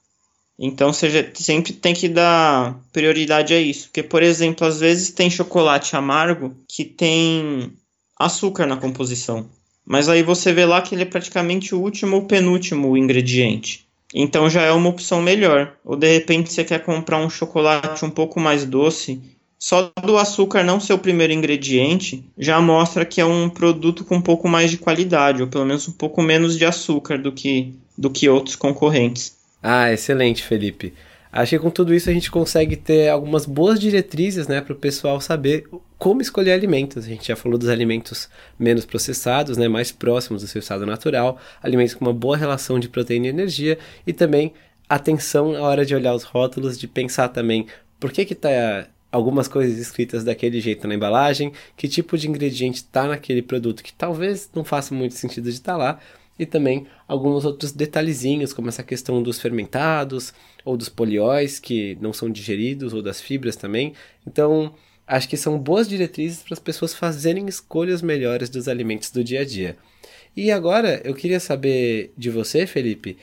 Então, 0.58 0.92
você 0.92 1.30
sempre 1.34 1.72
tem 1.72 1.94
que 1.94 2.08
dar 2.08 2.76
prioridade 2.92 3.54
a 3.54 3.60
isso. 3.60 3.86
Porque, 3.86 4.02
por 4.02 4.20
exemplo, 4.20 4.66
às 4.66 4.80
vezes 4.80 5.12
tem 5.12 5.30
chocolate 5.30 5.94
amargo 5.94 6.56
que 6.66 6.84
tem 6.84 7.72
açúcar 8.18 8.66
na 8.66 8.76
composição. 8.76 9.48
Mas 9.86 10.08
aí 10.08 10.24
você 10.24 10.52
vê 10.52 10.66
lá 10.66 10.82
que 10.82 10.96
ele 10.96 11.02
é 11.02 11.06
praticamente 11.06 11.72
o 11.72 11.80
último 11.80 12.16
ou 12.16 12.22
penúltimo 12.22 12.96
ingrediente. 12.96 13.86
Então 14.12 14.50
já 14.50 14.62
é 14.62 14.72
uma 14.72 14.90
opção 14.90 15.22
melhor. 15.22 15.76
Ou 15.84 15.94
de 15.94 16.12
repente 16.12 16.52
você 16.52 16.64
quer 16.64 16.80
comprar 16.80 17.18
um 17.18 17.30
chocolate 17.30 18.04
um 18.04 18.10
pouco 18.10 18.40
mais 18.40 18.64
doce 18.64 19.22
só 19.62 19.92
do 20.04 20.18
açúcar 20.18 20.64
não 20.64 20.80
ser 20.80 20.92
o 20.92 20.98
primeiro 20.98 21.32
ingrediente 21.32 22.24
já 22.36 22.60
mostra 22.60 23.04
que 23.04 23.20
é 23.20 23.24
um 23.24 23.48
produto 23.48 24.04
com 24.04 24.16
um 24.16 24.20
pouco 24.20 24.48
mais 24.48 24.72
de 24.72 24.76
qualidade, 24.76 25.40
ou 25.40 25.46
pelo 25.46 25.64
menos 25.64 25.86
um 25.86 25.92
pouco 25.92 26.20
menos 26.20 26.58
de 26.58 26.64
açúcar 26.64 27.16
do 27.16 27.30
que, 27.30 27.72
do 27.96 28.10
que 28.10 28.28
outros 28.28 28.56
concorrentes. 28.56 29.36
Ah, 29.62 29.92
excelente, 29.92 30.42
Felipe. 30.42 30.92
Acho 31.30 31.50
que 31.50 31.60
com 31.60 31.70
tudo 31.70 31.94
isso 31.94 32.10
a 32.10 32.12
gente 32.12 32.28
consegue 32.28 32.74
ter 32.74 33.08
algumas 33.08 33.46
boas 33.46 33.78
diretrizes 33.78 34.48
né, 34.48 34.60
para 34.60 34.72
o 34.72 34.76
pessoal 34.76 35.20
saber 35.20 35.68
como 35.96 36.20
escolher 36.20 36.54
alimentos. 36.54 37.04
A 37.04 37.08
gente 37.08 37.28
já 37.28 37.36
falou 37.36 37.56
dos 37.56 37.68
alimentos 37.68 38.28
menos 38.58 38.84
processados, 38.84 39.56
né, 39.56 39.68
mais 39.68 39.92
próximos 39.92 40.42
do 40.42 40.48
seu 40.48 40.58
estado 40.58 40.84
natural, 40.84 41.38
alimentos 41.62 41.94
com 41.94 42.04
uma 42.04 42.12
boa 42.12 42.36
relação 42.36 42.80
de 42.80 42.88
proteína 42.88 43.26
e 43.26 43.30
energia, 43.30 43.78
e 44.04 44.12
também 44.12 44.52
atenção 44.88 45.52
na 45.52 45.60
hora 45.60 45.86
de 45.86 45.94
olhar 45.94 46.16
os 46.16 46.24
rótulos, 46.24 46.76
de 46.76 46.88
pensar 46.88 47.28
também 47.28 47.68
por 48.00 48.10
que 48.10 48.22
está 48.22 48.88
algumas 49.12 49.46
coisas 49.46 49.78
escritas 49.78 50.24
daquele 50.24 50.58
jeito 50.58 50.88
na 50.88 50.94
embalagem, 50.94 51.52
que 51.76 51.86
tipo 51.86 52.16
de 52.16 52.28
ingrediente 52.28 52.78
está 52.78 53.06
naquele 53.06 53.42
produto 53.42 53.82
que 53.82 53.92
talvez 53.92 54.48
não 54.54 54.64
faça 54.64 54.94
muito 54.94 55.14
sentido 55.14 55.44
de 55.44 55.56
estar 55.56 55.72
tá 55.72 55.78
lá, 55.78 56.00
e 56.38 56.46
também 56.46 56.86
alguns 57.06 57.44
outros 57.44 57.72
detalhezinhos, 57.72 58.54
como 58.54 58.70
essa 58.70 58.82
questão 58.82 59.22
dos 59.22 59.38
fermentados 59.38 60.32
ou 60.64 60.78
dos 60.78 60.88
polióis 60.88 61.60
que 61.60 61.96
não 62.00 62.12
são 62.12 62.30
digeridos, 62.30 62.94
ou 62.94 63.02
das 63.02 63.20
fibras 63.20 63.54
também. 63.54 63.92
Então, 64.26 64.74
acho 65.06 65.28
que 65.28 65.36
são 65.36 65.58
boas 65.58 65.86
diretrizes 65.86 66.42
para 66.42 66.54
as 66.54 66.58
pessoas 66.58 66.94
fazerem 66.94 67.46
escolhas 67.46 68.00
melhores 68.00 68.48
dos 68.48 68.66
alimentos 68.66 69.10
do 69.10 69.22
dia 69.22 69.42
a 69.42 69.44
dia. 69.44 69.76
E 70.34 70.50
agora 70.50 71.02
eu 71.04 71.14
queria 71.14 71.38
saber 71.38 72.12
de 72.16 72.30
você, 72.30 72.66
Felipe, 72.66 73.18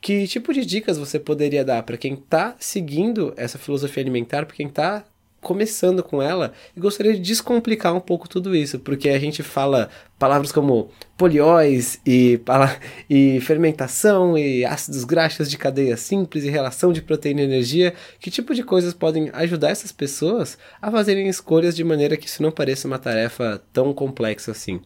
que 0.00 0.26
tipo 0.26 0.52
de 0.52 0.66
dicas 0.66 0.98
você 0.98 1.18
poderia 1.18 1.64
dar 1.64 1.84
para 1.84 1.96
quem 1.96 2.14
está 2.14 2.56
seguindo 2.58 3.32
essa 3.36 3.58
filosofia 3.58 4.02
alimentar, 4.02 4.44
para 4.44 4.56
quem 4.56 4.66
está 4.66 5.04
começando 5.40 6.02
com 6.02 6.20
ela 6.20 6.52
e 6.76 6.80
gostaria 6.80 7.14
de 7.14 7.20
descomplicar 7.20 7.94
um 7.94 8.00
pouco 8.00 8.28
tudo 8.28 8.54
isso, 8.54 8.78
porque 8.78 9.08
a 9.08 9.18
gente 9.18 9.42
fala 9.42 9.88
palavras 10.18 10.50
como 10.50 10.90
polióis 11.16 12.00
e, 12.04 12.40
e 13.08 13.40
fermentação 13.40 14.36
e 14.36 14.64
ácidos 14.64 15.04
graxos 15.04 15.50
de 15.50 15.56
cadeia 15.56 15.96
simples 15.96 16.44
e 16.44 16.50
relação 16.50 16.92
de 16.92 17.02
proteína 17.02 17.42
e 17.42 17.44
energia. 17.44 17.94
Que 18.20 18.30
tipo 18.30 18.54
de 18.54 18.62
coisas 18.62 18.92
podem 18.92 19.30
ajudar 19.32 19.70
essas 19.70 19.92
pessoas 19.92 20.58
a 20.82 20.90
fazerem 20.90 21.28
escolhas 21.28 21.74
de 21.76 21.84
maneira 21.84 22.16
que 22.16 22.26
isso 22.26 22.42
não 22.42 22.50
pareça 22.50 22.88
uma 22.88 22.98
tarefa 22.98 23.62
tão 23.72 23.92
complexa 23.92 24.50
assim? 24.50 24.80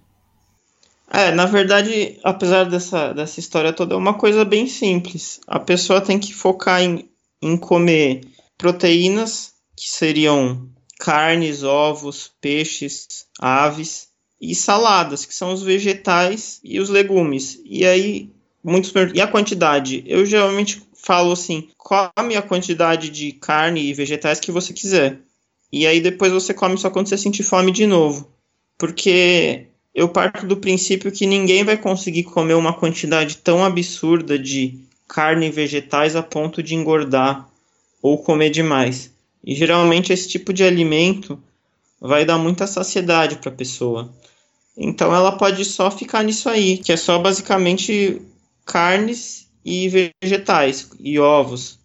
É, 1.10 1.30
na 1.30 1.44
verdade, 1.44 2.18
apesar 2.24 2.64
dessa, 2.64 3.12
dessa 3.12 3.38
história 3.38 3.72
toda, 3.72 3.94
é 3.94 3.98
uma 3.98 4.14
coisa 4.14 4.46
bem 4.46 4.66
simples. 4.66 5.40
A 5.46 5.58
pessoa 5.58 6.00
tem 6.00 6.18
que 6.18 6.32
focar 6.32 6.82
em, 6.82 7.10
em 7.42 7.56
comer 7.56 8.22
proteínas 8.56 9.51
que 9.76 9.88
seriam 9.88 10.68
carnes, 10.98 11.62
ovos, 11.62 12.30
peixes, 12.40 13.26
aves 13.38 14.08
e 14.40 14.54
saladas, 14.54 15.24
que 15.24 15.34
são 15.34 15.52
os 15.52 15.62
vegetais 15.62 16.60
e 16.62 16.80
os 16.80 16.88
legumes. 16.88 17.60
E 17.64 17.84
aí, 17.84 18.30
muitos 18.62 18.92
e 19.14 19.20
a 19.20 19.26
quantidade? 19.26 20.02
Eu 20.06 20.24
geralmente 20.24 20.82
falo 20.94 21.32
assim: 21.32 21.68
come 21.76 22.36
a 22.36 22.42
quantidade 22.42 23.10
de 23.10 23.32
carne 23.32 23.84
e 23.84 23.94
vegetais 23.94 24.40
que 24.40 24.52
você 24.52 24.72
quiser. 24.72 25.18
E 25.72 25.86
aí 25.86 26.00
depois 26.00 26.32
você 26.32 26.52
come 26.52 26.76
só 26.76 26.90
quando 26.90 27.08
você 27.08 27.16
sentir 27.16 27.42
fome 27.42 27.72
de 27.72 27.86
novo. 27.86 28.30
Porque 28.78 29.66
eu 29.94 30.08
parto 30.08 30.46
do 30.46 30.56
princípio 30.56 31.12
que 31.12 31.26
ninguém 31.26 31.64
vai 31.64 31.76
conseguir 31.76 32.24
comer 32.24 32.54
uma 32.54 32.72
quantidade 32.72 33.38
tão 33.38 33.64
absurda 33.64 34.38
de 34.38 34.78
carne 35.08 35.46
e 35.46 35.50
vegetais 35.50 36.16
a 36.16 36.22
ponto 36.22 36.62
de 36.62 36.74
engordar 36.74 37.48
ou 38.02 38.18
comer 38.18 38.50
demais. 38.50 39.11
E 39.44 39.54
geralmente 39.54 40.12
esse 40.12 40.28
tipo 40.28 40.52
de 40.52 40.62
alimento 40.62 41.38
vai 42.00 42.24
dar 42.24 42.38
muita 42.38 42.66
saciedade 42.66 43.36
para 43.36 43.50
a 43.50 43.54
pessoa. 43.54 44.12
Então 44.76 45.14
ela 45.14 45.32
pode 45.32 45.64
só 45.64 45.90
ficar 45.90 46.22
nisso 46.22 46.48
aí, 46.48 46.78
que 46.78 46.92
é 46.92 46.96
só 46.96 47.18
basicamente 47.18 48.22
carnes 48.64 49.48
e 49.64 50.12
vegetais 50.22 50.90
e 50.98 51.18
ovos. 51.18 51.78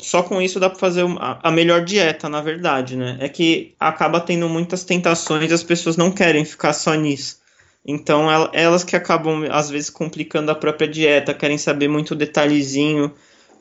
Só 0.00 0.22
com 0.22 0.42
isso 0.42 0.58
dá 0.58 0.68
para 0.68 0.78
fazer 0.78 1.04
a 1.20 1.50
melhor 1.50 1.84
dieta, 1.84 2.28
na 2.28 2.40
verdade, 2.40 2.96
né? 2.96 3.18
É 3.20 3.28
que 3.28 3.74
acaba 3.78 4.20
tendo 4.20 4.48
muitas 4.48 4.82
tentações 4.82 5.50
e 5.50 5.54
as 5.54 5.62
pessoas 5.62 5.96
não 5.96 6.10
querem 6.10 6.44
ficar 6.44 6.72
só 6.72 6.94
nisso. 6.94 7.38
Então 7.86 8.26
elas 8.52 8.82
que 8.82 8.96
acabam 8.96 9.44
às 9.48 9.70
vezes 9.70 9.88
complicando 9.88 10.50
a 10.50 10.56
própria 10.56 10.88
dieta, 10.88 11.32
querem 11.32 11.56
saber 11.56 11.86
muito 11.86 12.16
detalhezinho, 12.16 13.14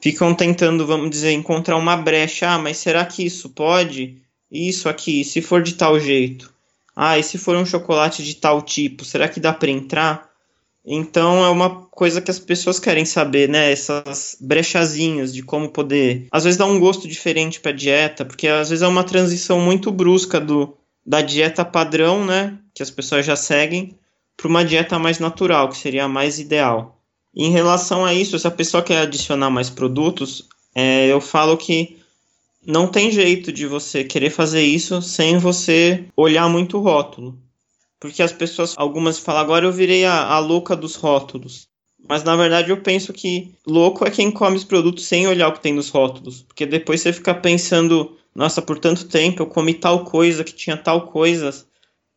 ficam 0.06 0.36
tentando, 0.36 0.86
vamos 0.86 1.10
dizer, 1.10 1.32
encontrar 1.32 1.76
uma 1.78 1.98
brecha. 1.98 2.52
Ah, 2.52 2.60
mas 2.60 2.78
será 2.78 3.04
que 3.04 3.26
isso 3.26 3.50
pode? 3.50 4.22
Isso 4.52 4.88
aqui, 4.88 5.24
se 5.24 5.42
for 5.42 5.64
de 5.64 5.74
tal 5.74 6.00
jeito. 6.00 6.54
Ah, 6.96 7.18
e 7.18 7.24
se 7.24 7.40
for 7.40 7.58
um 7.58 7.66
chocolate 7.66 8.24
de 8.24 8.36
tal 8.36 8.62
tipo, 8.62 9.04
será 9.04 9.28
que 9.28 9.40
dá 9.40 9.52
para 9.52 9.72
entrar? 9.72 10.30
Então 10.86 11.44
é 11.44 11.50
uma 11.50 11.88
coisa 11.88 12.22
que 12.22 12.30
as 12.30 12.38
pessoas 12.38 12.80
querem 12.80 13.04
saber, 13.04 13.50
né? 13.50 13.72
Essas 13.72 14.38
brechazinhas 14.40 15.34
de 15.34 15.42
como 15.42 15.70
poder, 15.70 16.28
às 16.32 16.44
vezes 16.44 16.60
dá 16.60 16.68
um 16.68 16.80
gosto 16.80 17.08
diferente 17.08 17.60
para 17.60 17.72
dieta, 17.72 18.24
porque 18.24 18.48
às 18.48 18.70
vezes 18.70 18.84
é 18.84 18.88
uma 18.88 19.04
transição 19.04 19.60
muito 19.60 19.92
brusca 19.92 20.40
do 20.40 20.78
da 21.04 21.22
dieta 21.22 21.66
padrão, 21.66 22.24
né, 22.24 22.58
que 22.76 22.84
as 22.84 22.92
pessoas 22.92 23.26
já 23.26 23.36
seguem, 23.36 23.98
para 24.38 24.48
uma 24.48 24.66
dieta 24.66 25.00
mais 25.00 25.18
natural, 25.18 25.70
que 25.70 25.78
seria 25.78 26.06
a 26.06 26.08
mais 26.08 26.40
ideal. 26.40 26.95
Em 27.36 27.52
relação 27.52 28.06
a 28.06 28.14
isso, 28.14 28.40
se 28.40 28.48
a 28.48 28.52
pessoa 28.52 28.82
quer 28.82 29.00
adicionar 29.00 29.50
mais 29.50 29.70
produtos, 29.70 30.48
é, 30.74 31.08
eu 31.08 31.20
falo 31.20 31.58
que 31.58 31.98
não 32.66 32.88
tem 32.88 33.12
jeito 33.12 33.52
de 33.52 33.68
você 33.68 34.04
querer 34.04 34.30
fazer 34.30 34.64
isso 34.64 35.02
sem 35.02 35.38
você 35.38 36.06
olhar 36.16 36.50
muito 36.50 36.78
o 36.78 36.82
rótulo. 36.82 37.38
Porque 38.00 38.24
as 38.24 38.32
pessoas, 38.32 38.74
algumas 38.78 39.20
falam, 39.20 39.42
agora 39.42 39.66
eu 39.66 39.72
virei 39.72 40.06
a, 40.06 40.26
a 40.28 40.40
louca 40.40 40.76
dos 40.76 40.96
rótulos. 40.96 41.68
Mas 42.08 42.24
na 42.24 42.36
verdade 42.36 42.70
eu 42.70 42.82
penso 42.82 43.12
que 43.12 43.52
louco 43.66 44.06
é 44.06 44.12
quem 44.12 44.32
come 44.32 44.58
os 44.58 44.64
produtos 44.64 45.06
sem 45.06 45.28
olhar 45.28 45.48
o 45.48 45.54
que 45.54 45.62
tem 45.62 45.74
nos 45.74 45.90
rótulos. 45.90 46.42
Porque 46.44 46.66
depois 46.66 47.02
você 47.02 47.12
fica 47.12 47.34
pensando, 47.34 48.16
nossa, 48.34 48.62
por 48.62 48.80
tanto 48.80 49.08
tempo 49.08 49.42
eu 49.42 49.48
comi 49.48 49.74
tal 49.74 50.06
coisa 50.06 50.44
que 50.44 50.54
tinha 50.54 50.78
tal 50.78 51.08
coisa. 51.08 51.54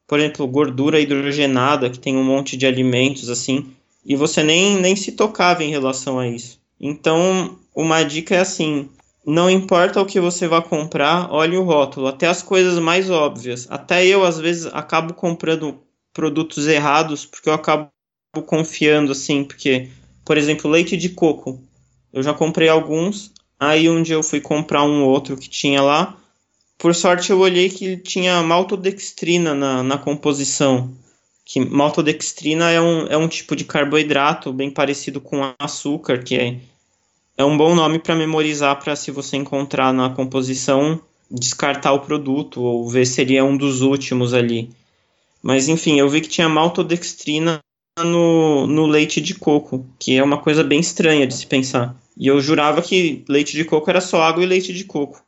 Por 0.06 0.18
exemplo, 0.18 0.46
gordura 0.46 1.00
hidrogenada, 1.00 1.90
que 1.90 1.98
tem 1.98 2.16
um 2.16 2.24
monte 2.24 2.56
de 2.56 2.66
alimentos 2.66 3.28
assim. 3.28 3.74
E 4.08 4.16
você 4.16 4.42
nem, 4.42 4.80
nem 4.80 4.96
se 4.96 5.12
tocava 5.12 5.62
em 5.62 5.70
relação 5.70 6.18
a 6.18 6.26
isso. 6.26 6.58
Então, 6.80 7.58
uma 7.74 8.02
dica 8.02 8.34
é 8.34 8.40
assim: 8.40 8.88
não 9.26 9.50
importa 9.50 10.00
o 10.00 10.06
que 10.06 10.18
você 10.18 10.48
vá 10.48 10.62
comprar, 10.62 11.30
olhe 11.30 11.58
o 11.58 11.62
rótulo, 11.62 12.06
até 12.06 12.26
as 12.26 12.42
coisas 12.42 12.78
mais 12.78 13.10
óbvias. 13.10 13.66
Até 13.68 14.06
eu, 14.06 14.24
às 14.24 14.38
vezes, 14.38 14.64
acabo 14.72 15.12
comprando 15.12 15.78
produtos 16.14 16.66
errados 16.66 17.26
porque 17.26 17.50
eu 17.50 17.52
acabo 17.52 17.90
confiando, 18.46 19.12
assim, 19.12 19.44
porque, 19.44 19.90
por 20.24 20.38
exemplo, 20.38 20.70
leite 20.70 20.96
de 20.96 21.10
coco. 21.10 21.60
Eu 22.10 22.22
já 22.22 22.32
comprei 22.32 22.70
alguns, 22.70 23.30
aí 23.60 23.90
um 23.90 24.02
dia 24.02 24.14
eu 24.14 24.22
fui 24.22 24.40
comprar 24.40 24.84
um 24.84 25.04
outro 25.04 25.36
que 25.36 25.50
tinha 25.50 25.82
lá. 25.82 26.16
Por 26.78 26.94
sorte, 26.94 27.30
eu 27.30 27.40
olhei 27.40 27.68
que 27.68 27.98
tinha 27.98 28.42
maltodextrina 28.42 29.54
na, 29.54 29.82
na 29.82 29.98
composição. 29.98 30.96
Que 31.50 31.60
maltodextrina 31.60 32.70
é 32.70 32.78
um, 32.78 33.06
é 33.06 33.16
um 33.16 33.26
tipo 33.26 33.56
de 33.56 33.64
carboidrato 33.64 34.52
bem 34.52 34.70
parecido 34.70 35.18
com 35.18 35.40
açúcar, 35.58 36.22
que 36.22 36.36
é 36.36 36.60
é 37.38 37.44
um 37.44 37.56
bom 37.56 37.74
nome 37.74 37.98
para 37.98 38.14
memorizar 38.14 38.78
para 38.82 38.94
se 38.94 39.10
você 39.10 39.38
encontrar 39.38 39.94
na 39.94 40.10
composição 40.10 41.00
descartar 41.30 41.92
o 41.92 42.00
produto 42.00 42.60
ou 42.60 42.86
ver 42.86 43.06
se 43.06 43.14
seria 43.14 43.44
um 43.44 43.56
dos 43.56 43.80
últimos 43.80 44.34
ali. 44.34 44.70
Mas 45.42 45.68
enfim, 45.68 45.98
eu 45.98 46.08
vi 46.10 46.20
que 46.20 46.28
tinha 46.28 46.50
maltodextrina 46.50 47.60
no, 47.98 48.66
no 48.66 48.86
leite 48.86 49.18
de 49.18 49.34
coco, 49.34 49.86
que 49.98 50.18
é 50.18 50.22
uma 50.22 50.42
coisa 50.42 50.62
bem 50.62 50.80
estranha 50.80 51.26
de 51.26 51.34
se 51.34 51.46
pensar. 51.46 51.96
E 52.14 52.26
eu 52.26 52.42
jurava 52.42 52.82
que 52.82 53.24
leite 53.26 53.56
de 53.56 53.64
coco 53.64 53.88
era 53.88 54.02
só 54.02 54.20
água 54.20 54.42
e 54.42 54.46
leite 54.46 54.74
de 54.74 54.84
coco. 54.84 55.22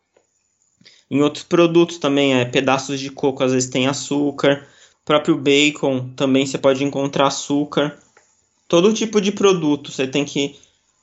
Em 1.11 1.23
outros 1.23 1.45
produtos 1.45 1.97
também, 1.97 2.35
é 2.35 2.45
pedaços 2.45 3.01
de 3.01 3.11
coco 3.11 3.43
às 3.43 3.53
vezes 3.53 3.71
tem 3.71 3.87
açúcar, 3.87 4.67
próprio 5.05 5.37
bacon 5.37 6.11
também 6.17 6.47
você 6.47 6.59
pode 6.59 6.85
encontrar 6.85 7.27
açúcar. 7.27 7.99
Todo 8.69 8.95
tipo 8.95 9.21
de 9.21 9.33
produto 9.33 9.91
você 9.91 10.07
tem 10.07 10.25
que 10.25 10.57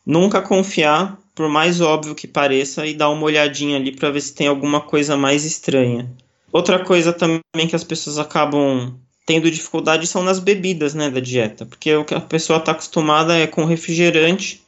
Nunca 0.07 0.41
confiar, 0.41 1.19
por 1.35 1.49
mais 1.49 1.81
óbvio 1.81 2.15
que 2.15 2.29
pareça, 2.29 2.85
e 2.85 2.93
dar 2.93 3.09
uma 3.09 3.25
olhadinha 3.25 3.75
ali 3.75 3.91
para 3.91 4.09
ver 4.09 4.21
se 4.21 4.33
tem 4.33 4.47
alguma 4.47 4.79
coisa 4.79 5.17
mais 5.17 5.43
estranha. 5.43 6.09
Outra 6.49 6.81
coisa 6.81 7.11
também 7.11 7.67
que 7.67 7.75
as 7.75 7.83
pessoas 7.83 8.17
acabam 8.17 8.97
tendo 9.25 9.51
dificuldade 9.51 10.07
são 10.07 10.23
nas 10.23 10.39
bebidas, 10.39 10.93
né, 10.93 11.09
da 11.09 11.19
dieta, 11.19 11.65
porque 11.65 11.93
o 11.93 12.05
que 12.05 12.15
a 12.15 12.21
pessoa 12.21 12.57
está 12.57 12.71
acostumada 12.71 13.37
é 13.37 13.45
com 13.45 13.65
refrigerante 13.65 14.61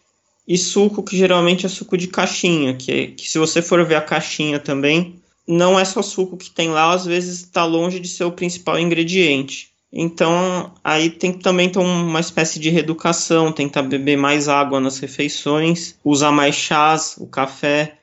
e 0.46 0.58
suco, 0.58 1.04
que 1.04 1.16
geralmente 1.16 1.66
é 1.66 1.70
suco 1.70 1.98
de 1.98 2.08
caixinha, 2.08 2.74
que, 2.74 2.92
é, 2.92 3.08
que 3.08 3.30
se 3.30 3.40
você 3.40 3.62
for 3.62 3.86
ver 3.86 3.96
a 3.96 4.02
caixinha 4.02 4.60
também, 4.60 5.19
não 5.52 5.80
é 5.80 5.84
só 5.84 6.04
suco 6.04 6.38
que 6.38 6.52
tem 6.52 6.70
lá, 6.70 6.94
às 6.94 7.08
vezes 7.08 7.40
está 7.40 7.66
longe 7.66 8.00
de 8.00 8.08
ser 8.08 8.24
o 8.24 8.32
principal 8.32 8.78
ingrediente. 8.78 9.70
Então, 9.92 10.72
aí 10.84 11.10
tem 11.10 11.34
que 11.34 11.40
também 11.40 11.68
ter 11.68 11.80
uma 11.80 12.20
espécie 12.20 12.60
de 12.60 12.70
reeducação, 12.70 13.52
tentar 13.52 13.82
beber 13.82 14.16
mais 14.16 14.48
água 14.48 14.80
nas 14.80 15.00
refeições, 15.00 15.96
usar 16.06 16.32
mais 16.32 16.54
chás, 16.54 17.16
o 17.18 17.26
café 17.26 17.98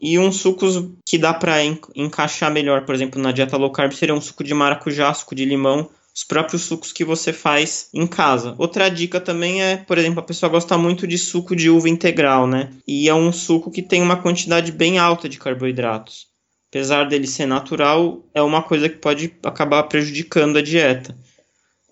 e 0.00 0.18
uns 0.18 0.38
sucos 0.38 0.84
que 1.06 1.16
dá 1.16 1.32
para 1.32 1.62
encaixar 1.94 2.50
melhor, 2.50 2.84
por 2.84 2.96
exemplo, 2.96 3.22
na 3.22 3.30
dieta 3.30 3.56
low 3.56 3.70
carb 3.70 3.92
seria 3.92 4.12
um 4.16 4.20
suco 4.20 4.42
de 4.42 4.52
maracujá, 4.52 5.14
suco 5.14 5.36
de 5.36 5.44
limão, 5.44 5.88
os 6.12 6.24
próprios 6.24 6.62
sucos 6.62 6.92
que 6.92 7.04
você 7.04 7.32
faz 7.32 7.90
em 7.94 8.08
casa. 8.08 8.56
Outra 8.58 8.88
dica 8.88 9.20
também 9.20 9.62
é, 9.62 9.76
por 9.76 9.98
exemplo, 9.98 10.18
a 10.18 10.24
pessoa 10.24 10.50
gosta 10.50 10.76
muito 10.76 11.06
de 11.06 11.16
suco 11.16 11.54
de 11.54 11.70
uva 11.70 11.88
integral, 11.88 12.48
né? 12.48 12.70
E 12.84 13.08
é 13.08 13.14
um 13.14 13.32
suco 13.32 13.70
que 13.70 13.82
tem 13.82 14.02
uma 14.02 14.16
quantidade 14.16 14.72
bem 14.72 14.98
alta 14.98 15.28
de 15.28 15.38
carboidratos 15.38 16.31
apesar 16.72 17.04
dele 17.04 17.26
ser 17.26 17.44
natural, 17.44 18.24
é 18.32 18.40
uma 18.40 18.62
coisa 18.62 18.88
que 18.88 18.96
pode 18.96 19.34
acabar 19.44 19.82
prejudicando 19.82 20.56
a 20.56 20.62
dieta. 20.62 21.14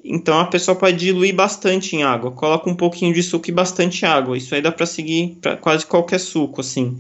Então 0.03 0.40
a 0.40 0.47
pessoa 0.47 0.75
pode 0.75 0.97
diluir 0.97 1.35
bastante 1.35 1.95
em 1.95 2.03
água, 2.03 2.33
coloca 2.33 2.71
um 2.71 2.75
pouquinho 2.75 3.12
de 3.12 3.23
suco 3.23 3.51
e 3.51 3.53
bastante 3.53 4.07
água. 4.07 4.38
Isso 4.38 4.55
aí 4.55 4.62
dá 4.62 4.73
para 4.73 4.87
seguir 4.87 5.37
para 5.38 5.55
quase 5.59 5.85
qualquer 5.85 6.19
suco, 6.19 6.62
assim. 6.62 6.99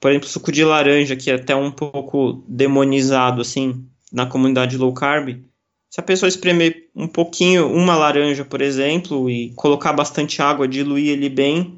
Por 0.00 0.10
exemplo, 0.10 0.26
suco 0.26 0.50
de 0.50 0.64
laranja, 0.64 1.14
que 1.16 1.30
é 1.30 1.34
até 1.34 1.54
um 1.54 1.70
pouco 1.70 2.42
demonizado, 2.48 3.42
assim, 3.42 3.84
na 4.10 4.24
comunidade 4.24 4.78
low 4.78 4.94
carb. 4.94 5.44
Se 5.90 6.00
a 6.00 6.02
pessoa 6.02 6.28
espremer 6.28 6.88
um 6.96 7.06
pouquinho, 7.06 7.70
uma 7.70 7.94
laranja, 7.94 8.42
por 8.42 8.62
exemplo, 8.62 9.28
e 9.28 9.52
colocar 9.54 9.92
bastante 9.92 10.40
água, 10.40 10.66
diluir 10.66 11.10
ele 11.10 11.28
bem, 11.28 11.77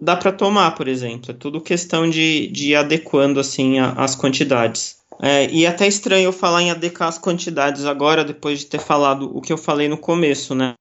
dá 0.00 0.16
para 0.16 0.32
tomar, 0.32 0.72
por 0.72 0.88
exemplo. 0.88 1.30
É 1.30 1.34
tudo 1.34 1.60
questão 1.60 2.08
de, 2.08 2.46
de 2.48 2.70
ir 2.70 2.76
adequando 2.76 3.38
assim 3.38 3.78
a, 3.78 3.92
as 3.92 4.16
quantidades. 4.16 4.98
É, 5.22 5.50
e 5.50 5.64
é 5.64 5.68
até 5.68 5.86
estranho 5.86 6.24
eu 6.24 6.32
falar 6.32 6.62
em 6.62 6.70
adequar 6.70 7.08
as 7.08 7.18
quantidades 7.18 7.84
agora, 7.84 8.24
depois 8.24 8.60
de 8.60 8.66
ter 8.66 8.80
falado 8.80 9.30
o 9.36 9.42
que 9.42 9.52
eu 9.52 9.58
falei 9.58 9.86
no 9.86 9.98
começo, 9.98 10.54
né? 10.54 10.72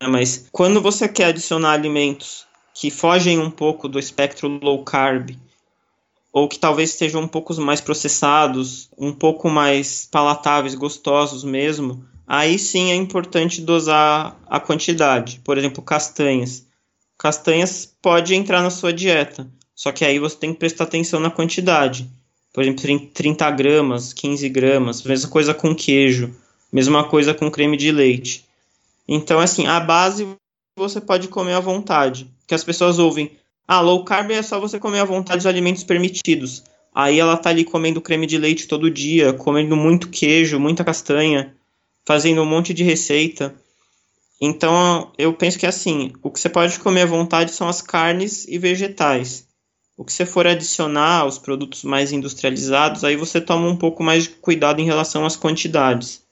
Mas 0.00 0.46
quando 0.52 0.80
você 0.80 1.08
quer 1.08 1.26
adicionar 1.26 1.72
alimentos 1.72 2.46
que 2.72 2.92
fogem 2.92 3.40
um 3.40 3.50
pouco 3.50 3.88
do 3.88 3.98
espectro 3.98 4.46
low 4.62 4.84
carb, 4.84 5.30
ou 6.32 6.48
que 6.48 6.58
talvez 6.58 6.90
estejam 6.90 7.22
um 7.22 7.26
pouco 7.26 7.52
mais 7.60 7.80
processados, 7.80 8.88
um 8.96 9.12
pouco 9.12 9.50
mais 9.50 10.06
palatáveis, 10.06 10.76
gostosos 10.76 11.42
mesmo, 11.42 12.04
aí 12.24 12.56
sim 12.56 12.92
é 12.92 12.94
importante 12.94 13.60
dosar 13.60 14.38
a 14.46 14.60
quantidade. 14.60 15.40
Por 15.42 15.58
exemplo, 15.58 15.82
castanhas 15.82 16.67
castanhas 17.18 17.92
pode 18.00 18.34
entrar 18.34 18.62
na 18.62 18.70
sua 18.70 18.92
dieta. 18.92 19.46
Só 19.74 19.92
que 19.92 20.04
aí 20.04 20.18
você 20.18 20.36
tem 20.36 20.52
que 20.52 20.58
prestar 20.58 20.84
atenção 20.84 21.20
na 21.20 21.30
quantidade. 21.30 22.08
Por 22.52 22.62
exemplo, 22.62 23.10
30 23.12 23.50
gramas, 23.50 24.12
15 24.12 24.48
gramas, 24.48 25.02
mesma 25.02 25.28
coisa 25.28 25.52
com 25.52 25.74
queijo, 25.74 26.34
mesma 26.72 27.04
coisa 27.04 27.34
com 27.34 27.50
creme 27.50 27.76
de 27.76 27.92
leite. 27.92 28.46
Então, 29.06 29.38
assim, 29.38 29.66
a 29.66 29.78
base 29.78 30.26
você 30.76 31.00
pode 31.00 31.28
comer 31.28 31.54
à 31.54 31.60
vontade. 31.60 32.30
Que 32.46 32.54
as 32.54 32.64
pessoas 32.64 32.98
ouvem, 32.98 33.32
ah, 33.66 33.80
low 33.80 34.04
carb 34.04 34.30
é 34.30 34.42
só 34.42 34.58
você 34.58 34.78
comer 34.78 35.00
à 35.00 35.04
vontade 35.04 35.40
os 35.40 35.46
alimentos 35.46 35.84
permitidos. 35.84 36.64
Aí 36.94 37.20
ela 37.20 37.36
tá 37.36 37.50
ali 37.50 37.64
comendo 37.64 38.00
creme 38.00 38.26
de 38.26 38.38
leite 38.38 38.66
todo 38.66 38.90
dia, 38.90 39.32
comendo 39.32 39.76
muito 39.76 40.08
queijo, 40.08 40.58
muita 40.58 40.82
castanha, 40.84 41.54
fazendo 42.04 42.42
um 42.42 42.46
monte 42.46 42.72
de 42.72 42.82
receita. 42.82 43.54
Então, 44.40 45.12
eu 45.18 45.32
penso 45.32 45.58
que 45.58 45.66
assim, 45.66 46.12
o 46.22 46.30
que 46.30 46.38
você 46.38 46.48
pode 46.48 46.78
comer 46.78 47.02
à 47.02 47.06
vontade 47.06 47.50
são 47.52 47.68
as 47.68 47.82
carnes 47.82 48.46
e 48.46 48.58
vegetais. 48.58 49.46
O 49.96 50.04
que 50.04 50.12
você 50.12 50.24
for 50.24 50.46
adicionar 50.46 51.20
aos 51.20 51.38
produtos 51.38 51.82
mais 51.82 52.12
industrializados, 52.12 53.02
aí 53.02 53.16
você 53.16 53.40
toma 53.40 53.66
um 53.66 53.76
pouco 53.76 54.02
mais 54.02 54.24
de 54.24 54.30
cuidado 54.30 54.80
em 54.80 54.84
relação 54.84 55.26
às 55.26 55.36
quantidades. 55.36 56.22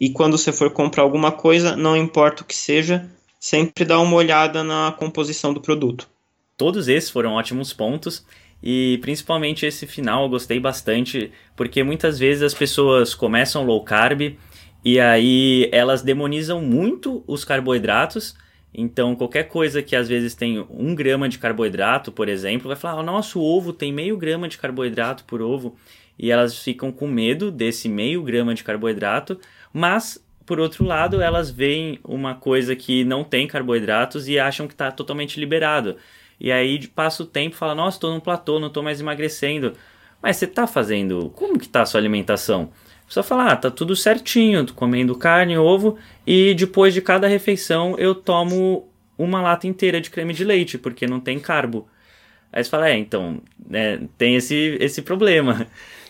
E 0.00 0.10
quando 0.10 0.38
você 0.38 0.50
for 0.52 0.70
comprar 0.70 1.02
alguma 1.02 1.30
coisa, 1.30 1.76
não 1.76 1.96
importa 1.96 2.42
o 2.42 2.46
que 2.46 2.56
seja, 2.56 3.08
sempre 3.38 3.84
dá 3.84 4.00
uma 4.00 4.16
olhada 4.16 4.64
na 4.64 4.90
composição 4.98 5.52
do 5.52 5.60
produto. 5.60 6.08
Todos 6.56 6.88
esses 6.88 7.10
foram 7.10 7.34
ótimos 7.34 7.74
pontos. 7.74 8.24
E 8.66 8.96
principalmente 9.02 9.66
esse 9.66 9.86
final 9.86 10.22
eu 10.22 10.30
gostei 10.30 10.58
bastante, 10.58 11.30
porque 11.54 11.82
muitas 11.82 12.18
vezes 12.18 12.42
as 12.42 12.54
pessoas 12.54 13.14
começam 13.14 13.66
low 13.66 13.84
carb 13.84 14.38
e 14.84 15.00
aí 15.00 15.68
elas 15.72 16.02
demonizam 16.02 16.60
muito 16.60 17.24
os 17.26 17.44
carboidratos. 17.44 18.36
Então, 18.72 19.14
qualquer 19.14 19.44
coisa 19.44 19.82
que 19.82 19.94
às 19.94 20.08
vezes 20.08 20.34
tem 20.34 20.64
um 20.68 20.94
grama 20.94 21.28
de 21.28 21.38
carboidrato, 21.38 22.12
por 22.12 22.28
exemplo, 22.28 22.68
vai 22.68 22.76
falar: 22.76 23.00
oh, 23.00 23.02
nosso 23.02 23.40
ovo 23.40 23.72
tem 23.72 23.92
meio 23.92 24.16
grama 24.16 24.48
de 24.48 24.58
carboidrato 24.58 25.24
por 25.24 25.40
ovo. 25.40 25.76
E 26.18 26.30
elas 26.30 26.58
ficam 26.58 26.92
com 26.92 27.08
medo 27.08 27.50
desse 27.50 27.88
meio 27.88 28.22
grama 28.22 28.54
de 28.54 28.62
carboidrato, 28.62 29.38
mas 29.72 30.24
por 30.46 30.60
outro 30.60 30.84
lado, 30.84 31.20
elas 31.22 31.50
veem 31.50 31.98
uma 32.04 32.34
coisa 32.34 32.76
que 32.76 33.04
não 33.04 33.24
tem 33.24 33.46
carboidratos 33.46 34.28
e 34.28 34.38
acham 34.38 34.66
que 34.66 34.74
está 34.74 34.90
totalmente 34.90 35.40
liberado. 35.40 35.96
E 36.38 36.52
aí 36.52 36.86
passa 36.88 37.22
o 37.22 37.26
tempo 37.26 37.54
e 37.54 37.58
fala, 37.58 37.74
nossa, 37.74 37.96
estou 37.96 38.12
num 38.12 38.20
platô, 38.20 38.60
não 38.60 38.68
estou 38.68 38.82
mais 38.82 39.00
emagrecendo. 39.00 39.72
Mas 40.20 40.36
você 40.36 40.44
está 40.44 40.66
fazendo, 40.66 41.30
como 41.30 41.58
que 41.58 41.66
está 41.66 41.82
a 41.82 41.86
sua 41.86 42.00
alimentação? 42.00 42.70
A 43.14 43.22
pessoa 43.22 43.38
fala, 43.38 43.52
ah, 43.52 43.56
tá 43.56 43.70
tudo 43.70 43.94
certinho, 43.94 44.66
tô 44.66 44.74
comendo 44.74 45.16
carne, 45.16 45.56
ovo, 45.56 45.96
e 46.26 46.52
depois 46.52 46.92
de 46.92 47.00
cada 47.00 47.28
refeição 47.28 47.94
eu 47.96 48.12
tomo 48.12 48.88
uma 49.16 49.40
lata 49.40 49.68
inteira 49.68 50.00
de 50.00 50.10
creme 50.10 50.34
de 50.34 50.42
leite, 50.42 50.76
porque 50.76 51.06
não 51.06 51.20
tem 51.20 51.38
carbo. 51.38 51.88
Aí 52.52 52.64
você 52.64 52.70
fala, 52.70 52.88
é, 52.88 52.96
então, 52.96 53.40
né, 53.68 54.00
tem 54.18 54.34
esse, 54.34 54.76
esse 54.80 55.00
problema. 55.00 55.66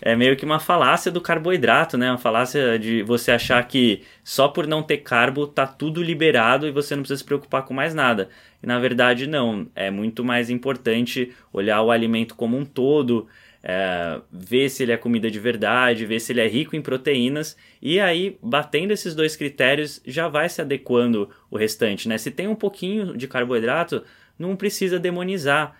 É 0.06 0.14
meio 0.14 0.36
que 0.36 0.44
uma 0.44 0.60
falácia 0.60 1.10
do 1.10 1.20
carboidrato, 1.20 1.96
né? 1.96 2.10
Uma 2.10 2.18
falácia 2.18 2.78
de 2.78 3.02
você 3.02 3.30
achar 3.30 3.66
que 3.66 4.02
só 4.22 4.48
por 4.48 4.66
não 4.66 4.82
ter 4.82 4.98
carbo 4.98 5.46
tá 5.46 5.66
tudo 5.66 6.02
liberado 6.02 6.66
e 6.66 6.70
você 6.70 6.94
não 6.94 7.02
precisa 7.02 7.18
se 7.18 7.24
preocupar 7.24 7.62
com 7.62 7.72
mais 7.72 7.94
nada. 7.94 8.28
E 8.62 8.66
na 8.66 8.78
verdade, 8.78 9.26
não. 9.26 9.66
É 9.74 9.90
muito 9.90 10.22
mais 10.22 10.50
importante 10.50 11.32
olhar 11.50 11.80
o 11.80 11.90
alimento 11.90 12.34
como 12.34 12.54
um 12.58 12.66
todo, 12.66 13.26
é, 13.66 14.20
ver 14.30 14.68
se 14.68 14.82
ele 14.82 14.92
é 14.92 14.96
comida 14.98 15.30
de 15.30 15.40
verdade, 15.40 16.04
ver 16.04 16.20
se 16.20 16.32
ele 16.32 16.42
é 16.42 16.46
rico 16.46 16.76
em 16.76 16.82
proteínas, 16.82 17.56
e 17.80 17.98
aí, 17.98 18.36
batendo 18.42 18.92
esses 18.92 19.14
dois 19.14 19.34
critérios, 19.36 20.02
já 20.04 20.28
vai 20.28 20.50
se 20.50 20.60
adequando 20.60 21.30
o 21.50 21.56
restante, 21.56 22.06
né? 22.06 22.18
Se 22.18 22.30
tem 22.30 22.46
um 22.46 22.54
pouquinho 22.54 23.16
de 23.16 23.26
carboidrato, 23.26 24.04
não 24.38 24.54
precisa 24.54 24.98
demonizar. 24.98 25.74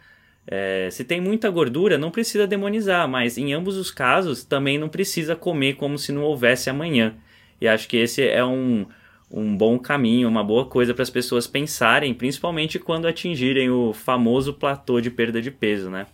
É, 0.46 0.88
se 0.90 1.04
tem 1.04 1.20
muita 1.20 1.50
gordura, 1.50 1.98
não 1.98 2.10
precisa 2.10 2.46
demonizar, 2.46 3.06
mas 3.06 3.36
em 3.36 3.52
ambos 3.52 3.76
os 3.76 3.90
casos 3.90 4.44
também 4.44 4.78
não 4.78 4.88
precisa 4.88 5.36
comer 5.36 5.74
como 5.74 5.98
se 5.98 6.10
não 6.10 6.22
houvesse 6.22 6.70
amanhã. 6.70 7.14
E 7.60 7.68
acho 7.68 7.86
que 7.86 7.98
esse 7.98 8.26
é 8.26 8.44
um, 8.44 8.86
um 9.30 9.54
bom 9.54 9.78
caminho, 9.78 10.28
uma 10.28 10.42
boa 10.42 10.64
coisa 10.64 10.94
para 10.94 11.02
as 11.02 11.10
pessoas 11.10 11.46
pensarem, 11.46 12.14
principalmente 12.14 12.78
quando 12.78 13.06
atingirem 13.06 13.68
o 13.70 13.92
famoso 13.92 14.54
platô 14.54 15.02
de 15.02 15.10
perda 15.10 15.42
de 15.42 15.50
peso, 15.50 15.90
né? 15.90 16.06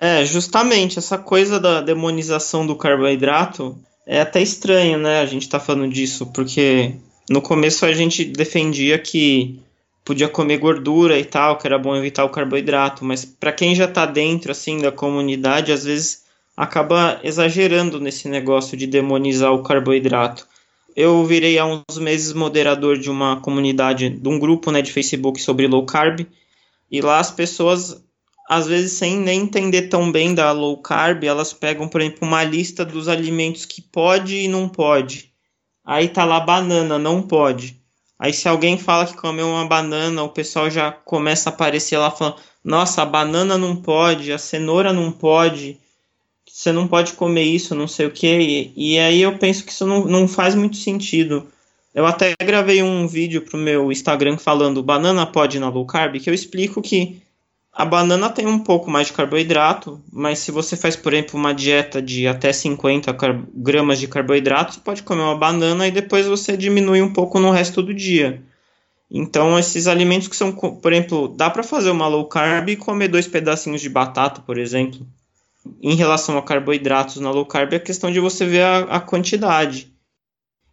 É, 0.00 0.24
justamente 0.24 0.98
essa 0.98 1.18
coisa 1.18 1.58
da 1.58 1.80
demonização 1.80 2.66
do 2.66 2.76
carboidrato 2.76 3.76
é 4.06 4.20
até 4.20 4.40
estranho, 4.40 4.98
né? 4.98 5.20
A 5.20 5.26
gente 5.26 5.48
tá 5.48 5.58
falando 5.58 5.92
disso, 5.92 6.26
porque 6.26 6.94
no 7.28 7.42
começo 7.42 7.84
a 7.84 7.92
gente 7.92 8.24
defendia 8.24 8.98
que 8.98 9.60
podia 10.04 10.28
comer 10.28 10.56
gordura 10.56 11.18
e 11.18 11.24
tal, 11.24 11.58
que 11.58 11.66
era 11.66 11.78
bom 11.78 11.94
evitar 11.94 12.24
o 12.24 12.30
carboidrato, 12.30 13.04
mas 13.04 13.26
para 13.26 13.52
quem 13.52 13.74
já 13.74 13.84
está 13.84 14.06
dentro 14.06 14.50
assim 14.50 14.78
da 14.78 14.90
comunidade, 14.90 15.70
às 15.70 15.84
vezes 15.84 16.24
acaba 16.56 17.20
exagerando 17.22 18.00
nesse 18.00 18.28
negócio 18.28 18.76
de 18.76 18.86
demonizar 18.86 19.52
o 19.52 19.62
carboidrato. 19.62 20.46
Eu 20.96 21.24
virei 21.24 21.58
há 21.58 21.66
uns 21.66 21.98
meses 21.98 22.32
moderador 22.32 22.98
de 22.98 23.10
uma 23.10 23.36
comunidade, 23.40 24.08
de 24.08 24.28
um 24.28 24.38
grupo 24.38 24.70
né, 24.72 24.80
de 24.80 24.90
Facebook 24.90 25.40
sobre 25.40 25.66
low 25.66 25.84
carb, 25.84 26.26
e 26.90 27.00
lá 27.02 27.18
as 27.18 27.30
pessoas, 27.30 28.02
às 28.48 28.66
vezes 28.66 28.92
sem 28.92 29.18
nem 29.18 29.42
entender 29.42 29.82
tão 29.82 30.10
bem 30.10 30.34
da 30.34 30.50
low 30.52 30.78
carb, 30.78 31.22
elas 31.24 31.52
pegam, 31.52 31.86
por 31.86 32.00
exemplo, 32.00 32.26
uma 32.26 32.42
lista 32.42 32.82
dos 32.82 33.06
alimentos 33.06 33.66
que 33.66 33.82
pode 33.82 34.36
e 34.36 34.48
não 34.48 34.66
pode. 34.66 35.30
Aí 35.84 36.08
tá 36.08 36.24
lá 36.24 36.40
banana, 36.40 36.98
não 36.98 37.20
pode. 37.20 37.78
Aí 38.18 38.32
se 38.32 38.48
alguém 38.48 38.78
fala 38.78 39.06
que 39.06 39.16
comeu 39.16 39.46
uma 39.46 39.66
banana, 39.66 40.22
o 40.22 40.30
pessoal 40.30 40.70
já 40.70 40.90
começa 40.90 41.50
a 41.50 41.52
aparecer 41.52 41.98
lá 41.98 42.10
falando: 42.10 42.36
"Nossa, 42.64 43.02
a 43.02 43.06
banana 43.06 43.58
não 43.58 43.76
pode, 43.76 44.32
a 44.32 44.38
cenoura 44.38 44.94
não 44.94 45.12
pode, 45.12 45.78
você 46.46 46.72
não 46.72 46.88
pode 46.88 47.12
comer 47.12 47.44
isso, 47.44 47.74
não 47.74 47.86
sei 47.86 48.06
o 48.06 48.10
que". 48.10 48.72
E, 48.74 48.98
aí 48.98 49.20
eu 49.20 49.36
penso 49.38 49.62
que 49.64 49.72
isso 49.72 49.86
não, 49.86 50.06
não 50.06 50.26
faz 50.26 50.54
muito 50.54 50.76
sentido. 50.78 51.46
Eu 51.94 52.06
até 52.06 52.34
gravei 52.42 52.82
um 52.82 53.06
vídeo 53.06 53.42
pro 53.42 53.58
meu 53.58 53.92
Instagram 53.92 54.38
falando 54.38 54.82
banana 54.82 55.26
pode 55.26 55.58
na 55.58 55.68
low 55.68 55.86
carb, 55.86 56.18
que 56.18 56.30
eu 56.30 56.34
explico 56.34 56.80
que 56.82 57.20
a 57.78 57.84
banana 57.84 58.28
tem 58.28 58.44
um 58.44 58.58
pouco 58.58 58.90
mais 58.90 59.06
de 59.06 59.12
carboidrato, 59.12 60.02
mas 60.12 60.40
se 60.40 60.50
você 60.50 60.76
faz, 60.76 60.96
por 60.96 61.14
exemplo, 61.14 61.38
uma 61.38 61.54
dieta 61.54 62.02
de 62.02 62.26
até 62.26 62.52
50 62.52 63.16
gramas 63.54 64.00
de 64.00 64.08
carboidrato, 64.08 64.74
você 64.74 64.80
pode 64.80 65.04
comer 65.04 65.22
uma 65.22 65.36
banana 65.36 65.86
e 65.86 65.92
depois 65.92 66.26
você 66.26 66.56
diminui 66.56 67.00
um 67.00 67.12
pouco 67.12 67.38
no 67.38 67.52
resto 67.52 67.80
do 67.80 67.94
dia. 67.94 68.42
Então, 69.08 69.56
esses 69.56 69.86
alimentos 69.86 70.26
que 70.26 70.34
são, 70.34 70.50
por 70.50 70.92
exemplo, 70.92 71.28
dá 71.28 71.48
para 71.48 71.62
fazer 71.62 71.90
uma 71.90 72.08
low 72.08 72.24
carb 72.24 72.68
e 72.68 72.74
comer 72.74 73.06
dois 73.06 73.28
pedacinhos 73.28 73.80
de 73.80 73.88
batata, 73.88 74.40
por 74.40 74.58
exemplo. 74.58 75.06
Em 75.80 75.94
relação 75.94 76.36
a 76.36 76.42
carboidratos 76.42 77.18
na 77.18 77.30
low 77.30 77.46
carb, 77.46 77.74
é 77.74 77.78
questão 77.78 78.10
de 78.10 78.18
você 78.18 78.44
ver 78.44 78.62
a, 78.62 78.78
a 78.96 79.00
quantidade. 79.00 79.88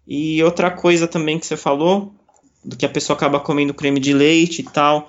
E 0.08 0.42
outra 0.42 0.72
coisa 0.72 1.08
também 1.08 1.38
que 1.38 1.46
você 1.46 1.56
falou, 1.56 2.16
do 2.64 2.76
que 2.76 2.86
a 2.86 2.90
pessoa 2.90 3.16
acaba 3.16 3.40
comendo 3.40 3.76
creme 3.76 4.00
de 4.00 4.12
leite 4.12 4.62
e 4.62 4.66
tal 4.66 5.08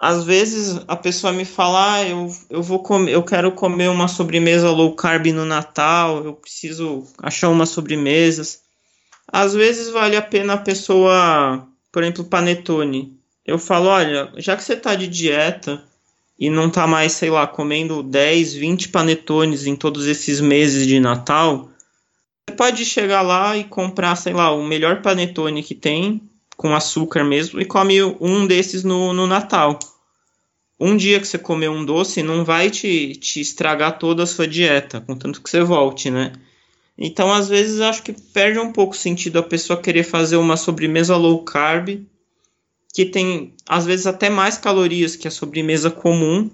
às 0.00 0.24
vezes 0.24 0.80
a 0.88 0.96
pessoa 0.96 1.32
me 1.32 1.44
fala, 1.44 1.94
ah, 1.94 2.08
eu, 2.08 2.28
eu 2.50 2.62
vou 2.62 2.82
comer, 2.82 3.12
eu 3.12 3.22
quero 3.22 3.52
comer 3.52 3.88
uma 3.88 4.08
sobremesa 4.08 4.70
low 4.70 4.94
carb 4.94 5.26
no 5.26 5.44
Natal, 5.44 6.24
eu 6.24 6.34
preciso 6.34 7.04
achar 7.22 7.48
umas 7.48 7.68
sobremesas. 7.68 8.62
Às 9.26 9.54
vezes 9.54 9.90
vale 9.90 10.16
a 10.16 10.22
pena 10.22 10.54
a 10.54 10.58
pessoa, 10.58 11.66
por 11.92 12.02
exemplo, 12.02 12.24
panetone. 12.24 13.16
Eu 13.46 13.58
falo, 13.58 13.86
olha, 13.86 14.32
já 14.36 14.56
que 14.56 14.64
você 14.64 14.76
tá 14.76 14.94
de 14.94 15.06
dieta 15.06 15.82
e 16.38 16.50
não 16.50 16.68
tá 16.68 16.86
mais, 16.86 17.12
sei 17.12 17.30
lá, 17.30 17.46
comendo 17.46 18.02
10, 18.02 18.54
20 18.54 18.88
panetones 18.88 19.66
em 19.66 19.76
todos 19.76 20.06
esses 20.06 20.40
meses 20.40 20.86
de 20.86 20.98
Natal, 20.98 21.70
você 22.48 22.56
pode 22.56 22.84
chegar 22.84 23.22
lá 23.22 23.56
e 23.56 23.64
comprar, 23.64 24.16
sei 24.16 24.32
lá, 24.32 24.50
o 24.50 24.64
melhor 24.64 25.02
panetone 25.02 25.62
que 25.62 25.74
tem 25.74 26.20
com 26.56 26.74
açúcar 26.74 27.24
mesmo 27.24 27.60
e 27.60 27.64
come 27.64 28.02
um 28.02 28.46
desses 28.46 28.84
no, 28.84 29.12
no 29.12 29.26
Natal. 29.26 29.78
Um 30.78 30.96
dia 30.96 31.20
que 31.20 31.26
você 31.26 31.38
comer 31.38 31.68
um 31.68 31.84
doce 31.84 32.22
não 32.22 32.44
vai 32.44 32.70
te, 32.70 33.14
te 33.16 33.40
estragar 33.40 33.98
toda 33.98 34.24
a 34.24 34.26
sua 34.26 34.46
dieta, 34.46 35.00
contanto 35.00 35.40
que 35.40 35.48
você 35.48 35.62
volte, 35.62 36.10
né? 36.10 36.32
Então, 36.96 37.32
às 37.32 37.48
vezes, 37.48 37.80
acho 37.80 38.02
que 38.02 38.12
perde 38.12 38.58
um 38.58 38.72
pouco 38.72 38.94
o 38.94 38.98
sentido 38.98 39.38
a 39.38 39.42
pessoa 39.42 39.80
querer 39.80 40.04
fazer 40.04 40.36
uma 40.36 40.56
sobremesa 40.56 41.16
low 41.16 41.42
carb, 41.42 42.04
que 42.92 43.04
tem, 43.04 43.54
às 43.68 43.84
vezes, 43.84 44.06
até 44.06 44.30
mais 44.30 44.56
calorias 44.58 45.16
que 45.16 45.26
a 45.26 45.30
sobremesa 45.30 45.90
comum, 45.90 46.48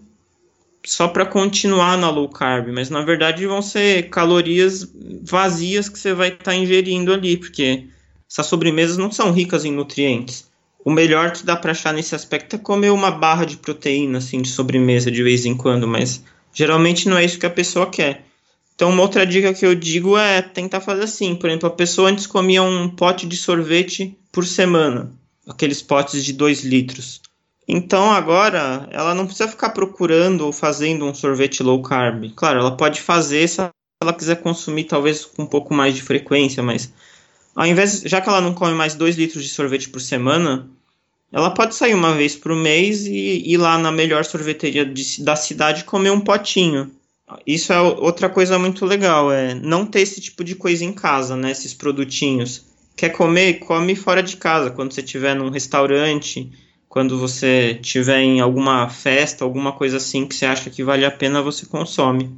só 0.84 1.08
para 1.08 1.26
continuar 1.26 1.98
na 1.98 2.10
low 2.10 2.28
carb, 2.28 2.68
mas 2.68 2.88
na 2.88 3.02
verdade 3.02 3.46
vão 3.46 3.60
ser 3.60 4.08
calorias 4.08 4.90
vazias 5.22 5.88
que 5.88 5.98
você 5.98 6.14
vai 6.14 6.28
estar 6.28 6.44
tá 6.44 6.54
ingerindo 6.54 7.12
ali, 7.12 7.36
porque 7.36 7.88
essas 8.30 8.46
sobremesas 8.46 8.96
não 8.96 9.10
são 9.10 9.32
ricas 9.32 9.64
em 9.64 9.72
nutrientes. 9.72 10.48
O 10.84 10.90
melhor 10.90 11.32
que 11.32 11.44
dá 11.44 11.56
para 11.56 11.72
achar 11.72 11.92
nesse 11.92 12.14
aspecto 12.14 12.56
é 12.56 12.58
comer 12.58 12.90
uma 12.90 13.10
barra 13.10 13.44
de 13.44 13.56
proteína 13.56 14.18
assim 14.18 14.40
de 14.40 14.48
sobremesa 14.48 15.10
de 15.10 15.22
vez 15.22 15.44
em 15.44 15.56
quando, 15.56 15.86
mas 15.86 16.22
geralmente 16.52 17.08
não 17.08 17.18
é 17.18 17.24
isso 17.24 17.38
que 17.38 17.46
a 17.46 17.50
pessoa 17.50 17.90
quer. 17.90 18.24
Então, 18.74 18.88
uma 18.88 19.02
outra 19.02 19.26
dica 19.26 19.52
que 19.52 19.66
eu 19.66 19.74
digo 19.74 20.16
é 20.16 20.40
tentar 20.40 20.80
fazer 20.80 21.02
assim. 21.02 21.34
Por 21.34 21.50
exemplo, 21.50 21.68
a 21.68 21.72
pessoa 21.72 22.08
antes 22.08 22.26
comia 22.26 22.62
um 22.62 22.88
pote 22.88 23.26
de 23.26 23.36
sorvete 23.36 24.16
por 24.32 24.46
semana, 24.46 25.12
aqueles 25.46 25.82
potes 25.82 26.24
de 26.24 26.32
2 26.32 26.64
litros. 26.64 27.20
Então, 27.68 28.10
agora, 28.10 28.88
ela 28.90 29.14
não 29.14 29.26
precisa 29.26 29.48
ficar 29.48 29.70
procurando 29.70 30.46
ou 30.46 30.52
fazendo 30.52 31.04
um 31.04 31.12
sorvete 31.12 31.62
low 31.62 31.82
carb. 31.82 32.32
Claro, 32.34 32.60
ela 32.60 32.74
pode 32.74 33.02
fazer 33.02 33.46
se 33.46 33.60
ela 34.02 34.14
quiser 34.14 34.36
consumir, 34.36 34.84
talvez 34.84 35.26
com 35.26 35.42
um 35.42 35.46
pouco 35.46 35.74
mais 35.74 35.94
de 35.94 36.02
frequência, 36.02 36.62
mas 36.62 36.90
ao 37.54 37.66
invés, 37.66 38.02
já 38.04 38.20
que 38.20 38.28
ela 38.28 38.40
não 38.40 38.54
come 38.54 38.74
mais 38.74 38.94
2 38.94 39.16
litros 39.16 39.44
de 39.44 39.50
sorvete 39.50 39.88
por 39.88 40.00
semana, 40.00 40.68
ela 41.32 41.50
pode 41.50 41.74
sair 41.74 41.94
uma 41.94 42.14
vez 42.14 42.34
por 42.34 42.54
mês 42.54 43.06
e 43.06 43.42
ir 43.44 43.56
lá 43.56 43.78
na 43.78 43.92
melhor 43.92 44.24
sorveteria 44.24 44.84
de, 44.84 45.22
da 45.22 45.36
cidade 45.36 45.84
comer 45.84 46.10
um 46.10 46.20
potinho. 46.20 46.90
Isso 47.46 47.72
é 47.72 47.80
outra 47.80 48.28
coisa 48.28 48.58
muito 48.58 48.84
legal, 48.84 49.30
é 49.30 49.54
não 49.54 49.86
ter 49.86 50.00
esse 50.00 50.20
tipo 50.20 50.42
de 50.42 50.56
coisa 50.56 50.84
em 50.84 50.92
casa, 50.92 51.36
né? 51.36 51.52
Esses 51.52 51.72
produtinhos. 51.72 52.64
Quer 52.96 53.10
comer? 53.10 53.60
Come 53.60 53.94
fora 53.94 54.22
de 54.22 54.36
casa. 54.36 54.70
Quando 54.70 54.92
você 54.92 55.00
estiver 55.00 55.34
num 55.34 55.48
restaurante, 55.48 56.50
quando 56.88 57.18
você 57.18 57.78
estiver 57.80 58.20
em 58.20 58.40
alguma 58.40 58.88
festa, 58.88 59.44
alguma 59.44 59.72
coisa 59.72 59.98
assim 59.98 60.26
que 60.26 60.34
você 60.34 60.44
acha 60.44 60.68
que 60.70 60.82
vale 60.82 61.04
a 61.04 61.10
pena, 61.10 61.40
você 61.40 61.64
consome. 61.66 62.30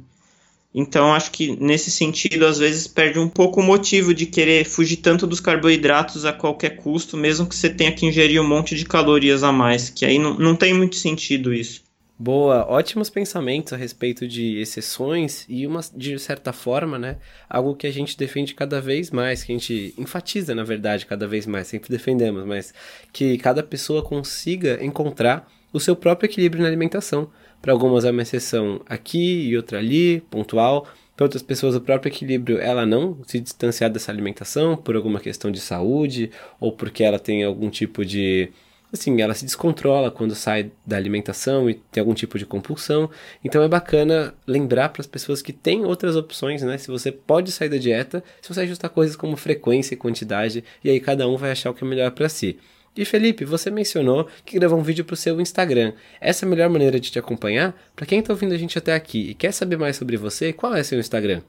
Então, 0.73 1.13
acho 1.13 1.31
que 1.31 1.55
nesse 1.57 1.91
sentido, 1.91 2.45
às 2.45 2.57
vezes 2.57 2.87
perde 2.87 3.19
um 3.19 3.29
pouco 3.29 3.61
o 3.61 3.63
motivo 3.63 4.13
de 4.13 4.25
querer 4.25 4.65
fugir 4.65 4.97
tanto 4.97 5.27
dos 5.27 5.39
carboidratos 5.39 6.25
a 6.25 6.33
qualquer 6.33 6.77
custo, 6.77 7.15
mesmo 7.15 7.45
que 7.45 7.55
você 7.55 7.69
tenha 7.69 7.91
que 7.91 8.05
ingerir 8.05 8.41
um 8.41 8.47
monte 8.47 8.75
de 8.75 8.85
calorias 8.85 9.43
a 9.43 9.51
mais, 9.51 9.89
que 9.89 10.05
aí 10.05 10.17
não, 10.17 10.33
não 10.33 10.55
tem 10.55 10.73
muito 10.73 10.95
sentido 10.95 11.53
isso. 11.53 11.83
Boa, 12.17 12.65
ótimos 12.69 13.09
pensamentos 13.09 13.73
a 13.73 13.77
respeito 13.77 14.27
de 14.27 14.57
exceções 14.59 15.45
e 15.49 15.67
uma 15.67 15.81
de 15.93 16.17
certa 16.19 16.53
forma, 16.53 16.97
né, 16.97 17.17
algo 17.49 17.75
que 17.75 17.87
a 17.87 17.91
gente 17.91 18.17
defende 18.17 18.53
cada 18.53 18.79
vez 18.79 19.11
mais, 19.11 19.43
que 19.43 19.51
a 19.51 19.55
gente 19.55 19.93
enfatiza, 19.97 20.55
na 20.55 20.63
verdade, 20.63 21.05
cada 21.05 21.27
vez 21.27 21.45
mais, 21.45 21.67
sempre 21.67 21.89
defendemos, 21.89 22.45
mas 22.45 22.73
que 23.11 23.37
cada 23.39 23.61
pessoa 23.61 24.03
consiga 24.03 24.83
encontrar 24.83 25.51
o 25.73 25.79
seu 25.79 25.95
próprio 25.95 26.27
equilíbrio 26.27 26.61
na 26.61 26.67
alimentação. 26.67 27.29
Para 27.63 27.71
algumas 27.71 28.03
é 28.03 28.11
uma 28.11 28.21
exceção 28.21 28.81
aqui 28.89 29.47
e 29.47 29.55
outra 29.55 29.77
ali, 29.77 30.19
pontual. 30.29 30.85
Para 31.15 31.23
outras 31.23 31.41
pessoas, 31.41 31.75
o 31.75 31.79
próprio 31.79 32.09
equilíbrio, 32.09 32.59
ela 32.59 32.85
não 32.85 33.17
se 33.25 33.39
distanciar 33.39 33.89
dessa 33.89 34.11
alimentação 34.11 34.75
por 34.75 34.97
alguma 34.97 35.17
questão 35.17 35.49
de 35.49 35.61
saúde 35.61 36.29
ou 36.59 36.73
porque 36.73 37.05
ela 37.05 37.17
tem 37.17 37.41
algum 37.41 37.69
tipo 37.69 38.03
de 38.03 38.51
assim, 38.91 39.21
ela 39.21 39.33
se 39.33 39.45
descontrola 39.45 40.11
quando 40.11 40.35
sai 40.35 40.71
da 40.85 40.97
alimentação 40.97 41.69
e 41.69 41.75
tem 41.75 42.01
algum 42.01 42.13
tipo 42.13 42.37
de 42.37 42.45
compulsão. 42.45 43.09
Então 43.41 43.63
é 43.63 43.67
bacana 43.69 44.35
lembrar 44.45 44.89
para 44.89 44.99
as 44.99 45.07
pessoas 45.07 45.41
que 45.41 45.53
tem 45.53 45.85
outras 45.85 46.17
opções, 46.17 46.61
né? 46.63 46.77
Se 46.77 46.89
você 46.89 47.13
pode 47.13 47.49
sair 47.53 47.69
da 47.69 47.77
dieta, 47.77 48.21
se 48.41 48.53
você 48.53 48.59
ajustar 48.59 48.89
coisas 48.89 49.15
como 49.15 49.37
frequência 49.37 49.93
e 49.93 49.97
quantidade, 49.97 50.65
e 50.83 50.89
aí 50.89 50.99
cada 50.99 51.29
um 51.29 51.37
vai 51.37 51.51
achar 51.51 51.71
o 51.71 51.73
que 51.73 51.85
é 51.85 51.87
melhor 51.87 52.11
para 52.11 52.27
si. 52.27 52.59
E 52.95 53.03
Felipe, 53.05 53.43
você 53.43 53.71
mencionou 53.71 54.27
que 54.45 54.59
gravou 54.59 54.77
um 54.77 54.83
vídeo 54.83 55.03
para 55.03 55.15
o 55.15 55.17
seu 55.17 55.41
Instagram. 55.41 55.93
Essa 56.21 56.45
é 56.45 56.47
a 56.47 56.49
melhor 56.49 56.69
maneira 56.69 56.99
de 56.99 57.09
te 57.09 57.17
acompanhar? 57.17 57.75
Para 57.95 58.05
quem 58.05 58.19
está 58.19 58.31
ouvindo 58.31 58.53
a 58.53 58.57
gente 58.57 58.77
até 58.77 58.93
aqui 58.93 59.31
e 59.31 59.33
quer 59.33 59.51
saber 59.51 59.77
mais 59.77 59.97
sobre 59.97 60.15
você, 60.15 60.53
qual 60.53 60.75
é 60.75 60.83
seu 60.83 60.99
Instagram? 60.99 61.41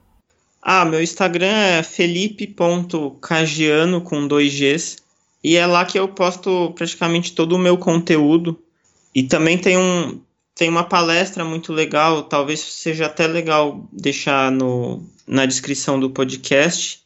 Ah, 0.62 0.86
meu 0.86 1.02
Instagram 1.02 1.52
é 1.52 1.82
felipe.cagiano 1.82 4.00
com 4.00 4.26
dois 4.26 4.54
Gs. 4.54 4.96
E 5.42 5.56
é 5.56 5.66
lá 5.66 5.84
que 5.84 5.98
eu 5.98 6.08
posto 6.08 6.72
praticamente 6.74 7.34
todo 7.34 7.54
o 7.54 7.58
meu 7.58 7.76
conteúdo. 7.76 8.58
E 9.14 9.22
também 9.22 9.58
tem 9.58 9.76
um 9.76 10.18
tem 10.54 10.68
uma 10.68 10.84
palestra 10.84 11.44
muito 11.44 11.72
legal, 11.72 12.22
talvez 12.22 12.60
seja 12.60 13.06
até 13.06 13.26
legal 13.26 13.88
deixar 13.92 14.52
no, 14.52 15.02
na 15.26 15.46
descrição 15.46 15.98
do 15.98 16.10
podcast, 16.10 17.02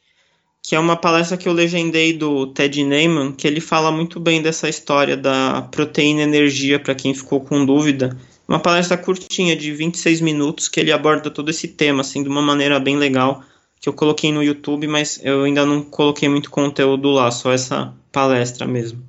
que 0.68 0.74
é 0.74 0.78
uma 0.78 0.98
palestra 0.98 1.38
que 1.38 1.48
eu 1.48 1.54
legendei 1.54 2.12
do 2.12 2.46
Ted 2.48 2.84
Neyman, 2.84 3.32
que 3.32 3.48
ele 3.48 3.58
fala 3.58 3.90
muito 3.90 4.20
bem 4.20 4.42
dessa 4.42 4.68
história 4.68 5.16
da 5.16 5.62
proteína 5.62 6.20
energia 6.20 6.78
para 6.78 6.94
quem 6.94 7.14
ficou 7.14 7.40
com 7.40 7.64
dúvida. 7.64 8.14
Uma 8.46 8.60
palestra 8.60 8.98
curtinha 8.98 9.56
de 9.56 9.72
26 9.72 10.20
minutos 10.20 10.68
que 10.68 10.78
ele 10.78 10.92
aborda 10.92 11.30
todo 11.30 11.48
esse 11.48 11.68
tema 11.68 12.02
assim 12.02 12.22
de 12.22 12.28
uma 12.28 12.42
maneira 12.42 12.78
bem 12.78 12.98
legal, 12.98 13.42
que 13.80 13.88
eu 13.88 13.94
coloquei 13.94 14.30
no 14.30 14.42
YouTube, 14.42 14.86
mas 14.86 15.18
eu 15.24 15.44
ainda 15.44 15.64
não 15.64 15.80
coloquei 15.80 16.28
muito 16.28 16.50
conteúdo 16.50 17.08
lá, 17.12 17.30
só 17.30 17.50
essa 17.50 17.94
palestra 18.12 18.66
mesmo. 18.66 19.02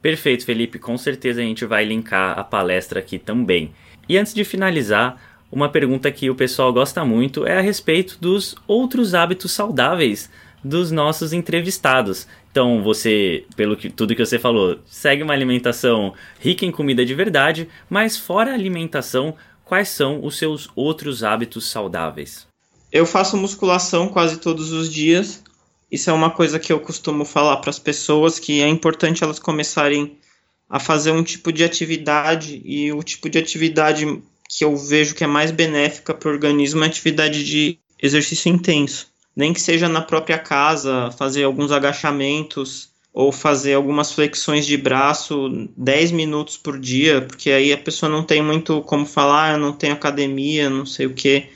Perfeito, 0.00 0.46
Felipe, 0.46 0.78
com 0.78 0.96
certeza 0.96 1.42
a 1.42 1.44
gente 1.44 1.66
vai 1.66 1.84
linkar 1.84 2.38
a 2.38 2.42
palestra 2.42 3.00
aqui 3.00 3.18
também. 3.18 3.70
E 4.08 4.16
antes 4.16 4.32
de 4.32 4.44
finalizar, 4.44 5.20
uma 5.52 5.68
pergunta 5.68 6.10
que 6.10 6.30
o 6.30 6.34
pessoal 6.34 6.72
gosta 6.72 7.04
muito 7.04 7.46
é 7.46 7.58
a 7.58 7.60
respeito 7.60 8.16
dos 8.18 8.56
outros 8.66 9.14
hábitos 9.14 9.52
saudáveis 9.52 10.30
dos 10.66 10.90
nossos 10.90 11.32
entrevistados. 11.32 12.26
Então, 12.50 12.82
você, 12.82 13.44
pelo 13.54 13.76
que 13.76 13.88
tudo 13.88 14.14
que 14.14 14.24
você 14.24 14.38
falou, 14.38 14.78
segue 14.86 15.22
uma 15.22 15.32
alimentação 15.32 16.12
rica 16.40 16.64
em 16.64 16.72
comida 16.72 17.04
de 17.04 17.14
verdade, 17.14 17.68
mas 17.88 18.16
fora 18.16 18.50
a 18.50 18.54
alimentação, 18.54 19.34
quais 19.64 19.88
são 19.88 20.24
os 20.24 20.36
seus 20.36 20.68
outros 20.74 21.22
hábitos 21.22 21.70
saudáveis? 21.70 22.46
Eu 22.90 23.06
faço 23.06 23.36
musculação 23.36 24.08
quase 24.08 24.38
todos 24.38 24.72
os 24.72 24.92
dias. 24.92 25.42
Isso 25.90 26.10
é 26.10 26.12
uma 26.12 26.30
coisa 26.30 26.58
que 26.58 26.72
eu 26.72 26.80
costumo 26.80 27.24
falar 27.24 27.58
para 27.58 27.70
as 27.70 27.78
pessoas 27.78 28.38
que 28.38 28.60
é 28.60 28.68
importante 28.68 29.22
elas 29.22 29.38
começarem 29.38 30.18
a 30.68 30.80
fazer 30.80 31.12
um 31.12 31.22
tipo 31.22 31.52
de 31.52 31.62
atividade 31.62 32.60
e 32.64 32.92
o 32.92 33.02
tipo 33.02 33.30
de 33.30 33.38
atividade 33.38 34.04
que 34.48 34.64
eu 34.64 34.76
vejo 34.76 35.14
que 35.14 35.22
é 35.22 35.26
mais 35.28 35.52
benéfica 35.52 36.12
para 36.12 36.28
o 36.28 36.32
organismo 36.32 36.82
é 36.82 36.86
atividade 36.86 37.44
de 37.44 37.78
exercício 38.02 38.50
intenso 38.50 39.06
nem 39.36 39.52
que 39.52 39.60
seja 39.60 39.88
na 39.88 40.00
própria 40.00 40.38
casa, 40.38 41.10
fazer 41.18 41.44
alguns 41.44 41.70
agachamentos 41.70 42.88
ou 43.12 43.30
fazer 43.30 43.74
algumas 43.74 44.12
flexões 44.12 44.66
de 44.66 44.76
braço 44.76 45.68
10 45.76 46.12
minutos 46.12 46.56
por 46.56 46.78
dia, 46.78 47.22
porque 47.22 47.50
aí 47.50 47.72
a 47.72 47.78
pessoa 47.78 48.10
não 48.10 48.22
tem 48.22 48.42
muito 48.42 48.82
como 48.82 49.06
falar, 49.06 49.58
não 49.58 49.72
tem 49.72 49.90
academia, 49.90 50.68
não 50.68 50.84
sei 50.84 51.06
o 51.06 51.14
que. 51.14 51.46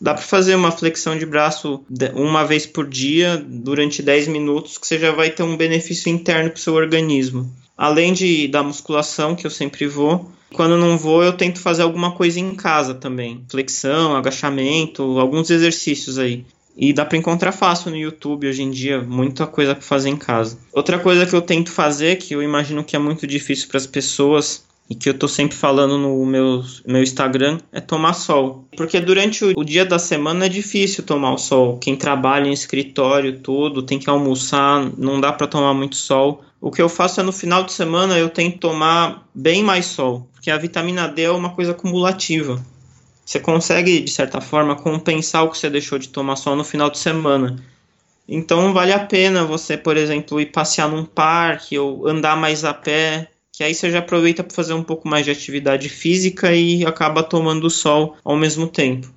Dá 0.00 0.14
para 0.14 0.22
fazer 0.22 0.54
uma 0.54 0.70
flexão 0.70 1.18
de 1.18 1.26
braço 1.26 1.84
uma 2.14 2.44
vez 2.44 2.64
por 2.64 2.88
dia 2.88 3.36
durante 3.46 4.02
10 4.02 4.28
minutos, 4.28 4.78
que 4.78 4.86
você 4.86 4.98
já 4.98 5.12
vai 5.12 5.30
ter 5.30 5.42
um 5.42 5.58
benefício 5.58 6.10
interno 6.10 6.50
para 6.50 6.58
o 6.58 6.60
seu 6.60 6.74
organismo. 6.74 7.50
Além 7.76 8.14
de 8.14 8.48
da 8.48 8.62
musculação, 8.62 9.34
que 9.34 9.46
eu 9.46 9.50
sempre 9.50 9.86
vou, 9.86 10.30
quando 10.54 10.76
não 10.76 10.96
vou, 10.96 11.22
eu 11.22 11.34
tento 11.34 11.60
fazer 11.60 11.82
alguma 11.82 12.12
coisa 12.12 12.40
em 12.40 12.54
casa 12.54 12.94
também. 12.94 13.44
Flexão, 13.48 14.16
agachamento, 14.16 15.02
alguns 15.18 15.50
exercícios 15.50 16.18
aí. 16.18 16.44
E 16.76 16.92
dá 16.92 17.04
para 17.04 17.18
encontrar 17.18 17.52
fácil 17.52 17.90
no 17.90 17.96
YouTube 17.96 18.48
hoje 18.48 18.62
em 18.62 18.70
dia, 18.70 19.00
muita 19.00 19.46
coisa 19.46 19.74
para 19.74 19.82
fazer 19.82 20.08
em 20.08 20.16
casa. 20.16 20.58
Outra 20.72 20.98
coisa 20.98 21.26
que 21.26 21.34
eu 21.34 21.42
tento 21.42 21.70
fazer, 21.70 22.16
que 22.16 22.34
eu 22.34 22.42
imagino 22.42 22.84
que 22.84 22.96
é 22.96 22.98
muito 22.98 23.26
difícil 23.26 23.68
para 23.68 23.78
as 23.78 23.86
pessoas 23.86 24.64
e 24.88 24.94
que 24.94 25.08
eu 25.08 25.14
tô 25.14 25.28
sempre 25.28 25.56
falando 25.56 25.96
no 25.96 26.26
meu, 26.26 26.64
meu 26.84 27.00
Instagram, 27.00 27.58
é 27.70 27.80
tomar 27.80 28.12
sol. 28.12 28.64
Porque 28.76 28.98
durante 29.00 29.44
o, 29.44 29.52
o 29.56 29.64
dia 29.64 29.84
da 29.84 30.00
semana 30.00 30.46
é 30.46 30.48
difícil 30.48 31.04
tomar 31.04 31.32
o 31.32 31.38
sol. 31.38 31.78
Quem 31.78 31.94
trabalha 31.94 32.48
em 32.48 32.52
escritório, 32.52 33.38
tudo, 33.38 33.84
tem 33.84 34.00
que 34.00 34.10
almoçar, 34.10 34.90
não 34.98 35.20
dá 35.20 35.32
para 35.32 35.46
tomar 35.46 35.74
muito 35.74 35.94
sol. 35.94 36.42
O 36.60 36.72
que 36.72 36.82
eu 36.82 36.88
faço 36.88 37.20
é 37.20 37.22
no 37.22 37.32
final 37.32 37.62
de 37.62 37.72
semana 37.72 38.18
eu 38.18 38.28
tento 38.28 38.58
tomar 38.58 39.28
bem 39.32 39.62
mais 39.62 39.86
sol, 39.86 40.28
porque 40.32 40.50
a 40.50 40.58
vitamina 40.58 41.06
D 41.06 41.22
é 41.22 41.30
uma 41.30 41.50
coisa 41.50 41.70
acumulativa 41.70 42.60
você 43.30 43.38
consegue, 43.38 44.00
de 44.00 44.10
certa 44.10 44.40
forma, 44.40 44.74
compensar 44.74 45.44
o 45.44 45.50
que 45.50 45.56
você 45.56 45.70
deixou 45.70 46.00
de 46.00 46.08
tomar 46.08 46.34
sol 46.34 46.56
no 46.56 46.64
final 46.64 46.90
de 46.90 46.98
semana. 46.98 47.62
Então 48.28 48.72
vale 48.72 48.92
a 48.92 48.98
pena 48.98 49.44
você, 49.44 49.76
por 49.76 49.96
exemplo, 49.96 50.40
ir 50.40 50.46
passear 50.46 50.88
num 50.90 51.04
parque 51.04 51.78
ou 51.78 52.08
andar 52.08 52.36
mais 52.36 52.64
a 52.64 52.74
pé, 52.74 53.30
que 53.52 53.62
aí 53.62 53.72
você 53.72 53.88
já 53.88 54.00
aproveita 54.00 54.42
para 54.42 54.52
fazer 54.52 54.72
um 54.72 54.82
pouco 54.82 55.06
mais 55.06 55.24
de 55.24 55.30
atividade 55.30 55.88
física 55.88 56.52
e 56.52 56.84
acaba 56.84 57.22
tomando 57.22 57.70
sol 57.70 58.16
ao 58.24 58.36
mesmo 58.36 58.66
tempo. 58.66 59.08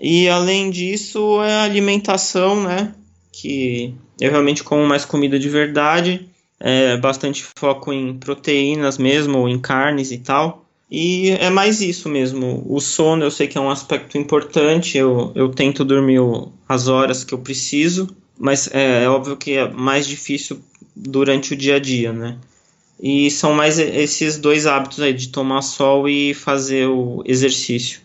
E 0.00 0.26
além 0.26 0.70
disso, 0.70 1.42
é 1.42 1.56
a 1.56 1.64
alimentação, 1.64 2.62
né? 2.62 2.94
Que 3.30 3.94
eu 4.18 4.30
realmente 4.30 4.64
como 4.64 4.86
mais 4.86 5.04
comida 5.04 5.38
de 5.38 5.50
verdade, 5.50 6.26
é 6.58 6.96
bastante 6.96 7.44
foco 7.58 7.92
em 7.92 8.14
proteínas 8.14 8.96
mesmo, 8.96 9.40
ou 9.40 9.50
em 9.50 9.58
carnes 9.58 10.10
e 10.12 10.16
tal. 10.16 10.64
E 10.90 11.30
é 11.30 11.48
mais 11.48 11.80
isso 11.80 12.08
mesmo. 12.08 12.64
O 12.66 12.80
sono 12.80 13.22
eu 13.22 13.30
sei 13.30 13.46
que 13.46 13.56
é 13.56 13.60
um 13.60 13.70
aspecto 13.70 14.18
importante, 14.18 14.98
eu, 14.98 15.30
eu 15.36 15.48
tento 15.50 15.84
dormir 15.84 16.18
as 16.68 16.88
horas 16.88 17.22
que 17.22 17.32
eu 17.32 17.38
preciso, 17.38 18.08
mas 18.36 18.68
é, 18.72 19.04
é 19.04 19.08
óbvio 19.08 19.36
que 19.36 19.52
é 19.52 19.68
mais 19.68 20.06
difícil 20.06 20.60
durante 20.96 21.54
o 21.54 21.56
dia 21.56 21.76
a 21.76 21.78
dia, 21.78 22.12
né? 22.12 22.38
E 23.02 23.30
são 23.30 23.54
mais 23.54 23.78
esses 23.78 24.36
dois 24.36 24.66
hábitos 24.66 25.00
aí, 25.00 25.14
de 25.14 25.28
tomar 25.28 25.62
sol 25.62 26.08
e 26.08 26.34
fazer 26.34 26.86
o 26.86 27.22
exercício. 27.24 28.00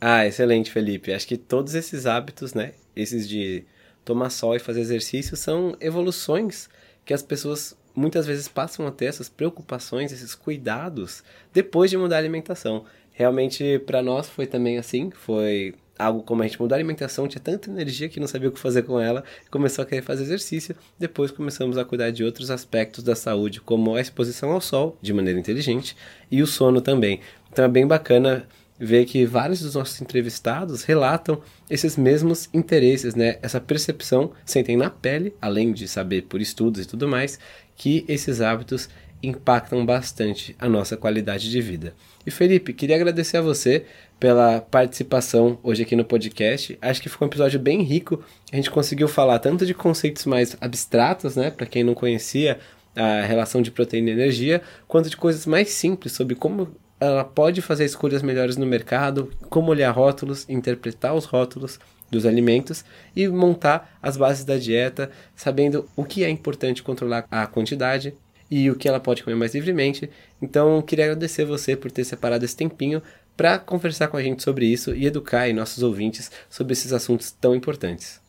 Ah, 0.00 0.26
excelente, 0.26 0.70
Felipe. 0.70 1.12
Acho 1.12 1.26
que 1.26 1.36
todos 1.36 1.74
esses 1.74 2.04
hábitos, 2.04 2.52
né? 2.52 2.72
Esses 2.94 3.26
de 3.28 3.64
tomar 4.04 4.28
sol 4.28 4.54
e 4.54 4.58
fazer 4.58 4.80
exercício 4.80 5.36
são 5.36 5.74
evoluções 5.80 6.68
que 7.06 7.14
as 7.14 7.22
pessoas 7.22 7.74
muitas 7.94 8.26
vezes 8.26 8.48
passam 8.48 8.86
a 8.86 8.90
ter 8.90 9.06
essas 9.06 9.28
preocupações, 9.28 10.12
esses 10.12 10.34
cuidados 10.34 11.22
depois 11.52 11.90
de 11.90 11.96
mudar 11.96 12.16
a 12.16 12.18
alimentação. 12.18 12.84
Realmente 13.12 13.78
para 13.80 14.02
nós 14.02 14.28
foi 14.28 14.46
também 14.46 14.78
assim, 14.78 15.10
foi 15.10 15.74
algo 15.98 16.22
como 16.22 16.42
a 16.42 16.46
gente 16.46 16.60
mudou 16.60 16.74
a 16.74 16.78
alimentação, 16.78 17.28
tinha 17.28 17.40
tanta 17.40 17.70
energia 17.70 18.08
que 18.08 18.18
não 18.18 18.26
sabia 18.26 18.48
o 18.48 18.52
que 18.52 18.58
fazer 18.58 18.82
com 18.82 18.98
ela, 18.98 19.22
começou 19.50 19.82
a 19.82 19.86
querer 19.86 20.02
fazer 20.02 20.24
exercício, 20.24 20.74
depois 20.98 21.30
começamos 21.30 21.78
a 21.78 21.84
cuidar 21.84 22.10
de 22.10 22.24
outros 22.24 22.50
aspectos 22.50 23.04
da 23.04 23.14
saúde, 23.14 23.60
como 23.60 23.94
a 23.94 24.00
exposição 24.00 24.50
ao 24.50 24.60
sol 24.60 24.98
de 25.00 25.12
maneira 25.12 25.38
inteligente 25.38 25.96
e 26.30 26.42
o 26.42 26.46
sono 26.46 26.80
também. 26.80 27.20
Então 27.52 27.64
é 27.64 27.68
bem 27.68 27.86
bacana 27.86 28.48
ver 28.78 29.04
que 29.04 29.24
vários 29.24 29.60
dos 29.60 29.74
nossos 29.74 30.00
entrevistados 30.00 30.82
relatam 30.82 31.40
esses 31.70 31.96
mesmos 31.96 32.48
interesses, 32.52 33.14
né? 33.14 33.38
Essa 33.40 33.60
percepção, 33.60 34.32
sentem 34.44 34.76
na 34.76 34.90
pele, 34.90 35.34
além 35.40 35.72
de 35.72 35.86
saber 35.86 36.22
por 36.22 36.40
estudos 36.40 36.84
e 36.84 36.88
tudo 36.88 37.06
mais, 37.06 37.38
que 37.76 38.04
esses 38.08 38.40
hábitos 38.40 38.88
impactam 39.22 39.84
bastante 39.84 40.54
a 40.58 40.68
nossa 40.68 40.96
qualidade 40.96 41.50
de 41.50 41.60
vida. 41.60 41.94
E 42.26 42.30
Felipe, 42.30 42.72
queria 42.72 42.96
agradecer 42.96 43.38
a 43.38 43.42
você 43.42 43.84
pela 44.20 44.60
participação 44.60 45.58
hoje 45.62 45.82
aqui 45.82 45.96
no 45.96 46.04
podcast. 46.04 46.78
Acho 46.80 47.02
que 47.02 47.08
ficou 47.08 47.26
um 47.26 47.30
episódio 47.30 47.58
bem 47.58 47.82
rico. 47.82 48.22
A 48.52 48.56
gente 48.56 48.70
conseguiu 48.70 49.08
falar 49.08 49.38
tanto 49.38 49.66
de 49.66 49.74
conceitos 49.74 50.24
mais 50.26 50.56
abstratos, 50.60 51.36
né, 51.36 51.50
para 51.50 51.66
quem 51.66 51.82
não 51.82 51.94
conhecia 51.94 52.58
a 52.94 53.22
relação 53.22 53.60
de 53.60 53.70
proteína 53.70 54.10
e 54.10 54.12
energia, 54.12 54.62
quanto 54.86 55.10
de 55.10 55.16
coisas 55.16 55.46
mais 55.46 55.70
simples 55.70 56.12
sobre 56.12 56.34
como 56.36 56.68
ela 57.00 57.24
pode 57.24 57.60
fazer 57.60 57.84
escolhas 57.84 58.22
melhores 58.22 58.56
no 58.56 58.64
mercado, 58.64 59.30
como 59.50 59.70
olhar 59.70 59.90
rótulos, 59.90 60.48
interpretar 60.48 61.14
os 61.14 61.24
rótulos 61.24 61.78
dos 62.10 62.26
alimentos 62.26 62.84
e 63.14 63.26
montar 63.28 63.98
as 64.02 64.16
bases 64.16 64.44
da 64.44 64.56
dieta, 64.56 65.10
sabendo 65.34 65.88
o 65.96 66.04
que 66.04 66.24
é 66.24 66.30
importante 66.30 66.82
controlar 66.82 67.26
a 67.30 67.46
quantidade 67.46 68.14
e 68.50 68.70
o 68.70 68.76
que 68.76 68.88
ela 68.88 69.00
pode 69.00 69.22
comer 69.22 69.36
mais 69.36 69.54
livremente. 69.54 70.08
Então, 70.40 70.80
queria 70.82 71.06
agradecer 71.06 71.44
você 71.44 71.74
por 71.76 71.90
ter 71.90 72.04
separado 72.04 72.44
esse 72.44 72.56
tempinho 72.56 73.02
para 73.36 73.58
conversar 73.58 74.08
com 74.08 74.16
a 74.16 74.22
gente 74.22 74.42
sobre 74.42 74.66
isso 74.66 74.94
e 74.94 75.06
educar 75.06 75.52
nossos 75.52 75.82
ouvintes 75.82 76.30
sobre 76.48 76.72
esses 76.72 76.92
assuntos 76.92 77.32
tão 77.32 77.54
importantes. 77.54 78.20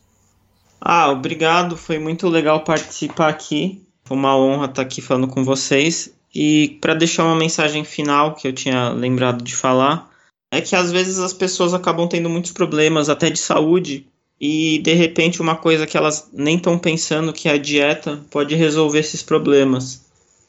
Ah, 0.80 1.10
obrigado, 1.10 1.76
foi 1.76 1.98
muito 1.98 2.28
legal 2.28 2.64
participar 2.64 3.28
aqui. 3.28 3.82
Foi 4.04 4.16
uma 4.16 4.36
honra 4.36 4.66
estar 4.66 4.82
aqui 4.82 5.00
falando 5.00 5.28
com 5.28 5.44
vocês. 5.44 6.14
E 6.34 6.78
para 6.80 6.94
deixar 6.94 7.24
uma 7.24 7.36
mensagem 7.36 7.84
final 7.84 8.34
que 8.34 8.46
eu 8.46 8.52
tinha 8.52 8.90
lembrado 8.90 9.42
de 9.42 9.54
falar, 9.54 10.08
é 10.50 10.60
que 10.60 10.76
às 10.76 10.90
vezes 10.92 11.18
as 11.18 11.32
pessoas 11.32 11.74
acabam 11.74 12.08
tendo 12.08 12.28
muitos 12.28 12.52
problemas, 12.52 13.08
até 13.08 13.30
de 13.30 13.38
saúde, 13.38 14.06
e 14.40 14.78
de 14.78 14.92
repente 14.92 15.40
uma 15.40 15.56
coisa 15.56 15.86
que 15.86 15.96
elas 15.96 16.28
nem 16.32 16.56
estão 16.56 16.78
pensando 16.78 17.32
que 17.32 17.48
a 17.48 17.56
dieta 17.56 18.20
pode 18.30 18.54
resolver 18.54 19.00
esses 19.00 19.22
problemas. 19.22 20.04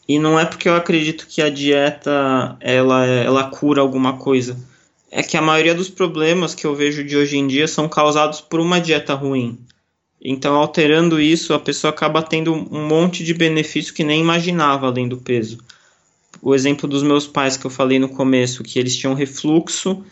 E 0.08 0.20
não 0.20 0.40
é 0.40 0.46
porque 0.46 0.70
eu 0.70 0.76
acredito 0.76 1.28
que 1.28 1.42
a 1.42 1.50
dieta 1.50 2.56
ela, 2.62 3.06
ela 3.06 3.44
cura 3.46 3.82
alguma 3.82 4.14
coisa. 4.14 4.58
É 5.12 5.22
que 5.22 5.36
a 5.36 5.42
maioria 5.42 5.76
dos 5.76 5.90
problemas 5.90 6.54
que 6.54 6.66
eu 6.66 6.76
vejo 6.76 7.04
de 7.04 7.18
hoje 7.18 7.38
em 7.38 7.48
dia 7.48 7.68
são 7.68 7.90
causados 7.90 8.40
por 8.40 8.60
uma 8.60 8.80
dieta 8.80 9.14
ruim. 9.14 9.58
Então, 10.22 10.56
alterando 10.56 11.20
isso, 11.20 11.54
a 11.54 11.60
pessoa 11.60 11.92
acaba 11.92 12.22
tendo 12.22 12.54
um 12.54 12.88
monte 12.88 13.24
de 13.24 13.34
benefício 13.34 13.94
que 13.94 14.04
nem 14.04 14.22
imaginava 14.22 14.88
além 14.88 15.08
do 15.08 15.18
peso. 15.18 15.60
O 16.42 16.54
exemplo 16.54 16.88
dos 16.88 17.04
meus 17.04 17.28
pais 17.28 17.58
que 17.58 17.66
eu 17.66 17.72
falei 17.72 18.00
no 18.00 18.10
começo, 18.10 18.64
que 18.64 18.80
eles 18.80 18.96
tinham 18.96 19.14
refluxo 19.14 20.04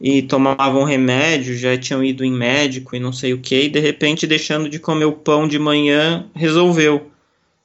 e 0.00 0.22
tomavam 0.22 0.84
remédio, 0.84 1.56
já 1.56 1.76
tinham 1.76 2.04
ido 2.04 2.24
em 2.24 2.32
médico 2.32 2.94
e 2.94 3.00
não 3.00 3.12
sei 3.12 3.32
o 3.32 3.38
que, 3.38 3.62
e 3.62 3.68
de 3.68 3.80
repente, 3.80 4.26
deixando 4.26 4.68
de 4.68 4.78
comer 4.78 5.06
o 5.06 5.12
pão 5.12 5.48
de 5.48 5.58
manhã, 5.58 6.26
resolveu. 6.34 7.10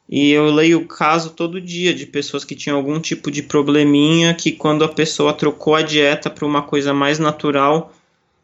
E 0.09 0.31
eu 0.31 0.51
leio 0.51 0.79
o 0.79 0.87
caso 0.87 1.31
todo 1.31 1.61
dia 1.61 1.93
de 1.93 2.05
pessoas 2.05 2.43
que 2.43 2.55
tinham 2.55 2.77
algum 2.77 2.99
tipo 2.99 3.31
de 3.31 3.41
probleminha 3.41 4.33
que 4.33 4.51
quando 4.51 4.83
a 4.83 4.89
pessoa 4.89 5.33
trocou 5.33 5.75
a 5.75 5.81
dieta 5.81 6.29
para 6.29 6.45
uma 6.45 6.61
coisa 6.61 6.93
mais 6.93 7.19
natural, 7.19 7.93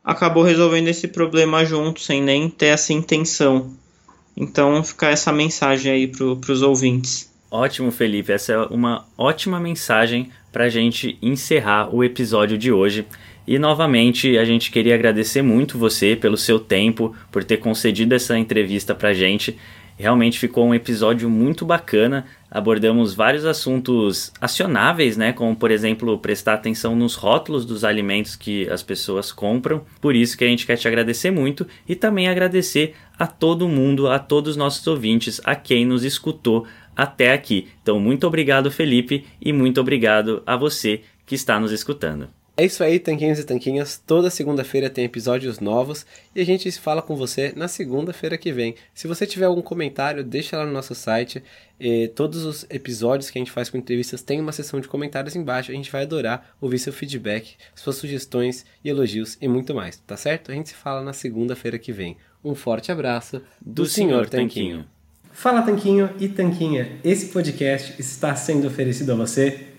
acabou 0.04 0.44
resolvendo 0.44 0.88
esse 0.88 1.08
problema 1.08 1.66
junto, 1.66 2.00
sem 2.00 2.22
nem 2.22 2.50
ter 2.50 2.68
essa 2.68 2.94
intenção. 2.94 3.72
Então 4.36 4.84
fica 4.84 5.10
essa 5.10 5.32
mensagem 5.32 5.92
aí 5.92 6.08
para 6.08 6.52
os 6.52 6.62
ouvintes. 6.62 7.29
Ótimo, 7.52 7.92
Felipe. 7.92 8.32
Essa 8.32 8.54
é 8.54 8.58
uma 8.66 9.06
ótima 9.18 9.60
mensagem 9.60 10.30
para 10.52 10.66
a 10.66 10.70
gente 10.70 11.18
encerrar 11.22 11.94
o 11.94 12.04
episódio 12.04 12.58
de 12.58 12.72
hoje. 12.72 13.06
E 13.48 13.58
novamente 13.58 14.38
a 14.38 14.46
gente 14.46 14.70
queria 14.70 14.94
agradecer 14.94 15.42
muito 15.42 15.78
você 15.78 16.16
pelo 16.16 16.38
seu 16.38 16.60
tempo, 16.60 17.16
por 17.32 17.44
ter 17.44 17.58
concedido 17.58 18.14
essa 18.14 18.38
entrevista 18.38 18.94
para 18.94 19.10
a 19.10 19.14
gente. 19.14 19.58
Realmente 20.00 20.40
ficou 20.40 20.66
um 20.66 20.74
episódio 20.74 21.30
muito 21.30 21.66
bacana. 21.66 22.26
Abordamos 22.50 23.14
vários 23.14 23.44
assuntos 23.44 24.32
acionáveis, 24.40 25.18
né? 25.18 25.34
Como, 25.34 25.54
por 25.54 25.72
exemplo, 25.72 26.18
prestar 26.18 26.54
atenção 26.54 26.96
nos 26.96 27.16
rótulos 27.16 27.66
dos 27.66 27.84
alimentos 27.84 28.38
que 28.38 28.70
as 28.70 28.82
pessoas 28.82 29.34
compram. 29.34 29.84
Por 30.00 30.16
isso 30.16 30.38
que 30.38 30.46
a 30.46 30.48
gente 30.48 30.66
quer 30.66 30.78
te 30.78 30.88
agradecer 30.88 31.32
muito 31.32 31.68
e 31.86 31.96
também 31.96 32.30
agradecer 32.30 32.96
a 33.18 33.28
todo 33.28 33.68
mundo, 33.68 34.08
a 34.08 34.18
todos 34.18 34.52
os 34.52 34.58
nossos 34.58 34.88
ouvintes, 34.88 35.42
a 35.44 35.54
quem 35.54 35.86
nos 35.86 36.06
escutou 36.06 36.66
até 36.96 37.34
aqui. 37.34 37.68
Então, 37.84 38.00
muito 38.00 38.26
obrigado, 38.26 38.72
Felipe, 38.72 39.26
e 39.42 39.52
muito 39.52 39.82
obrigado 39.82 40.42
a 40.46 40.56
você 40.56 41.02
que 41.26 41.36
está 41.36 41.60
nos 41.60 41.74
escutando. 41.74 42.39
É 42.60 42.66
isso 42.66 42.84
aí, 42.84 43.00
tanquinhos 43.00 43.40
e 43.40 43.46
tanquinhas. 43.46 44.04
Toda 44.06 44.30
segunda-feira 44.30 44.90
tem 44.90 45.06
episódios 45.06 45.62
novos 45.62 46.06
e 46.36 46.42
a 46.42 46.46
gente 46.46 46.70
se 46.70 46.78
fala 46.78 47.02
com 47.02 47.16
você 47.16 47.54
na 47.56 47.70
segunda-feira 47.70 48.38
que 48.38 48.52
vem. 48.52 48.76
Se 48.94 49.08
você 49.08 49.26
tiver 49.26 49.46
algum 49.46 49.62
comentário, 49.62 50.26
deixa 50.26 50.58
lá 50.58 50.66
no 50.66 50.74
nosso 50.74 50.94
site. 50.94 51.42
E 51.80 52.10
todos 52.10 52.44
os 52.44 52.66
episódios 52.70 53.30
que 53.30 53.38
a 53.38 53.42
gente 53.42 53.50
faz 53.50 53.70
com 53.70 53.78
entrevistas 53.78 54.22
tem 54.22 54.42
uma 54.42 54.52
seção 54.52 54.82
de 54.82 54.90
comentários 54.90 55.38
embaixo. 55.38 55.72
A 55.72 55.74
gente 55.74 55.90
vai 55.90 56.02
adorar 56.02 56.54
ouvir 56.60 56.80
seu 56.80 56.92
feedback, 56.92 57.56
suas 57.74 57.96
sugestões 57.96 58.66
e 58.84 58.90
elogios 58.90 59.38
e 59.40 59.48
muito 59.48 59.74
mais, 59.74 59.96
tá 60.06 60.18
certo? 60.18 60.52
A 60.52 60.54
gente 60.54 60.68
se 60.68 60.76
fala 60.76 61.02
na 61.02 61.14
segunda-feira 61.14 61.80
que 61.80 61.94
vem. 61.94 62.18
Um 62.44 62.56
forte 62.56 62.92
abraço 62.92 63.42
do, 63.62 63.84
do 63.84 63.86
Senhor 63.86 64.28
Tanquinho. 64.28 64.86
Fala 65.32 65.62
Tanquinho 65.62 66.10
e 66.20 66.28
Tanquinha, 66.28 67.00
esse 67.06 67.28
podcast 67.28 67.96
está 67.98 68.36
sendo 68.36 68.68
oferecido 68.68 69.14
a 69.14 69.16
você 69.16 69.69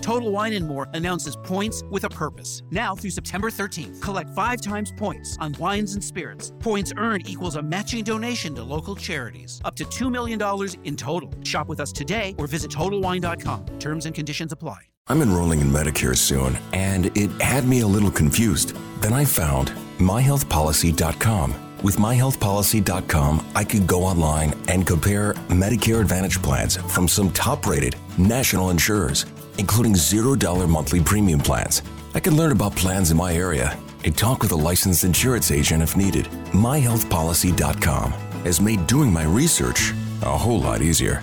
Total 0.00 0.30
Wine 0.30 0.52
and 0.52 0.66
More 0.66 0.88
announces 0.94 1.36
points 1.36 1.82
with 1.90 2.04
a 2.04 2.08
purpose. 2.08 2.62
Now 2.70 2.94
through 2.94 3.10
September 3.10 3.50
13th, 3.50 4.00
collect 4.02 4.30
five 4.30 4.60
times 4.60 4.92
points 4.96 5.36
on 5.40 5.54
wines 5.58 5.94
and 5.94 6.02
spirits. 6.02 6.52
Points 6.60 6.92
earned 6.96 7.28
equals 7.28 7.56
a 7.56 7.62
matching 7.62 8.04
donation 8.04 8.54
to 8.54 8.62
local 8.62 8.96
charities. 8.96 9.60
Up 9.64 9.76
to 9.76 9.84
$2 9.84 10.10
million 10.10 10.40
in 10.84 10.96
total. 10.96 11.32
Shop 11.44 11.68
with 11.68 11.80
us 11.80 11.92
today 11.92 12.34
or 12.38 12.46
visit 12.46 12.70
TotalWine.com. 12.70 13.66
Terms 13.78 14.06
and 14.06 14.14
conditions 14.14 14.52
apply. 14.52 14.78
I'm 15.08 15.22
enrolling 15.22 15.60
in 15.60 15.68
Medicare 15.68 16.16
soon, 16.16 16.58
and 16.72 17.16
it 17.16 17.30
had 17.40 17.64
me 17.64 17.80
a 17.82 17.86
little 17.86 18.10
confused. 18.10 18.76
Then 19.00 19.12
I 19.12 19.24
found 19.24 19.68
MyHealthPolicy.com. 19.98 21.54
With 21.84 21.96
MyHealthPolicy.com, 21.98 23.46
I 23.54 23.62
could 23.62 23.86
go 23.86 24.02
online 24.02 24.54
and 24.66 24.84
compare 24.84 25.34
Medicare 25.48 26.00
Advantage 26.00 26.42
plans 26.42 26.76
from 26.76 27.06
some 27.06 27.30
top 27.30 27.66
rated 27.66 27.94
national 28.18 28.70
insurers 28.70 29.26
including 29.58 29.92
$0 29.92 30.68
monthly 30.68 31.00
premium 31.00 31.40
plans. 31.40 31.82
I 32.14 32.20
can 32.20 32.36
learn 32.36 32.52
about 32.52 32.74
plans 32.76 33.10
in 33.10 33.16
my 33.16 33.34
area 33.34 33.78
and 34.04 34.16
talk 34.16 34.42
with 34.42 34.52
a 34.52 34.56
licensed 34.56 35.04
insurance 35.04 35.50
agent 35.50 35.82
if 35.82 35.96
needed. 35.96 36.26
MyHealthPolicy.com 36.52 38.12
has 38.44 38.60
made 38.60 38.86
doing 38.86 39.12
my 39.12 39.24
research 39.24 39.92
a 40.22 40.38
whole 40.38 40.60
lot 40.60 40.80
easier. 40.80 41.22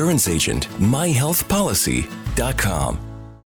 insurance 0.01 0.27
agent. 0.27 0.67
MyHealthPolicy.com. 0.79 3.10